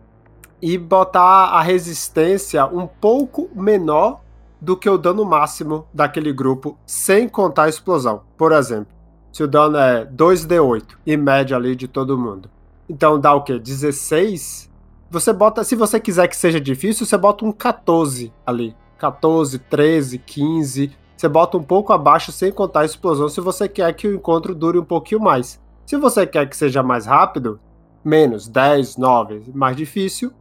e 0.61 0.78
botar 0.78 1.49
a 1.49 1.61
resistência 1.61 2.65
um 2.65 2.88
pouco 2.88 3.49
menor 3.53 4.21
do 4.61 4.78
que 4.78 4.89
o 4.89 4.97
dano 4.97 5.26
máximo 5.26 5.86
daquele 5.93 6.32
grupo, 6.32 6.78
sem 6.86 7.28
contar 7.28 7.63
a 7.63 7.69
explosão. 7.69 8.23
Por 8.38 8.51
exemplo, 8.51 8.88
se 9.32 9.43
o 9.43 9.47
dano 9.47 9.78
é 9.78 10.05
2d8 10.05 10.95
e 11.05 11.17
média 11.17 11.57
ali 11.57 11.76
de 11.76 11.88
todo 11.88 12.17
mundo. 12.17 12.49
Então 12.88 13.19
dá 13.19 13.33
o 13.33 13.43
quê? 13.43 13.59
16? 13.59 14.71
Você 15.09 15.33
bota, 15.33 15.63
se 15.63 15.75
você 15.75 15.99
quiser 15.99 16.27
que 16.27 16.36
seja 16.36 16.59
difícil, 16.59 17.05
você 17.05 17.17
bota 17.17 17.45
um 17.45 17.51
14 17.51 18.33
ali. 18.45 18.75
14, 18.97 19.59
13, 19.59 20.17
15 20.19 21.05
você 21.17 21.29
bota 21.29 21.57
um 21.57 21.63
pouco 21.63 21.93
abaixo 21.93 22.31
sem 22.31 22.51
contar 22.51 22.81
a 22.81 22.86
explosão 22.86 23.29
se 23.29 23.39
você 23.39 23.69
quer 23.69 23.93
que 23.93 24.07
o 24.07 24.13
encontro 24.13 24.53
dure 24.53 24.77
um 24.77 24.83
pouquinho 24.83 25.21
mais. 25.21 25.59
Se 25.86 25.97
você 25.97 26.27
quer 26.27 26.47
que 26.49 26.57
seja 26.57 26.83
mais 26.83 27.05
rápido, 27.05 27.59
menos 28.03 28.47
10, 28.47 28.97
9, 28.97 29.51
mais 29.53 29.77
difícil, 29.77 30.33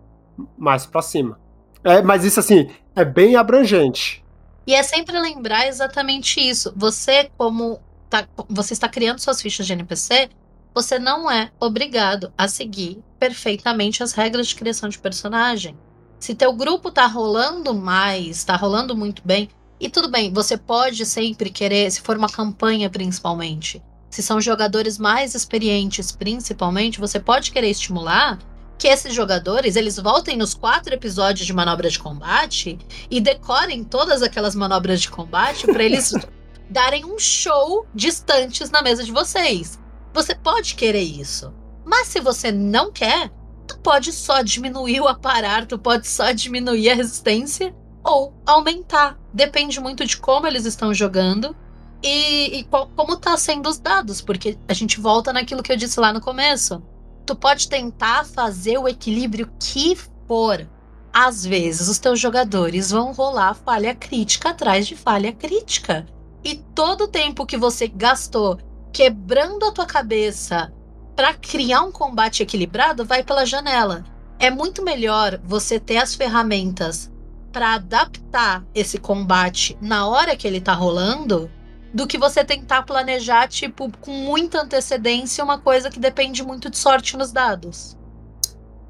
mais 0.58 0.84
para 0.84 1.02
cima. 1.02 1.38
É, 1.82 2.02
mas 2.02 2.24
isso 2.24 2.40
assim, 2.40 2.68
é 2.96 3.04
bem 3.04 3.36
abrangente. 3.36 4.24
E 4.66 4.74
é 4.74 4.82
sempre 4.82 5.18
lembrar 5.18 5.66
exatamente 5.68 6.40
isso. 6.40 6.72
Você, 6.74 7.30
como 7.36 7.78
tá, 8.10 8.26
você 8.48 8.72
está 8.72 8.88
criando 8.88 9.20
suas 9.20 9.40
fichas 9.40 9.66
de 9.66 9.74
NPC, 9.74 10.30
você 10.74 10.98
não 10.98 11.30
é 11.30 11.52
obrigado 11.60 12.32
a 12.36 12.48
seguir 12.48 13.02
perfeitamente 13.18 14.02
as 14.02 14.12
regras 14.12 14.48
de 14.48 14.56
criação 14.56 14.88
de 14.88 14.98
personagem. 14.98 15.78
Se 16.18 16.34
teu 16.34 16.52
grupo 16.52 16.90
tá 16.90 17.06
rolando 17.06 17.72
mais, 17.72 18.42
tá 18.44 18.56
rolando 18.56 18.96
muito 18.96 19.22
bem, 19.24 19.48
e 19.78 19.88
tudo 19.88 20.10
bem, 20.10 20.32
você 20.32 20.56
pode 20.56 21.04
sempre 21.06 21.50
querer, 21.50 21.90
se 21.90 22.00
for 22.00 22.16
uma 22.16 22.28
campanha 22.28 22.88
principalmente, 22.90 23.82
se 24.10 24.22
são 24.22 24.40
jogadores 24.40 24.98
mais 24.98 25.34
experientes 25.34 26.12
principalmente, 26.12 27.00
você 27.00 27.20
pode 27.20 27.50
querer 27.50 27.70
estimular 27.70 28.38
que 28.78 28.88
esses 28.88 29.14
jogadores 29.14 29.76
eles 29.76 29.98
voltem 29.98 30.36
nos 30.36 30.54
quatro 30.54 30.94
episódios 30.94 31.46
de 31.46 31.52
manobra 31.52 31.88
de 31.88 31.98
combate 31.98 32.78
e 33.10 33.20
decorem 33.20 33.84
todas 33.84 34.22
aquelas 34.22 34.54
manobras 34.54 35.00
de 35.00 35.10
combate 35.10 35.66
para 35.66 35.82
eles 35.82 36.12
darem 36.68 37.04
um 37.04 37.18
show 37.18 37.86
distantes 37.94 38.70
na 38.70 38.82
mesa 38.82 39.04
de 39.04 39.12
vocês. 39.12 39.78
Você 40.14 40.32
pode 40.32 40.76
querer 40.76 41.02
isso. 41.02 41.52
Mas 41.84 42.06
se 42.06 42.20
você 42.20 42.52
não 42.52 42.92
quer, 42.92 43.32
tu 43.66 43.76
pode 43.80 44.12
só 44.12 44.42
diminuir 44.42 45.00
o 45.00 45.08
aparar, 45.08 45.66
tu 45.66 45.76
pode 45.76 46.06
só 46.06 46.30
diminuir 46.30 46.88
a 46.88 46.94
resistência 46.94 47.74
ou 48.04 48.32
aumentar. 48.46 49.18
Depende 49.32 49.80
muito 49.80 50.06
de 50.06 50.16
como 50.16 50.46
eles 50.46 50.66
estão 50.66 50.94
jogando 50.94 51.54
e, 52.00 52.58
e 52.58 52.64
qual, 52.64 52.88
como 52.94 53.16
tá 53.16 53.36
sendo 53.36 53.68
os 53.68 53.78
dados, 53.78 54.20
porque 54.20 54.56
a 54.68 54.72
gente 54.72 55.00
volta 55.00 55.32
naquilo 55.32 55.64
que 55.64 55.72
eu 55.72 55.76
disse 55.76 55.98
lá 55.98 56.12
no 56.12 56.20
começo. 56.20 56.80
Tu 57.26 57.34
pode 57.34 57.68
tentar 57.68 58.24
fazer 58.24 58.78
o 58.78 58.86
equilíbrio 58.86 59.50
que 59.58 59.98
for. 60.28 60.68
Às 61.12 61.44
vezes 61.44 61.88
os 61.88 61.98
teus 61.98 62.20
jogadores 62.20 62.92
vão 62.92 63.12
rolar 63.12 63.54
falha 63.54 63.94
crítica 63.94 64.50
atrás 64.50 64.86
de 64.86 64.94
falha 64.94 65.32
crítica. 65.32 66.06
E 66.44 66.56
todo 66.74 67.04
o 67.04 67.08
tempo 67.08 67.46
que 67.46 67.56
você 67.56 67.88
gastou 67.88 68.60
quebrando 68.94 69.66
a 69.66 69.72
tua 69.72 69.86
cabeça 69.86 70.72
para 71.16 71.34
criar 71.34 71.82
um 71.82 71.90
combate 71.90 72.44
equilibrado 72.44 73.04
vai 73.04 73.24
pela 73.24 73.44
janela. 73.44 74.04
É 74.38 74.50
muito 74.50 74.84
melhor 74.84 75.40
você 75.42 75.80
ter 75.80 75.96
as 75.96 76.14
ferramentas 76.14 77.10
para 77.52 77.74
adaptar 77.74 78.64
esse 78.72 78.98
combate 78.98 79.76
na 79.80 80.06
hora 80.06 80.36
que 80.36 80.46
ele 80.46 80.60
tá 80.60 80.74
rolando 80.74 81.50
do 81.92 82.06
que 82.06 82.16
você 82.16 82.44
tentar 82.44 82.82
planejar, 82.82 83.48
tipo, 83.48 83.90
com 84.00 84.12
muita 84.12 84.62
antecedência, 84.62 85.42
uma 85.42 85.58
coisa 85.58 85.90
que 85.90 85.98
depende 85.98 86.44
muito 86.44 86.70
de 86.70 86.78
sorte 86.78 87.16
nos 87.16 87.32
dados. 87.32 87.98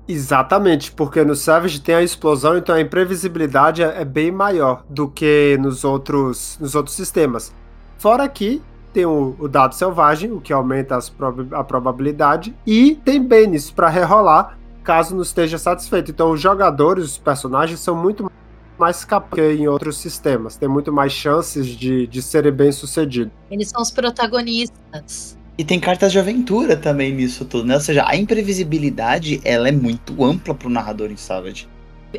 Exatamente, 0.06 0.92
porque 0.92 1.24
no 1.24 1.34
Savage 1.34 1.80
tem 1.80 1.94
a 1.94 2.02
explosão, 2.02 2.58
então 2.58 2.74
a 2.74 2.80
imprevisibilidade 2.80 3.82
é, 3.82 4.02
é 4.02 4.04
bem 4.04 4.30
maior 4.30 4.84
do 4.88 5.08
que 5.08 5.58
nos 5.60 5.82
outros, 5.82 6.58
nos 6.60 6.74
outros 6.74 6.94
sistemas. 6.94 7.54
Fora 7.96 8.28
que 8.28 8.62
tem 8.94 9.04
o, 9.04 9.34
o 9.38 9.48
dado 9.48 9.74
selvagem, 9.74 10.30
o 10.30 10.40
que 10.40 10.52
aumenta 10.52 10.98
prob 11.16 11.48
a 11.50 11.64
probabilidade, 11.64 12.54
e 12.64 12.94
tem 13.04 13.22
Benes 13.22 13.70
para 13.70 13.88
rerolar 13.88 14.56
caso 14.84 15.14
não 15.14 15.22
esteja 15.22 15.58
satisfeito. 15.58 16.10
Então 16.10 16.30
os 16.30 16.40
jogadores, 16.40 17.04
os 17.04 17.18
personagens 17.18 17.80
são 17.80 17.96
muito 17.96 18.30
mais 18.78 19.04
capaz 19.04 19.34
que 19.34 19.62
em 19.62 19.66
outros 19.66 19.96
sistemas. 19.98 20.56
Tem 20.56 20.68
muito 20.68 20.92
mais 20.92 21.12
chances 21.12 21.66
de, 21.66 22.06
de 22.06 22.22
serem 22.22 22.52
bem 22.52 22.70
sucedidos. 22.70 23.32
Eles 23.50 23.68
são 23.68 23.80
os 23.82 23.90
protagonistas. 23.90 25.36
E 25.56 25.64
tem 25.64 25.80
cartas 25.80 26.12
de 26.12 26.18
aventura 26.18 26.76
também 26.76 27.14
nisso 27.14 27.44
tudo, 27.44 27.66
né? 27.66 27.74
Ou 27.74 27.80
seja, 27.80 28.04
a 28.06 28.16
imprevisibilidade 28.16 29.40
ela 29.44 29.68
é 29.68 29.72
muito 29.72 30.22
ampla 30.24 30.54
pro 30.54 30.68
narrador 30.68 31.10
em 31.10 31.16
Savage. 31.16 31.68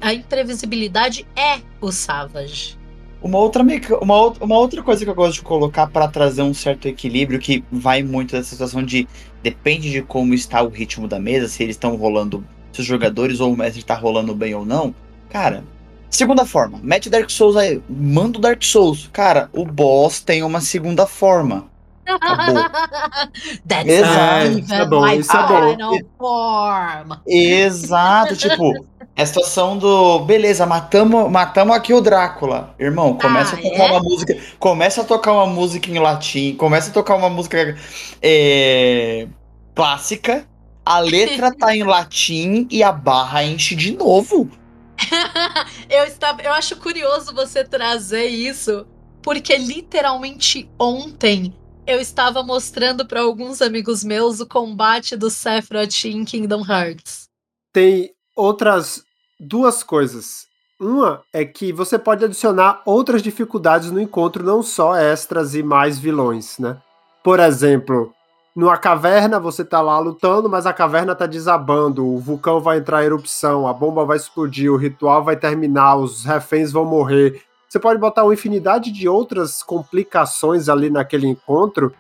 A 0.02 0.14
imprevisibilidade 0.14 1.26
é 1.36 1.60
o 1.80 1.92
Savage. 1.92 2.78
Uma 3.26 3.40
outra, 3.40 3.64
meca- 3.64 3.98
uma, 4.04 4.16
ou- 4.16 4.38
uma 4.40 4.56
outra 4.56 4.84
coisa 4.84 5.04
que 5.04 5.10
eu 5.10 5.16
gosto 5.16 5.38
de 5.38 5.42
colocar 5.42 5.88
para 5.88 6.08
trazer 6.08 6.44
um 6.44 6.54
certo 6.54 6.88
equilíbrio, 6.88 7.40
que 7.40 7.64
vai 7.72 8.04
muito 8.04 8.34
dessa 8.34 8.50
situação 8.52 8.84
de 8.84 9.08
depende 9.42 9.90
de 9.90 10.04
como 10.04 10.36
está 10.36 10.62
o 10.62 10.70
ritmo 10.70 11.08
da 11.08 11.20
mesa, 11.20 11.48
se 11.48 11.64
eles 11.64 11.76
estão 11.76 11.96
rolando, 11.96 12.46
se 12.72 12.82
os 12.82 12.86
jogadores 12.86 13.40
ou 13.40 13.52
o 13.52 13.58
mestre 13.58 13.80
está 13.80 13.96
rolando 13.96 14.36
bem 14.36 14.54
ou 14.54 14.64
não. 14.64 14.94
Cara, 15.28 15.64
segunda 16.08 16.46
forma, 16.46 16.80
mete 16.84 17.10
Dark 17.10 17.32
Souls 17.32 17.56
aí, 17.56 17.82
manda 17.90 18.38
o 18.38 18.42
Dark 18.42 18.62
Souls. 18.64 19.10
Cara, 19.12 19.50
o 19.54 19.66
boss 19.66 20.20
tem 20.20 20.44
uma 20.44 20.62
segunda 20.62 21.08
forma. 21.08 21.66
Acabou. 22.08 22.54
That's 23.68 23.90
Exato. 23.90 24.46
even 24.46 24.60
Isso 24.60 24.74
é 24.76 24.86
bom, 24.86 25.02
my 25.04 25.18
isso 25.18 25.36
é 25.36 25.48
bom. 25.48 25.72
final 25.72 26.00
form. 26.20 27.12
Exato, 27.28 28.36
tipo, 28.36 28.86
é 29.16 29.24
a 29.24 29.26
situação 29.26 29.78
do. 29.78 30.20
Beleza, 30.20 30.66
matamos, 30.66 31.32
matamos 31.32 31.76
aqui 31.76 31.94
o 31.94 32.02
Drácula. 32.02 32.76
Irmão, 32.78 33.18
começa 33.18 33.56
Ah, 33.56 33.60
a 33.60 33.62
tocar 33.62 33.84
é? 33.84 33.92
uma 33.92 34.00
música. 34.02 34.38
Começa 34.60 35.02
a 35.02 35.06
tocar 35.06 35.32
uma 35.32 35.48
música 35.48 35.90
em 35.90 36.00
latim, 36.00 36.56
começa 36.56 36.90
a 36.90 36.94
tocar 36.94 37.16
uma 37.16 37.30
música 37.30 37.78
é, 38.22 39.28
clássica. 39.74 40.46
A 40.86 41.00
letra 41.00 41.54
tá 41.56 41.74
em 41.74 41.84
latim 41.88 42.68
e 42.70 42.84
a 42.84 42.92
barra 42.92 43.44
enche 43.44 43.74
de 43.74 43.96
novo. 43.96 44.50
eu, 45.90 46.04
estava, 46.04 46.42
eu 46.42 46.54
acho 46.54 46.76
curioso 46.76 47.34
você 47.34 47.64
trazer 47.64 48.26
isso, 48.26 48.86
porque 49.22 49.58
literalmente 49.58 50.70
ontem 50.78 51.54
eu 51.88 52.02
estava 52.02 52.44
mostrando 52.44 53.06
para 53.06 53.22
alguns 53.22 53.62
amigos 53.62 54.04
meus 54.04 54.42
o 54.42 54.46
combate 54.46 55.16
do 55.16 55.30
Sephiroth 55.30 56.06
em 56.06 56.26
Kingdom 56.26 56.66
Hearts. 56.70 57.30
Tem 57.72 58.14
outras 58.36 59.05
duas 59.40 59.84
coisas. 59.84 60.48
Uma 60.80 61.22
é 61.32 61.46
que 61.46 61.72
você 61.72 61.98
pode 61.98 62.26
adicionar 62.26 62.82
outras 62.86 63.22
dificuldades 63.22 63.92
no 63.92 64.02
encontro, 64.02 64.44
não 64.44 64.62
só 64.62 64.96
extras 64.96 65.56
e 65.56 65.64
mais 65.64 65.98
vilões, 65.98 66.60
né? 66.60 66.78
Por 67.24 67.40
exemplo, 67.40 68.14
numa 68.56 68.78
caverna 68.78 69.40
você 69.40 69.64
tá 69.64 69.82
lá 69.82 69.98
lutando, 70.00 70.50
mas 70.50 70.66
a 70.66 70.74
caverna 70.74 71.16
tá 71.16 71.26
desabando, 71.26 72.06
o 72.06 72.20
vulcão 72.20 72.60
vai 72.60 72.78
entrar 72.78 73.04
em 73.04 73.06
erupção, 73.06 73.68
a 73.68 73.74
bomba 73.74 74.06
vai 74.06 74.18
explodir, 74.18 74.72
o 74.72 74.78
ritual 74.78 75.24
vai 75.24 75.36
terminar, 75.36 75.96
os 75.96 76.26
reféns 76.26 76.72
vão 76.72 76.86
morrer. 76.86 77.42
Você 77.70 77.80
pode 77.80 78.00
botar 78.00 78.24
uma 78.24 78.34
infinidade 78.34 78.92
de 78.92 79.08
outras 79.08 79.64
complicações 79.64 80.70
ali 80.70 80.90
naquele 80.90 81.28
encontro 81.28 81.94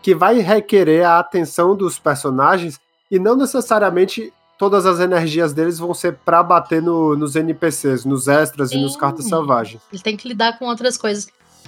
que 0.00 0.14
vai 0.14 0.38
requerer 0.38 1.06
a 1.06 1.18
atenção 1.18 1.76
dos 1.76 1.98
personagens 1.98 2.80
e 3.10 3.18
não 3.18 3.36
necessariamente 3.36 4.32
todas 4.62 4.86
as 4.86 5.00
energias 5.00 5.52
deles 5.52 5.76
vão 5.76 5.92
ser 5.92 6.18
pra 6.24 6.40
bater 6.40 6.80
no- 6.80 7.16
nos 7.16 7.34
NPCs, 7.34 8.04
nos 8.04 8.28
extras 8.28 8.70
e 8.70 8.78
nos 8.78 8.92
Sim. 8.92 8.98
cartas 9.00 9.26
selvagens. 9.26 9.82
Ele 9.92 10.00
tem 10.00 10.16
que 10.16 10.28
lidar 10.28 10.56
com 10.56 10.66
outras 10.66 10.96
coisas. 10.96 11.26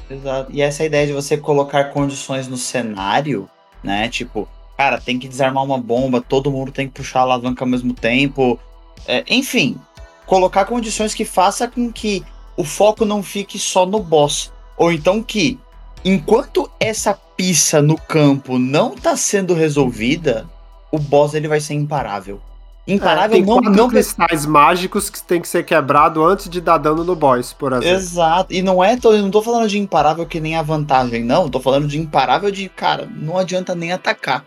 Exato. 0.08 0.52
E 0.52 0.62
essa 0.62 0.84
ideia 0.84 1.04
de 1.04 1.12
você 1.12 1.36
colocar 1.36 1.86
condições 1.86 2.46
no 2.46 2.56
cenário, 2.56 3.50
né? 3.82 4.08
Tipo, 4.08 4.48
cara, 4.78 5.00
tem 5.00 5.18
que 5.18 5.26
desarmar 5.26 5.64
uma 5.64 5.76
bomba, 5.76 6.20
todo 6.20 6.52
mundo 6.52 6.70
tem 6.70 6.86
que 6.86 6.94
puxar 6.94 7.18
a 7.18 7.22
alavanca 7.22 7.64
ao 7.64 7.68
mesmo 7.68 7.92
tempo. 7.92 8.60
É, 9.08 9.24
enfim, 9.28 9.76
colocar 10.24 10.64
condições 10.64 11.14
que 11.14 11.24
faça 11.24 11.66
com 11.66 11.92
que 11.92 12.24
o 12.56 12.62
foco 12.62 13.04
não 13.04 13.24
fique 13.24 13.58
só 13.58 13.84
no 13.84 13.98
boss. 13.98 14.52
Ou 14.76 14.92
então 14.92 15.20
que, 15.20 15.58
enquanto 16.04 16.70
essa 16.78 17.12
pista 17.12 17.82
no 17.82 17.96
campo 17.98 18.56
não 18.56 18.90
tá 18.94 19.16
sendo 19.16 19.52
resolvida, 19.52 20.48
o 20.92 20.98
boss 21.00 21.34
ele 21.34 21.48
vai 21.48 21.58
ser 21.60 21.74
imparável. 21.74 22.40
Imparável 22.86 23.38
É, 23.38 23.40
tem 23.40 23.42
não, 23.42 23.54
quatro 23.54 23.70
não 23.70 23.88
cristais 23.88 24.44
mágicos 24.44 25.08
que 25.08 25.22
tem 25.22 25.40
que 25.40 25.48
ser 25.48 25.64
quebrado 25.64 26.22
antes 26.22 26.48
de 26.48 26.60
dar 26.60 26.76
dano 26.76 27.02
no 27.02 27.16
boss, 27.16 27.52
por 27.52 27.72
exemplo. 27.72 27.88
Exato. 27.88 28.52
E 28.52 28.60
não 28.60 28.84
é, 28.84 28.96
tô, 28.96 29.12
não 29.12 29.30
tô 29.30 29.40
falando 29.40 29.68
de 29.68 29.78
imparável 29.78 30.26
que 30.26 30.38
nem 30.38 30.56
a 30.56 30.62
vantagem, 30.62 31.24
não. 31.24 31.48
Tô 31.48 31.60
falando 31.60 31.86
de 31.86 31.98
imparável 31.98 32.50
de, 32.50 32.68
cara, 32.68 33.08
não 33.10 33.38
adianta 33.38 33.74
nem 33.74 33.92
atacar. 33.92 34.44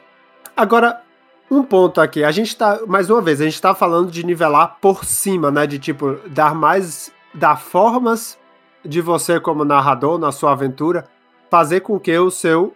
Agora, 0.55 1.01
um 1.49 1.63
ponto 1.63 1.99
aqui. 1.99 2.23
A 2.23 2.31
gente 2.31 2.55
tá, 2.55 2.79
mais 2.87 3.09
uma 3.09 3.21
vez, 3.21 3.41
a 3.41 3.45
gente 3.45 3.61
tá 3.61 3.73
falando 3.73 4.11
de 4.11 4.23
nivelar 4.23 4.77
por 4.79 5.03
cima, 5.03 5.49
né? 5.49 5.65
De 5.65 5.79
tipo, 5.79 6.17
dar 6.27 6.53
mais. 6.53 7.11
dar 7.33 7.59
formas 7.59 8.37
de 8.85 9.01
você, 9.01 9.39
como 9.39 9.65
narrador, 9.65 10.19
na 10.19 10.31
sua 10.31 10.51
aventura, 10.51 11.05
fazer 11.49 11.81
com 11.81 11.99
que 11.99 12.17
o 12.17 12.29
seu 12.29 12.73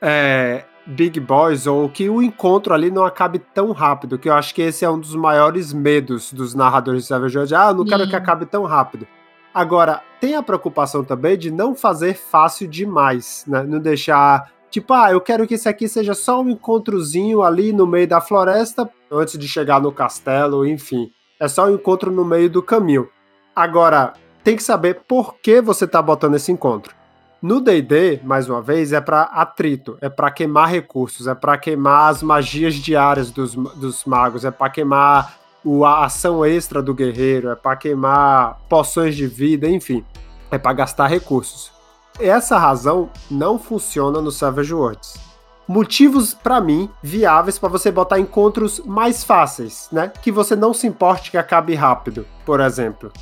é, 0.00 0.64
Big 0.86 1.18
Boys 1.20 1.66
ou 1.66 1.88
que 1.88 2.08
o 2.08 2.22
encontro 2.22 2.74
ali 2.74 2.90
não 2.90 3.04
acabe 3.04 3.38
tão 3.38 3.72
rápido. 3.72 4.18
Que 4.18 4.28
eu 4.28 4.34
acho 4.34 4.54
que 4.54 4.62
esse 4.62 4.84
é 4.84 4.90
um 4.90 4.98
dos 4.98 5.14
maiores 5.14 5.72
medos 5.72 6.32
dos 6.32 6.54
narradores 6.54 7.02
de 7.02 7.08
Savage 7.08 7.36
Worlds. 7.36 7.52
Ah, 7.52 7.68
eu 7.70 7.74
não 7.74 7.84
quero 7.84 8.04
Sim. 8.04 8.10
que 8.10 8.16
acabe 8.16 8.46
tão 8.46 8.64
rápido. 8.64 9.06
Agora, 9.54 10.02
tem 10.20 10.34
a 10.34 10.42
preocupação 10.42 11.04
também 11.04 11.36
de 11.36 11.50
não 11.50 11.74
fazer 11.74 12.14
fácil 12.14 12.66
demais, 12.66 13.44
né? 13.46 13.62
Não 13.62 13.78
deixar 13.78 14.50
Tipo, 14.72 14.94
ah, 14.94 15.12
eu 15.12 15.20
quero 15.20 15.46
que 15.46 15.52
esse 15.52 15.68
aqui 15.68 15.86
seja 15.86 16.14
só 16.14 16.40
um 16.40 16.48
encontrozinho 16.48 17.42
ali 17.42 17.74
no 17.74 17.86
meio 17.86 18.08
da 18.08 18.22
floresta, 18.22 18.88
antes 19.10 19.38
de 19.38 19.46
chegar 19.46 19.78
no 19.82 19.92
castelo, 19.92 20.66
enfim. 20.66 21.12
É 21.38 21.46
só 21.46 21.66
um 21.66 21.74
encontro 21.74 22.10
no 22.10 22.24
meio 22.24 22.48
do 22.48 22.62
caminho. 22.62 23.06
Agora, 23.54 24.14
tem 24.42 24.56
que 24.56 24.62
saber 24.62 25.02
por 25.06 25.34
que 25.42 25.60
você 25.60 25.86
tá 25.86 26.00
botando 26.00 26.36
esse 26.36 26.50
encontro. 26.50 26.94
No 27.42 27.60
D&D, 27.60 28.20
mais 28.22 28.48
uma 28.48 28.62
vez, 28.62 28.92
é 28.92 29.00
para 29.00 29.22
atrito, 29.22 29.98
é 30.00 30.08
para 30.08 30.30
queimar 30.30 30.70
recursos, 30.70 31.26
é 31.26 31.34
para 31.34 31.58
queimar 31.58 32.08
as 32.08 32.22
magias 32.22 32.76
diárias 32.76 33.32
dos, 33.32 33.56
dos 33.56 34.04
magos, 34.04 34.44
é 34.44 34.50
para 34.52 34.70
queimar 34.70 35.34
o, 35.64 35.84
a 35.84 36.04
ação 36.04 36.46
extra 36.46 36.80
do 36.80 36.94
guerreiro, 36.94 37.50
é 37.50 37.56
para 37.56 37.74
queimar 37.74 38.60
poções 38.68 39.16
de 39.16 39.26
vida, 39.26 39.68
enfim, 39.68 40.04
é 40.52 40.56
para 40.56 40.72
gastar 40.72 41.08
recursos. 41.08 41.72
Essa 42.20 42.56
razão 42.56 43.10
não 43.28 43.58
funciona 43.58 44.20
no 44.20 44.30
Savage 44.30 44.72
Worlds. 44.72 45.18
Motivos, 45.66 46.34
para 46.34 46.60
mim, 46.60 46.88
viáveis 47.02 47.58
para 47.58 47.68
você 47.68 47.90
botar 47.90 48.20
encontros 48.20 48.78
mais 48.86 49.24
fáceis, 49.24 49.88
né? 49.90 50.12
Que 50.22 50.30
você 50.30 50.54
não 50.54 50.72
se 50.72 50.86
importe 50.86 51.32
que 51.32 51.36
acabe 51.36 51.74
rápido, 51.74 52.24
por 52.46 52.60
exemplo. 52.60 53.12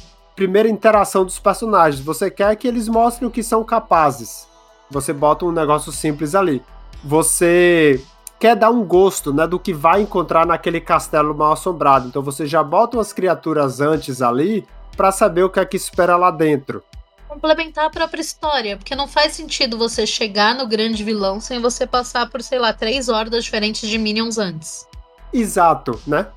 Primeira 0.41 0.71
interação 0.71 1.23
dos 1.23 1.39
personagens, 1.39 2.03
você 2.03 2.31
quer 2.31 2.57
que 2.57 2.67
eles 2.67 2.89
mostrem 2.89 3.29
o 3.29 3.31
que 3.31 3.43
são 3.43 3.63
capazes. 3.63 4.49
Você 4.91 5.13
bota 5.13 5.45
um 5.45 5.53
negócio 5.53 5.93
simples 5.93 6.35
ali. 6.35 6.63
Você 7.05 8.03
quer 8.39 8.57
dar 8.57 8.71
um 8.71 8.83
gosto, 8.83 9.35
né, 9.35 9.47
do 9.47 9.61
que 9.61 9.75
vai 9.75 10.01
encontrar 10.01 10.47
naquele 10.47 10.81
castelo 10.81 11.35
mal 11.35 11.53
assombrado. 11.53 12.09
Então 12.09 12.23
você 12.23 12.47
já 12.47 12.63
bota 12.63 12.97
umas 12.97 13.13
criaturas 13.13 13.83
antes 13.83 14.23
ali 14.23 14.67
para 14.97 15.13
saber 15.13 15.43
o 15.43 15.51
que 15.51 15.61
é 15.61 15.65
que 15.67 15.77
espera 15.77 16.17
lá 16.17 16.31
dentro. 16.31 16.83
Complementar 17.29 17.85
a 17.85 17.91
própria 17.91 18.23
história, 18.23 18.79
porque 18.79 18.97
não 18.97 19.07
faz 19.07 19.35
sentido 19.35 19.77
você 19.77 20.07
chegar 20.07 20.55
no 20.55 20.67
grande 20.67 21.05
vilão 21.05 21.39
sem 21.39 21.61
você 21.61 21.87
passar 21.87 22.31
por, 22.31 22.41
sei 22.41 22.59
lá, 22.59 22.73
três 22.73 23.11
hordas 23.11 23.45
diferentes 23.45 23.87
de 23.87 23.99
minions 23.99 24.39
antes. 24.39 24.89
Exato, 25.35 26.01
né? 26.07 26.29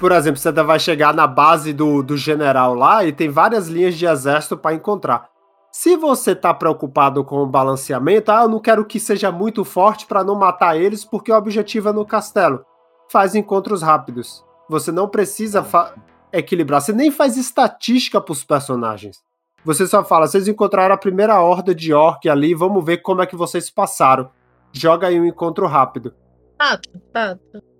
Por 0.00 0.12
exemplo, 0.12 0.40
você 0.40 0.50
vai 0.50 0.80
chegar 0.80 1.12
na 1.12 1.26
base 1.26 1.74
do, 1.74 2.02
do 2.02 2.16
general 2.16 2.74
lá 2.74 3.04
e 3.04 3.12
tem 3.12 3.28
várias 3.28 3.68
linhas 3.68 3.94
de 3.94 4.06
exército 4.06 4.56
para 4.56 4.74
encontrar. 4.74 5.28
Se 5.70 5.94
você 5.94 6.34
tá 6.34 6.54
preocupado 6.54 7.22
com 7.22 7.36
o 7.36 7.46
balanceamento, 7.46 8.32
ah, 8.32 8.42
eu 8.44 8.48
não 8.48 8.58
quero 8.58 8.84
que 8.86 8.98
seja 8.98 9.30
muito 9.30 9.62
forte 9.62 10.06
para 10.06 10.24
não 10.24 10.34
matar 10.34 10.74
eles, 10.74 11.04
porque 11.04 11.30
o 11.30 11.36
objetivo 11.36 11.90
é 11.90 11.92
no 11.92 12.06
castelo. 12.06 12.64
Faz 13.12 13.34
encontros 13.34 13.82
rápidos. 13.82 14.42
Você 14.70 14.90
não 14.90 15.06
precisa 15.06 15.62
fa- 15.62 15.94
equilibrar. 16.32 16.80
Você 16.80 16.94
nem 16.94 17.10
faz 17.10 17.36
estatística 17.36 18.20
pros 18.22 18.42
personagens. 18.42 19.18
Você 19.64 19.86
só 19.86 20.02
fala, 20.02 20.26
vocês 20.26 20.48
encontraram 20.48 20.94
a 20.94 20.98
primeira 20.98 21.38
horda 21.38 21.74
de 21.74 21.92
orc 21.92 22.26
ali, 22.26 22.54
vamos 22.54 22.82
ver 22.82 22.98
como 22.98 23.20
é 23.20 23.26
que 23.26 23.36
vocês 23.36 23.68
passaram. 23.68 24.30
Joga 24.72 25.08
aí 25.08 25.20
um 25.20 25.26
encontro 25.26 25.66
rápido. 25.66 26.14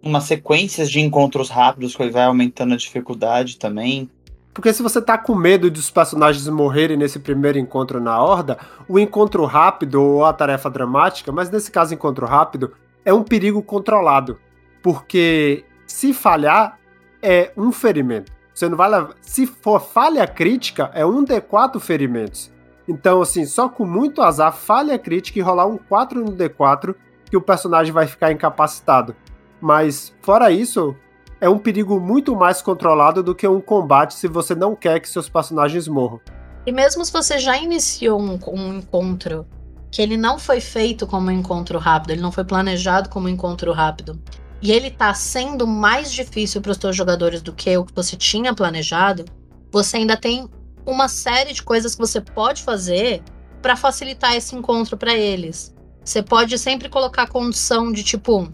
Umas 0.02 0.24
sequências 0.24 0.90
de 0.90 1.00
encontros 1.00 1.50
rápidos 1.50 1.94
que 1.94 2.10
vai 2.10 2.24
aumentando 2.24 2.74
a 2.74 2.76
dificuldade 2.76 3.58
também. 3.58 4.10
Porque 4.52 4.72
se 4.72 4.82
você 4.82 5.00
tá 5.00 5.16
com 5.16 5.34
medo 5.34 5.70
dos 5.70 5.90
personagens 5.90 6.48
morrerem 6.48 6.96
nesse 6.96 7.18
primeiro 7.18 7.58
encontro 7.58 8.00
na 8.00 8.20
Horda, 8.20 8.58
o 8.88 8.98
encontro 8.98 9.44
rápido 9.44 10.02
ou 10.02 10.24
a 10.24 10.32
tarefa 10.32 10.68
dramática, 10.68 11.30
mas 11.30 11.50
nesse 11.50 11.70
caso 11.70 11.94
encontro 11.94 12.26
rápido, 12.26 12.72
é 13.04 13.12
um 13.12 13.22
perigo 13.22 13.62
controlado. 13.62 14.38
Porque 14.82 15.64
se 15.86 16.12
falhar, 16.12 16.78
é 17.22 17.52
um 17.56 17.70
ferimento. 17.70 18.32
Você 18.54 18.68
não 18.68 18.76
vai 18.76 18.90
levar. 18.90 19.14
Se 19.20 19.46
for 19.46 19.80
falha 19.80 20.26
crítica, 20.26 20.90
é 20.94 21.04
um 21.04 21.24
D4 21.24 21.78
ferimentos. 21.78 22.50
Então, 22.88 23.22
assim, 23.22 23.46
só 23.46 23.68
com 23.68 23.86
muito 23.86 24.20
azar, 24.20 24.52
falha 24.52 24.98
crítica 24.98 25.38
e 25.38 25.42
rolar 25.42 25.66
um 25.66 25.76
4 25.76 26.24
no 26.24 26.32
D4, 26.32 26.94
que 27.30 27.36
o 27.36 27.40
personagem 27.40 27.92
vai 27.92 28.06
ficar 28.06 28.32
incapacitado. 28.32 29.14
Mas, 29.60 30.12
fora 30.20 30.50
isso, 30.50 30.96
é 31.40 31.48
um 31.48 31.58
perigo 31.58 32.00
muito 32.00 32.36
mais 32.36 32.60
controlado 32.60 33.22
do 33.22 33.34
que 33.34 33.46
um 33.46 33.60
combate 33.60 34.14
se 34.14 34.28
você 34.28 34.54
não 34.54 34.74
quer 34.74 35.00
que 35.00 35.08
seus 35.08 35.28
personagens 35.28 35.88
morram. 35.88 36.20
E 36.66 36.72
mesmo 36.72 37.04
se 37.04 37.12
você 37.12 37.38
já 37.38 37.56
iniciou 37.56 38.20
um, 38.20 38.38
um 38.52 38.74
encontro 38.74 39.46
que 39.90 40.02
ele 40.02 40.16
não 40.16 40.38
foi 40.38 40.60
feito 40.60 41.06
como 41.06 41.28
um 41.28 41.32
encontro 41.32 41.78
rápido, 41.78 42.10
ele 42.10 42.20
não 42.20 42.30
foi 42.30 42.44
planejado 42.44 43.08
como 43.08 43.26
um 43.26 43.30
encontro 43.30 43.72
rápido, 43.72 44.20
e 44.62 44.70
ele 44.70 44.90
tá 44.90 45.12
sendo 45.14 45.66
mais 45.66 46.12
difícil 46.12 46.60
para 46.60 46.72
os 46.72 46.76
seus 46.76 46.94
jogadores 46.94 47.42
do 47.42 47.52
que 47.52 47.76
o 47.76 47.84
que 47.84 47.94
você 47.94 48.16
tinha 48.16 48.54
planejado, 48.54 49.24
você 49.72 49.96
ainda 49.96 50.16
tem 50.16 50.48
uma 50.86 51.08
série 51.08 51.52
de 51.52 51.62
coisas 51.62 51.94
que 51.94 52.00
você 52.00 52.20
pode 52.20 52.62
fazer 52.62 53.22
para 53.62 53.76
facilitar 53.76 54.36
esse 54.36 54.54
encontro 54.54 54.96
para 54.96 55.14
eles. 55.14 55.74
Você 56.04 56.22
pode 56.22 56.58
sempre 56.58 56.88
colocar 56.88 57.28
condição 57.28 57.92
de 57.92 58.02
tipo 58.02 58.52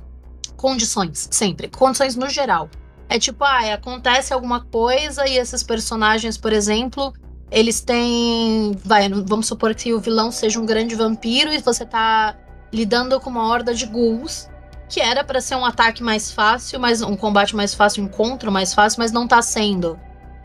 condições, 0.57 1.28
sempre, 1.30 1.68
condições 1.68 2.16
no 2.16 2.28
geral. 2.28 2.68
É 3.09 3.18
tipo, 3.18 3.44
ah, 3.44 3.72
acontece 3.72 4.32
alguma 4.32 4.64
coisa 4.64 5.28
e 5.28 5.36
esses 5.36 5.62
personagens, 5.62 6.36
por 6.36 6.53
exemplo, 6.53 7.12
eles 7.51 7.80
têm, 7.80 8.76
vai, 8.84 9.09
vamos 9.09 9.47
supor 9.47 9.74
que 9.74 9.94
o 9.94 10.01
vilão 10.01 10.32
seja 10.32 10.59
um 10.59 10.66
grande 10.66 10.94
vampiro 10.97 11.53
e 11.53 11.59
você 11.59 11.86
tá 11.86 12.36
lidando 12.72 13.20
com 13.20 13.30
uma 13.30 13.47
horda 13.47 13.72
de 13.72 13.86
ghouls, 13.86 14.49
que 14.88 15.01
era 15.01 15.22
para 15.22 15.40
ser 15.40 15.55
um 15.55 15.64
ataque 15.64 16.03
mais 16.03 16.32
fácil, 16.32 16.80
mas 16.80 17.01
um 17.01 17.16
combate 17.16 17.55
mais 17.55 17.74
fácil, 17.74 18.03
um 18.03 18.07
encontro 18.07 18.51
mais 18.51 18.74
fácil, 18.74 18.99
mas 19.01 19.12
não 19.12 19.28
tá 19.28 19.40
sendo. 19.40 19.99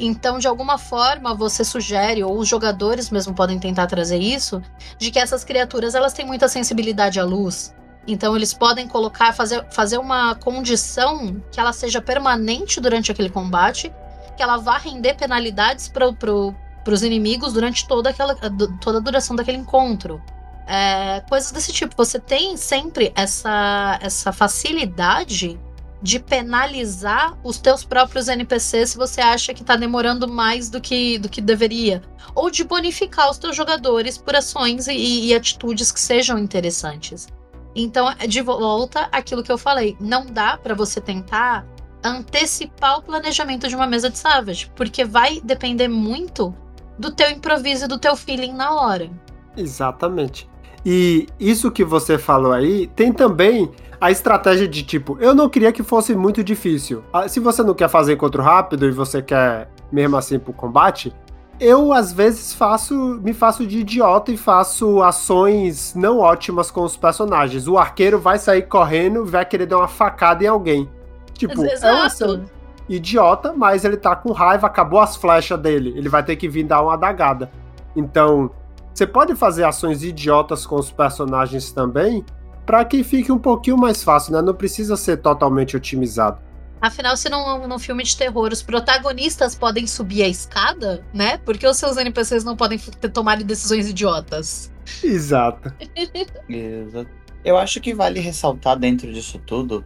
Então, 0.04 0.40
de 0.40 0.48
alguma 0.48 0.80
forma, 0.80 1.36
você 1.36 1.64
sugere, 1.64 2.24
ou 2.24 2.36
os 2.40 2.48
jogadores 2.48 3.12
mesmo 3.12 3.36
podem 3.36 3.60
tentar 3.60 3.86
trazer 3.86 4.18
isso, 4.18 4.60
de 4.98 5.12
que 5.12 5.20
essas 5.20 5.44
criaturas 5.44 5.94
elas 5.94 6.12
têm 6.12 6.26
muita 6.26 6.48
sensibilidade 6.48 7.20
à 7.20 7.24
luz. 7.24 7.72
Então, 8.08 8.36
eles 8.36 8.52
podem 8.52 8.88
colocar, 8.88 9.32
fazer, 9.32 9.64
fazer 9.70 10.00
uma 10.00 10.34
condição 10.34 11.40
que 11.52 11.60
ela 11.60 11.72
seja 11.72 12.02
permanente 12.02 12.82
durante 12.82 13.12
aquele 13.12 13.30
combate, 13.30 13.94
que 14.36 14.42
ela 14.42 14.58
vá 14.58 14.80
render 14.80 15.14
penalidades 15.14 15.88
para 15.88 16.12
pro, 16.12 16.56
os 16.88 17.04
inimigos 17.04 17.54
durante 17.54 17.88
toda, 17.88 18.10
aquela, 18.10 18.36
toda 18.82 18.98
a 18.98 19.02
duração 19.02 19.36
daquele 19.36 19.60
encontro. 19.60 20.20
É, 20.66 21.22
coisas 21.30 21.52
desse 21.52 21.72
tipo. 21.72 21.94
Você 21.96 22.20
tem 22.20 22.58
sempre 22.58 23.12
essa, 23.16 24.00
essa 24.02 24.32
facilidade 24.32 25.60
de 26.02 26.20
penalizar 26.20 27.38
os 27.44 27.58
teus 27.58 27.84
próprios 27.84 28.28
NPCs 28.28 28.92
se 28.92 28.98
você 28.98 29.22
acha 29.22 29.54
que 29.54 29.64
tá 29.64 29.76
demorando 29.76 30.28
mais 30.28 30.70
do 30.70 30.82
que, 30.82 31.18
do 31.20 31.30
que 31.30 31.42
deveria. 31.42 32.02
Ou 32.34 32.50
de 32.50 32.64
bonificar 32.64 33.30
os 33.30 33.38
teus 33.38 33.56
jogadores 33.56 34.18
por 34.18 34.36
ações 34.36 34.88
e, 34.88 35.28
e 35.28 35.34
atitudes 35.34 35.92
que 35.92 36.00
sejam 36.00 36.40
interessantes. 36.40 37.28
Então, 37.76 38.14
de 38.28 38.42
volta 38.42 39.08
aquilo 39.12 39.44
que 39.44 39.52
eu 39.52 39.58
falei, 39.58 39.96
não 40.00 40.26
dá 40.26 40.58
para 40.58 40.76
você 40.76 41.00
tentar 41.00 41.66
antecipar 42.04 43.00
o 43.00 43.04
planejamento 43.04 43.68
de 43.68 43.76
uma 43.76 43.88
mesa 43.88 44.10
de 44.10 44.18
Savage, 44.18 44.72
porque 44.76 45.06
vai 45.06 45.40
depender 45.42 45.88
muito 45.88 46.54
do 46.98 47.12
teu 47.12 47.30
improviso 47.30 47.86
e 47.86 47.88
do 47.88 48.00
teu 48.00 48.16
feeling 48.16 48.54
na 48.54 48.74
hora. 48.74 49.10
Exatamente. 49.56 50.50
E 50.86 51.28
isso 51.40 51.72
que 51.72 51.84
você 51.84 52.18
falou 52.18 52.52
aí, 52.52 52.88
tem 52.88 53.12
também 53.12 53.70
a 54.00 54.10
estratégia 54.10 54.68
de 54.68 54.82
tipo, 54.82 55.16
eu 55.20 55.36
não 55.36 55.48
queria 55.48 55.72
que 55.72 55.84
fosse 55.84 56.16
muito 56.16 56.44
difícil. 56.44 57.04
Ah, 57.14 57.28
se 57.28 57.40
você 57.40 57.62
não 57.62 57.76
quer 57.76 57.88
fazer 57.88 58.14
encontro 58.14 58.42
rápido 58.42 58.88
e 58.88 58.92
você 58.92 59.22
quer 59.22 59.70
mesmo 59.92 60.18
assim 60.18 60.40
pro 60.40 60.52
combate, 60.52 61.14
eu 61.60 61.94
às 61.94 62.12
vezes 62.12 62.56
faço, 62.56 62.96
me 63.22 63.34
faço 63.34 63.68
de 63.68 63.80
idiota 63.80 64.32
e 64.32 64.38
faço 64.38 65.04
ações 65.04 65.94
não 65.94 66.18
ótimas 66.18 66.72
com 66.72 66.82
os 66.82 66.98
personagens. 66.98 67.68
O 67.68 67.78
arqueiro 67.78 68.20
vai 68.20 68.40
sair 68.40 68.64
correndo 68.64 69.24
e 69.24 69.30
vai 69.30 69.46
querer 69.46 69.68
dar 69.68 69.78
uma 69.78 69.88
facada 69.88 70.44
em 70.44 70.48
alguém. 70.48 70.90
Tipo, 71.34 71.64
Exato. 71.64 71.86
é 71.86 71.92
uma 71.92 72.06
ação 72.06 72.46
idiota, 72.90 73.54
mas 73.56 73.86
ele 73.86 73.98
tá 73.98 74.16
com 74.16 74.32
raiva, 74.32 74.66
acabou 74.66 75.00
as 75.00 75.16
flechas 75.16 75.60
dele. 75.60 75.94
Ele 75.96 76.10
vai 76.10 76.24
ter 76.24 76.36
que 76.36 76.50
vir 76.50 76.64
dar 76.64 76.82
uma 76.82 76.94
adagada. 76.96 77.52
Então, 77.96 78.50
você 78.94 79.08
pode 79.08 79.36
fazer 79.36 79.64
ações 79.64 80.04
idiotas 80.04 80.66
com 80.66 80.76
os 80.76 80.92
personagens 80.92 81.72
também, 81.72 82.24
para 82.66 82.84
que 82.86 83.04
fique 83.04 83.32
um 83.32 83.40
pouquinho 83.40 83.78
mais 83.78 84.04
fácil, 84.04 84.34
né? 84.34 84.42
Não 84.42 84.54
precisa 84.54 84.96
ser 84.96 85.18
totalmente 85.18 85.76
otimizado. 85.76 86.40
Afinal, 86.82 87.16
se 87.16 87.30
num, 87.30 87.68
num 87.68 87.80
filme 87.80 88.04
de 88.04 88.18
terror 88.18 88.52
os 88.52 88.62
protagonistas 88.62 89.56
podem 89.56 89.86
subir 89.86 90.24
a 90.24 90.28
escada, 90.28 91.06
né? 91.14 91.38
Porque 91.38 91.68
os 91.68 91.78
seus 91.78 91.98
NPCs 91.98 92.44
não 92.44 92.56
podem 92.56 92.80
tomar 93.14 93.38
decisões 93.44 93.90
idiotas. 93.90 94.72
Exato. 95.04 95.74
Exato. 96.50 97.10
Eu 97.46 97.58
acho 97.58 97.80
que 97.80 97.94
vale 97.94 98.20
ressaltar 98.20 98.78
dentro 98.78 99.12
disso 99.12 99.40
tudo 99.46 99.84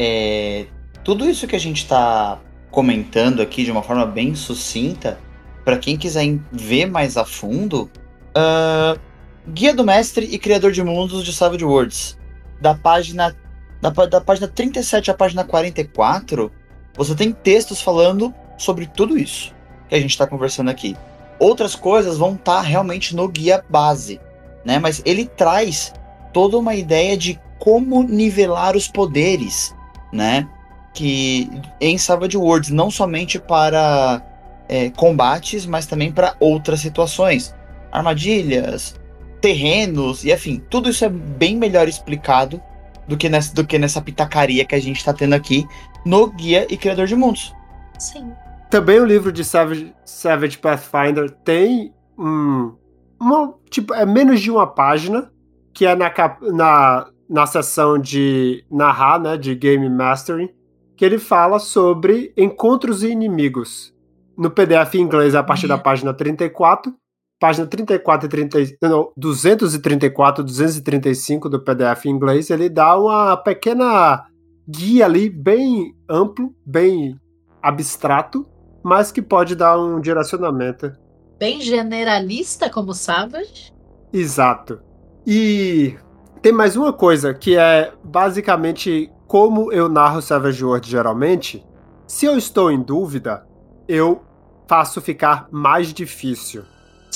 é, 0.00 0.66
tudo 1.02 1.28
isso 1.28 1.48
que 1.48 1.56
a 1.56 1.58
gente 1.58 1.78
está 1.78 2.38
comentando 2.70 3.42
aqui 3.42 3.64
de 3.64 3.72
uma 3.72 3.82
forma 3.82 4.06
bem 4.06 4.34
sucinta, 4.36 5.18
para 5.64 5.76
quem 5.76 5.96
quiser 5.96 6.38
ver 6.52 6.86
mais 6.86 7.16
a 7.16 7.24
fundo, 7.24 7.90
uh, 8.38 9.00
Guia 9.48 9.74
do 9.74 9.84
Mestre 9.84 10.26
e 10.26 10.38
Criador 10.38 10.72
de 10.72 10.82
Mundos 10.82 11.24
de 11.24 11.32
Savage 11.32 11.64
Worlds, 11.64 12.18
da 12.60 12.74
página 12.74 13.36
da, 13.80 13.90
da 13.90 14.20
página 14.20 14.48
37 14.48 15.10
à 15.10 15.14
página 15.14 15.44
44, 15.44 16.50
você 16.96 17.14
tem 17.14 17.32
textos 17.32 17.80
falando 17.80 18.34
sobre 18.56 18.86
tudo 18.86 19.16
isso 19.16 19.54
que 19.88 19.94
a 19.94 20.00
gente 20.00 20.10
está 20.10 20.26
conversando 20.26 20.68
aqui. 20.68 20.96
Outras 21.38 21.74
coisas 21.74 22.18
vão 22.18 22.34
estar 22.34 22.56
tá 22.56 22.60
realmente 22.60 23.14
no 23.14 23.28
guia 23.28 23.64
base, 23.68 24.20
né? 24.64 24.78
Mas 24.78 25.00
ele 25.04 25.26
traz 25.26 25.94
toda 26.32 26.58
uma 26.58 26.74
ideia 26.74 27.16
de 27.16 27.40
como 27.58 28.02
nivelar 28.02 28.76
os 28.76 28.88
poderes, 28.88 29.74
né? 30.12 30.48
Que 30.92 31.48
em 31.80 31.96
Savage 31.96 32.36
Worlds, 32.36 32.70
não 32.70 32.90
somente 32.90 33.38
para 33.38 34.20
é, 34.68 34.90
combates, 34.90 35.64
mas 35.64 35.86
também 35.86 36.10
para 36.10 36.34
outras 36.40 36.80
situações, 36.80 37.54
armadilhas, 37.92 38.94
terrenos 39.40 40.24
e 40.24 40.32
afim. 40.32 40.62
Tudo 40.70 40.90
isso 40.90 41.04
é 41.04 41.08
bem 41.08 41.56
melhor 41.56 41.88
explicado 41.88 42.60
do 43.06 43.16
que 43.16 43.28
nessa, 43.28 43.54
do 43.54 43.66
que 43.66 43.78
nessa 43.78 44.02
pitacaria 44.02 44.64
que 44.64 44.74
a 44.74 44.80
gente 44.80 44.98
está 44.98 45.12
tendo 45.12 45.34
aqui 45.34 45.66
no 46.04 46.28
Guia 46.28 46.66
e 46.70 46.76
Criador 46.76 47.06
de 47.06 47.16
Mundos. 47.16 47.54
Sim. 47.98 48.32
Também 48.70 49.00
o 49.00 49.04
livro 49.04 49.32
de 49.32 49.44
Savage, 49.44 49.94
Savage 50.04 50.58
Pathfinder 50.58 51.30
tem 51.30 51.92
um, 52.18 52.74
uma, 53.18 53.54
tipo, 53.70 53.94
é 53.94 54.04
menos 54.04 54.40
de 54.40 54.50
uma 54.50 54.66
página, 54.66 55.30
que 55.72 55.86
é 55.86 55.94
na, 55.94 56.12
na, 56.52 57.10
na 57.28 57.46
seção 57.46 57.98
de 57.98 58.64
narrar, 58.70 59.18
né, 59.18 59.36
de 59.36 59.54
Game 59.54 59.88
Mastering, 59.88 60.50
que 60.96 61.04
ele 61.04 61.18
fala 61.18 61.58
sobre 61.58 62.32
encontros 62.36 63.02
e 63.02 63.08
inimigos. 63.08 63.94
No 64.36 64.50
PDF 64.50 64.94
em 64.94 65.00
inglês, 65.00 65.34
a 65.34 65.42
partir 65.42 65.66
da 65.66 65.76
uhum. 65.76 65.82
página 65.82 66.12
34, 66.12 66.92
página 67.38 67.66
34 67.66 68.26
e 68.26 68.28
30, 68.28 68.58
não, 68.82 69.12
234, 69.16 70.44
235 70.44 71.48
do 71.48 71.60
PDF 71.62 72.06
em 72.06 72.10
inglês, 72.10 72.50
ele 72.50 72.68
dá 72.68 72.98
uma 72.98 73.36
pequena 73.36 74.24
guia 74.68 75.04
ali, 75.04 75.30
bem 75.30 75.94
amplo, 76.10 76.54
bem 76.66 77.18
abstrato, 77.62 78.46
mas 78.82 79.12
que 79.12 79.22
pode 79.22 79.54
dar 79.54 79.78
um 79.78 80.00
direcionamento. 80.00 80.92
Bem 81.38 81.60
generalista, 81.60 82.68
como 82.68 82.92
Savage. 82.92 83.72
Exato. 84.12 84.80
E 85.26 85.96
tem 86.42 86.52
mais 86.52 86.76
uma 86.76 86.92
coisa, 86.92 87.32
que 87.32 87.56
é 87.56 87.92
basicamente 88.02 89.10
como 89.26 89.72
eu 89.72 89.88
narro 89.88 90.20
Savage 90.20 90.64
World 90.64 90.90
geralmente. 90.90 91.64
Se 92.06 92.26
eu 92.26 92.36
estou 92.36 92.70
em 92.70 92.82
dúvida, 92.82 93.46
eu 93.86 94.22
faço 94.66 95.00
ficar 95.00 95.46
mais 95.50 95.92
difícil 95.92 96.64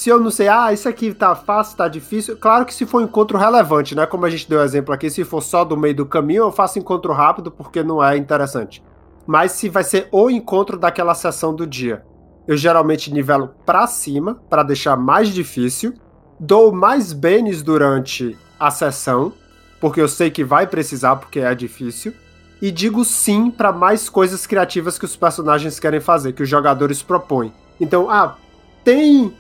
se 0.02 0.10
eu 0.10 0.18
não 0.18 0.32
sei, 0.32 0.48
ah, 0.48 0.72
isso 0.72 0.88
aqui 0.88 1.14
tá 1.14 1.32
fácil, 1.36 1.76
tá 1.76 1.86
difícil, 1.86 2.36
claro 2.36 2.66
que 2.66 2.74
se 2.74 2.84
for 2.84 3.00
um 3.00 3.04
encontro 3.04 3.38
relevante, 3.38 3.94
né? 3.94 4.04
Como 4.04 4.26
a 4.26 4.30
gente 4.30 4.50
deu 4.50 4.60
exemplo 4.60 4.92
aqui, 4.92 5.08
se 5.08 5.22
for 5.22 5.40
só 5.40 5.64
do 5.64 5.76
meio 5.76 5.94
do 5.94 6.04
caminho, 6.04 6.42
eu 6.42 6.50
faço 6.50 6.76
encontro 6.76 7.12
rápido 7.12 7.52
porque 7.52 7.84
não 7.84 8.02
é 8.02 8.16
interessante. 8.16 8.82
Mas 9.24 9.52
se 9.52 9.68
vai 9.68 9.84
ser 9.84 10.08
o 10.10 10.28
encontro 10.28 10.76
daquela 10.76 11.14
sessão 11.14 11.54
do 11.54 11.64
dia, 11.64 12.02
eu 12.48 12.56
geralmente 12.56 13.12
nivelo 13.12 13.54
para 13.64 13.86
cima 13.86 14.42
para 14.50 14.64
deixar 14.64 14.96
mais 14.96 15.28
difícil, 15.28 15.94
dou 16.36 16.72
mais 16.72 17.12
bens 17.12 17.62
durante 17.62 18.36
a 18.58 18.72
sessão, 18.72 19.32
porque 19.80 20.00
eu 20.00 20.08
sei 20.08 20.32
que 20.32 20.42
vai 20.42 20.66
precisar 20.66 21.14
porque 21.14 21.38
é 21.38 21.54
difícil, 21.54 22.12
e 22.60 22.72
digo 22.72 23.04
sim 23.04 23.52
para 23.52 23.70
mais 23.70 24.08
coisas 24.08 24.48
criativas 24.48 24.98
que 24.98 25.04
os 25.04 25.14
personagens 25.14 25.78
querem 25.78 26.00
fazer, 26.00 26.32
que 26.32 26.42
os 26.42 26.48
jogadores 26.48 27.04
propõem. 27.04 27.52
Então, 27.80 28.10
ah, 28.10 28.34
tem 28.82 29.32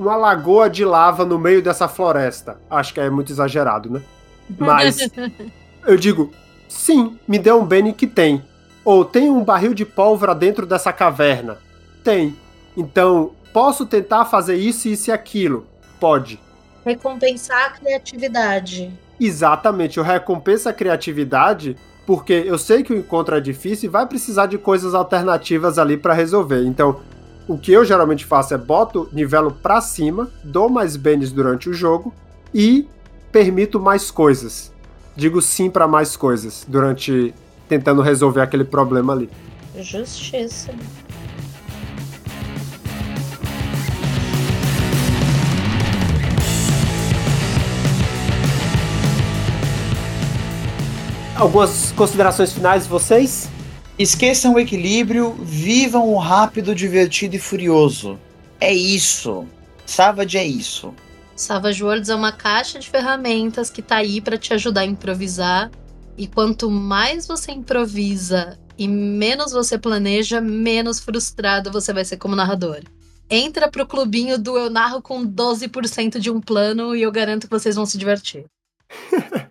uma 0.00 0.16
lagoa 0.16 0.70
de 0.70 0.82
lava 0.82 1.26
no 1.26 1.38
meio 1.38 1.62
dessa 1.62 1.86
floresta. 1.86 2.58
Acho 2.70 2.94
que 2.94 3.00
é 3.00 3.10
muito 3.10 3.30
exagerado, 3.30 3.90
né? 3.90 4.00
Mas 4.58 4.98
eu 5.86 5.96
digo, 5.96 6.32
sim, 6.66 7.18
me 7.28 7.38
dê 7.38 7.52
um 7.52 7.64
bene 7.64 7.92
que 7.92 8.06
tem. 8.06 8.42
Ou 8.82 9.04
tem 9.04 9.28
um 9.28 9.44
barril 9.44 9.74
de 9.74 9.84
pólvora 9.84 10.34
dentro 10.34 10.64
dessa 10.64 10.90
caverna? 10.90 11.58
Tem. 12.02 12.34
Então, 12.74 13.32
posso 13.52 13.84
tentar 13.84 14.24
fazer 14.24 14.56
isso, 14.56 14.88
isso 14.88 15.10
e 15.10 15.12
aquilo? 15.12 15.66
Pode. 16.00 16.40
Recompensar 16.82 17.66
a 17.66 17.70
criatividade. 17.72 18.90
Exatamente, 19.20 19.98
eu 19.98 20.04
recompenso 20.04 20.66
a 20.66 20.72
criatividade 20.72 21.76
porque 22.06 22.32
eu 22.32 22.56
sei 22.58 22.82
que 22.82 22.92
o 22.92 22.96
encontro 22.96 23.36
é 23.36 23.40
difícil 23.40 23.88
e 23.88 23.92
vai 23.92 24.06
precisar 24.06 24.46
de 24.46 24.56
coisas 24.56 24.94
alternativas 24.94 25.78
ali 25.78 25.98
para 25.98 26.14
resolver. 26.14 26.64
Então, 26.64 27.00
o 27.50 27.58
que 27.58 27.72
eu 27.72 27.84
geralmente 27.84 28.24
faço 28.24 28.54
é 28.54 28.56
boto 28.56 29.08
nivelo 29.12 29.50
para 29.50 29.80
cima, 29.80 30.30
dou 30.44 30.70
mais 30.70 30.94
bens 30.94 31.32
durante 31.32 31.68
o 31.68 31.74
jogo 31.74 32.14
e 32.54 32.86
permito 33.32 33.80
mais 33.80 34.08
coisas. 34.08 34.72
Digo 35.16 35.42
sim 35.42 35.68
para 35.68 35.88
mais 35.88 36.16
coisas 36.16 36.64
durante 36.68 37.34
tentando 37.68 38.02
resolver 38.02 38.40
aquele 38.40 38.62
problema 38.62 39.14
ali. 39.14 39.28
Justiça. 39.80 40.72
Algumas 51.34 51.90
considerações 51.96 52.52
finais 52.52 52.86
vocês? 52.86 53.50
Esqueçam 54.00 54.54
o 54.54 54.58
equilíbrio, 54.58 55.34
vivam 55.42 56.08
o 56.08 56.16
rápido, 56.16 56.74
divertido 56.74 57.36
e 57.36 57.38
furioso. 57.38 58.18
É 58.58 58.72
isso. 58.72 59.46
Savage 59.84 60.38
é 60.38 60.46
isso. 60.46 60.94
Savage 61.36 61.84
Worlds 61.84 62.08
é 62.08 62.14
uma 62.14 62.32
caixa 62.32 62.78
de 62.78 62.88
ferramentas 62.88 63.68
que 63.68 63.82
tá 63.82 63.96
aí 63.96 64.18
para 64.22 64.38
te 64.38 64.54
ajudar 64.54 64.80
a 64.80 64.86
improvisar. 64.86 65.70
E 66.16 66.26
quanto 66.26 66.70
mais 66.70 67.26
você 67.26 67.52
improvisa 67.52 68.58
e 68.78 68.88
menos 68.88 69.52
você 69.52 69.76
planeja, 69.76 70.40
menos 70.40 70.98
frustrado 70.98 71.70
você 71.70 71.92
vai 71.92 72.06
ser 72.06 72.16
como 72.16 72.34
narrador. 72.34 72.80
Entra 73.28 73.70
pro 73.70 73.86
clubinho 73.86 74.38
do 74.38 74.56
Eu 74.56 74.70
Narro 74.70 75.02
com 75.02 75.26
12% 75.26 76.18
de 76.18 76.30
um 76.30 76.40
plano 76.40 76.96
e 76.96 77.02
eu 77.02 77.12
garanto 77.12 77.46
que 77.46 77.52
vocês 77.52 77.76
vão 77.76 77.84
se 77.84 77.98
divertir. 77.98 78.46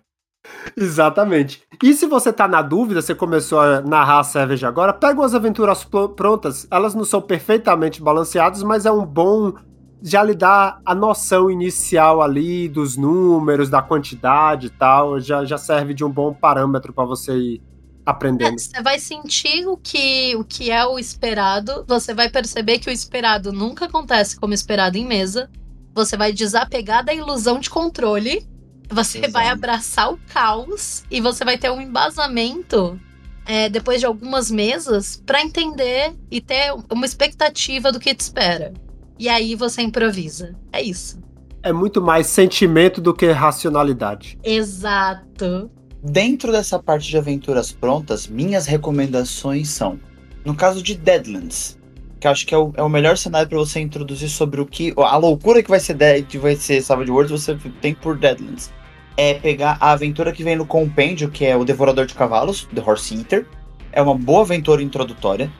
Exatamente. 0.76 1.62
E 1.82 1.94
se 1.94 2.06
você 2.06 2.32
tá 2.32 2.46
na 2.46 2.62
dúvida, 2.62 3.00
você 3.00 3.14
começou 3.14 3.60
a 3.60 3.80
narrar 3.80 4.20
a 4.20 4.24
Savage 4.24 4.66
agora, 4.66 4.92
pega 4.92 5.20
umas 5.20 5.34
aventuras 5.34 5.84
prontas. 6.16 6.66
Elas 6.70 6.94
não 6.94 7.04
são 7.04 7.20
perfeitamente 7.20 8.02
balanceadas, 8.02 8.62
mas 8.62 8.86
é 8.86 8.92
um 8.92 9.04
bom 9.04 9.54
já 10.02 10.22
lhe 10.22 10.34
dá 10.34 10.80
a 10.84 10.94
noção 10.94 11.50
inicial 11.50 12.22
ali 12.22 12.68
dos 12.68 12.96
números, 12.96 13.68
da 13.68 13.82
quantidade 13.82 14.68
e 14.68 14.70
tal, 14.70 15.20
já, 15.20 15.44
já 15.44 15.58
serve 15.58 15.92
de 15.92 16.04
um 16.04 16.10
bom 16.10 16.32
parâmetro 16.32 16.92
para 16.92 17.04
você 17.04 17.36
ir 17.36 17.62
aprendendo. 18.04 18.54
É, 18.54 18.58
você 18.58 18.82
vai 18.82 18.98
sentir 18.98 19.66
o 19.66 19.76
que, 19.76 20.34
o 20.36 20.44
que 20.44 20.70
é 20.70 20.84
o 20.86 20.98
esperado, 20.98 21.84
você 21.86 22.14
vai 22.14 22.30
perceber 22.30 22.78
que 22.78 22.88
o 22.88 22.92
esperado 22.92 23.52
nunca 23.52 23.84
acontece 23.84 24.38
como 24.38 24.54
esperado 24.54 24.96
em 24.96 25.06
mesa, 25.06 25.50
você 25.94 26.16
vai 26.16 26.32
desapegar 26.32 27.04
da 27.04 27.12
ilusão 27.12 27.58
de 27.58 27.68
controle 27.68 28.48
você 28.90 29.18
Exato. 29.18 29.32
vai 29.32 29.48
abraçar 29.48 30.12
o 30.12 30.18
caos 30.32 31.04
e 31.10 31.20
você 31.20 31.44
vai 31.44 31.56
ter 31.56 31.70
um 31.70 31.80
embasamento 31.80 33.00
é, 33.46 33.68
depois 33.68 34.00
de 34.00 34.06
algumas 34.06 34.50
mesas 34.50 35.22
para 35.24 35.40
entender 35.42 36.14
e 36.30 36.40
ter 36.40 36.72
uma 36.90 37.06
expectativa 37.06 37.92
do 37.92 38.00
que 38.00 38.14
te 38.14 38.20
espera. 38.20 38.72
E 39.18 39.28
aí 39.28 39.54
você 39.54 39.82
improvisa. 39.82 40.56
É 40.72 40.82
isso. 40.82 41.20
É 41.62 41.72
muito 41.72 42.00
mais 42.00 42.26
sentimento 42.26 43.00
do 43.00 43.14
que 43.14 43.30
racionalidade. 43.30 44.38
Exato. 44.42 45.70
Dentro 46.02 46.50
dessa 46.50 46.78
parte 46.78 47.08
de 47.08 47.18
aventuras 47.18 47.70
prontas, 47.70 48.26
minhas 48.26 48.66
recomendações 48.66 49.68
são: 49.68 50.00
no 50.44 50.54
caso 50.54 50.82
de 50.82 50.94
Deadlands, 50.94 51.78
que 52.18 52.26
acho 52.26 52.46
que 52.46 52.54
é 52.54 52.58
o, 52.58 52.72
é 52.76 52.82
o 52.82 52.88
melhor 52.88 53.18
cenário 53.18 53.48
para 53.48 53.58
você 53.58 53.78
introduzir 53.78 54.30
sobre 54.30 54.60
o 54.60 54.66
que. 54.66 54.94
A 54.96 55.16
loucura 55.18 55.62
que 55.62 55.68
vai 55.68 55.80
ser, 55.80 55.96
que 56.26 56.38
vai 56.38 56.56
ser 56.56 56.80
Savage 56.80 57.10
Worlds, 57.10 57.30
você 57.30 57.54
tem 57.82 57.94
por 57.94 58.16
Deadlands 58.16 58.72
é 59.16 59.34
pegar 59.34 59.76
a 59.80 59.92
aventura 59.92 60.32
que 60.32 60.44
vem 60.44 60.56
no 60.56 60.66
compêndio, 60.66 61.30
que 61.30 61.44
é 61.44 61.56
o 61.56 61.64
Devorador 61.64 62.06
de 62.06 62.14
Cavalos, 62.14 62.68
The 62.74 62.82
Horse 62.84 63.16
Eater. 63.16 63.46
É 63.92 64.00
uma 64.00 64.14
boa 64.14 64.42
aventura 64.42 64.82
introdutória. 64.82 65.50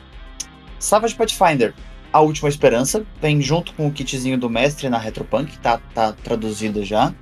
Savage 0.79 1.15
Pathfinder, 1.15 1.75
A 2.13 2.21
Última 2.21 2.49
Esperança, 2.49 3.05
vem 3.21 3.41
junto 3.41 3.75
com 3.75 3.87
o 3.87 3.93
kitzinho 3.93 4.39
do 4.39 4.49
mestre 4.49 4.89
na 4.89 4.99
Retropunk, 4.99 5.59
tá, 5.59 5.79
tá 5.95 6.13
traduzido 6.13 6.85
já. 6.85 7.13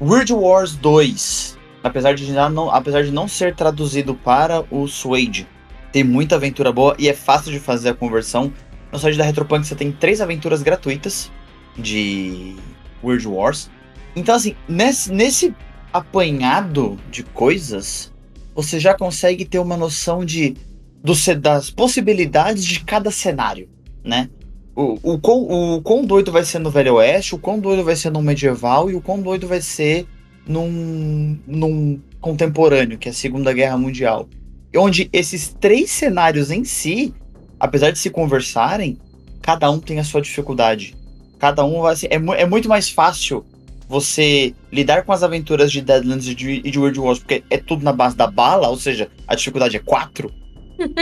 Weird 0.00 0.32
Wars 0.34 0.76
2, 0.76 1.56
apesar 1.82 2.14
de, 2.14 2.30
não, 2.30 2.70
apesar 2.70 3.02
de 3.02 3.10
não 3.10 3.26
ser 3.26 3.54
traduzido 3.54 4.14
para 4.14 4.64
o 4.70 4.86
Suede, 4.86 5.48
tem 5.90 6.04
muita 6.04 6.36
aventura 6.36 6.70
boa 6.70 6.94
e 6.98 7.08
é 7.08 7.14
fácil 7.14 7.50
de 7.50 7.58
fazer 7.58 7.88
a 7.88 7.94
conversão. 7.94 8.52
No 8.92 8.98
site 8.98 9.16
da 9.16 9.24
Retropunk 9.24 9.66
você 9.66 9.74
tem 9.74 9.90
três 9.90 10.20
aventuras 10.20 10.62
gratuitas 10.62 11.32
de 11.74 12.54
Weird 13.02 13.26
Wars. 13.26 13.70
Então, 14.14 14.34
assim, 14.34 14.54
nesse, 14.68 15.10
nesse 15.10 15.54
apanhado 15.96 16.98
de 17.10 17.22
coisas, 17.22 18.12
você 18.54 18.80
já 18.80 18.94
consegue 18.94 19.44
ter 19.44 19.58
uma 19.58 19.76
noção 19.76 20.24
de 20.24 20.56
do, 21.02 21.14
das 21.40 21.70
possibilidades 21.70 22.64
de 22.64 22.80
cada 22.80 23.10
cenário, 23.10 23.68
né? 24.04 24.28
O, 24.74 25.14
o, 25.14 25.18
quão, 25.18 25.42
o 25.76 25.82
quão 25.82 26.04
doido 26.04 26.30
vai 26.30 26.44
ser 26.44 26.58
no 26.58 26.70
Velho 26.70 26.94
Oeste, 26.94 27.34
o 27.34 27.38
quão 27.38 27.58
doido 27.58 27.82
vai 27.82 27.96
ser 27.96 28.10
no 28.10 28.20
medieval 28.20 28.90
e 28.90 28.94
o 28.94 29.00
quão 29.00 29.22
doido 29.22 29.46
vai 29.46 29.60
ser 29.60 30.06
num, 30.46 31.38
num 31.46 32.00
contemporâneo, 32.20 32.98
que 32.98 33.08
é 33.08 33.10
a 33.10 33.14
Segunda 33.14 33.52
Guerra 33.52 33.78
Mundial. 33.78 34.28
Onde 34.76 35.08
esses 35.12 35.54
três 35.58 35.90
cenários 35.90 36.50
em 36.50 36.62
si, 36.64 37.14
apesar 37.58 37.90
de 37.90 37.98
se 37.98 38.10
conversarem, 38.10 38.98
cada 39.40 39.70
um 39.70 39.78
tem 39.78 39.98
a 39.98 40.04
sua 40.04 40.20
dificuldade. 40.20 40.94
Cada 41.38 41.64
um 41.64 41.80
vai 41.80 41.96
ser. 41.96 42.08
É, 42.08 42.16
é 42.16 42.46
muito 42.46 42.68
mais 42.68 42.90
fácil 42.90 43.46
você 43.88 44.54
lidar 44.72 45.04
com 45.04 45.12
as 45.12 45.22
aventuras 45.22 45.70
de 45.70 45.80
Deadlands 45.80 46.26
e 46.26 46.34
de, 46.34 46.50
e 46.64 46.70
de 46.70 46.78
World 46.78 46.98
Wars, 46.98 47.18
porque 47.18 47.44
é 47.48 47.56
tudo 47.56 47.84
na 47.84 47.92
base 47.92 48.16
da 48.16 48.26
bala, 48.26 48.68
ou 48.68 48.76
seja, 48.76 49.08
a 49.26 49.34
dificuldade 49.34 49.76
é 49.76 49.80
4, 49.80 50.32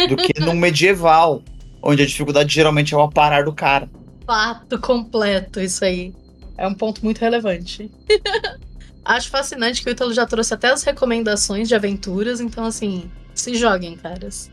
do 0.09 0.16
que 0.16 0.41
no 0.41 0.53
medieval, 0.55 1.43
onde 1.82 2.03
a 2.03 2.07
dificuldade 2.07 2.53
geralmente 2.53 2.95
é 2.95 2.97
o 2.97 3.03
aparar 3.03 3.45
do 3.45 3.53
cara. 3.53 3.89
Fato 4.26 4.78
completo, 4.78 5.61
isso 5.61 5.85
aí. 5.85 6.14
É 6.57 6.66
um 6.66 6.74
ponto 6.74 7.05
muito 7.05 7.18
relevante. 7.18 7.91
Acho 9.05 9.28
fascinante 9.28 9.82
que 9.82 9.91
o 9.91 9.93
Ítalo 9.93 10.14
já 10.14 10.24
trouxe 10.24 10.55
até 10.55 10.68
as 10.68 10.82
recomendações 10.82 11.68
de 11.68 11.74
aventuras, 11.74 12.41
então 12.41 12.64
assim, 12.64 13.11
se 13.35 13.55
joguem, 13.55 13.97
caras. 13.97 14.51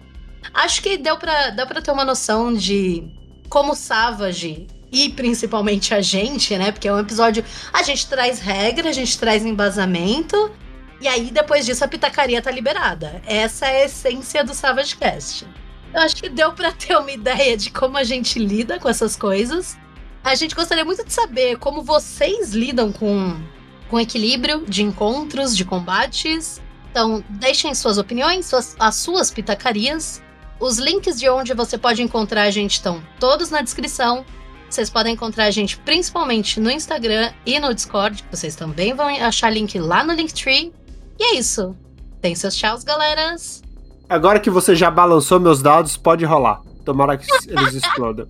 Acho 0.54 0.82
que 0.82 0.98
deu 0.98 1.18
pra, 1.18 1.54
pra 1.66 1.82
ter 1.82 1.92
uma 1.92 2.04
noção 2.04 2.54
de 2.54 3.04
como 3.48 3.76
Savage 3.76 4.68
e 4.92 5.10
principalmente 5.10 5.94
a 5.94 6.02
gente, 6.02 6.58
né? 6.58 6.72
Porque 6.72 6.88
é 6.88 6.94
um 6.94 7.00
episódio. 7.00 7.46
A 7.72 7.82
gente 7.82 8.08
traz 8.08 8.40
regra, 8.40 8.90
a 8.90 8.94
gente 8.94 9.18
traz 9.18 9.46
embasamento. 9.46 10.52
E 11.00 11.08
aí, 11.08 11.32
depois 11.32 11.66
disso, 11.66 11.84
a 11.84 11.88
pitacaria 11.88 12.42
tá 12.42 12.52
liberada. 12.52 13.22
Essa 13.26 13.68
é 13.68 13.84
a 13.84 13.86
essência 13.86 14.44
do 14.44 14.54
Savage 14.54 14.96
Cast. 14.98 15.48
Eu 15.94 16.02
acho 16.02 16.16
que 16.16 16.30
deu 16.30 16.52
para 16.54 16.72
ter 16.72 16.96
uma 16.98 17.12
ideia 17.12 17.56
de 17.56 17.70
como 17.72 17.98
a 17.98 18.04
gente 18.04 18.38
lida 18.38 18.80
com 18.80 18.90
essas 18.90 19.16
coisas. 19.16 19.78
A 20.24 20.36
gente 20.36 20.54
gostaria 20.54 20.86
muito 20.86 21.04
de 21.04 21.12
saber 21.12 21.58
como 21.58 21.82
vocês 21.82 22.52
lidam 22.52 22.92
com, 22.92 23.42
com 23.90 24.00
equilíbrio 24.00 24.66
de 24.68 24.84
encontros, 24.84 25.56
de 25.56 25.66
combates. 25.66 26.62
Então, 26.92 27.24
deixem 27.30 27.74
suas 27.74 27.98
opiniões, 27.98 28.46
suas, 28.46 28.76
as 28.78 28.96
suas 28.96 29.32
pitacarias. 29.32 30.22
Os 30.60 30.78
links 30.78 31.18
de 31.18 31.28
onde 31.28 31.54
você 31.56 31.78
pode 31.78 32.04
encontrar 32.04 32.44
a 32.44 32.52
gente 32.52 32.74
estão 32.74 33.02
todos 33.20 33.50
na 33.50 33.62
descrição. 33.62 34.24
Vocês 34.72 34.90
podem 34.90 35.16
encontrar 35.16 35.44
a 35.48 35.52
gente 35.52 35.76
principalmente 35.80 36.58
no 36.58 36.72
Instagram 36.72 37.34
e 37.46 37.60
no 37.60 37.76
Discord, 37.76 38.24
vocês 38.32 38.56
também 38.56 38.94
vão 38.94 39.10
achar 39.10 39.50
link 39.50 39.78
lá 39.78 40.02
no 40.02 40.14
Linktree. 40.14 40.72
E 41.20 41.24
é 41.24 41.36
isso. 41.36 41.76
Tem 42.22 42.34
seus 42.36 42.56
tchauz, 42.56 42.82
galeras. 42.82 43.62
Agora 44.08 44.40
que 44.40 44.50
você 44.50 44.74
já 44.74 44.90
balançou 44.90 45.42
meus 45.42 45.62
dados, 45.62 45.98
pode 45.98 46.24
rolar. 46.24 46.62
Tomara 46.86 47.18
que 47.18 47.26
eles 47.52 47.74
explodam. 47.74 48.28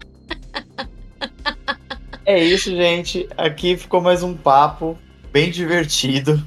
É 2.25 2.43
isso, 2.43 2.71
gente. 2.71 3.29
Aqui 3.37 3.77
ficou 3.77 4.01
mais 4.01 4.23
um 4.23 4.35
papo 4.35 4.97
bem 5.31 5.51
divertido. 5.51 6.41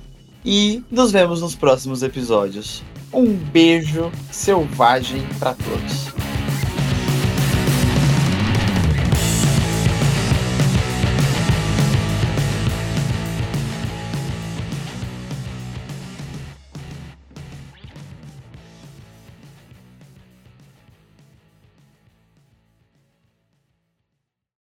E 0.45 0.82
nos 0.90 1.12
vemos 1.12 1.40
nos 1.40 1.55
próximos 1.55 2.03
episódios. 2.03 2.82
Um 3.12 3.32
beijo 3.32 4.11
selvagem 4.32 5.24
para 5.38 5.55
todos. 5.55 6.34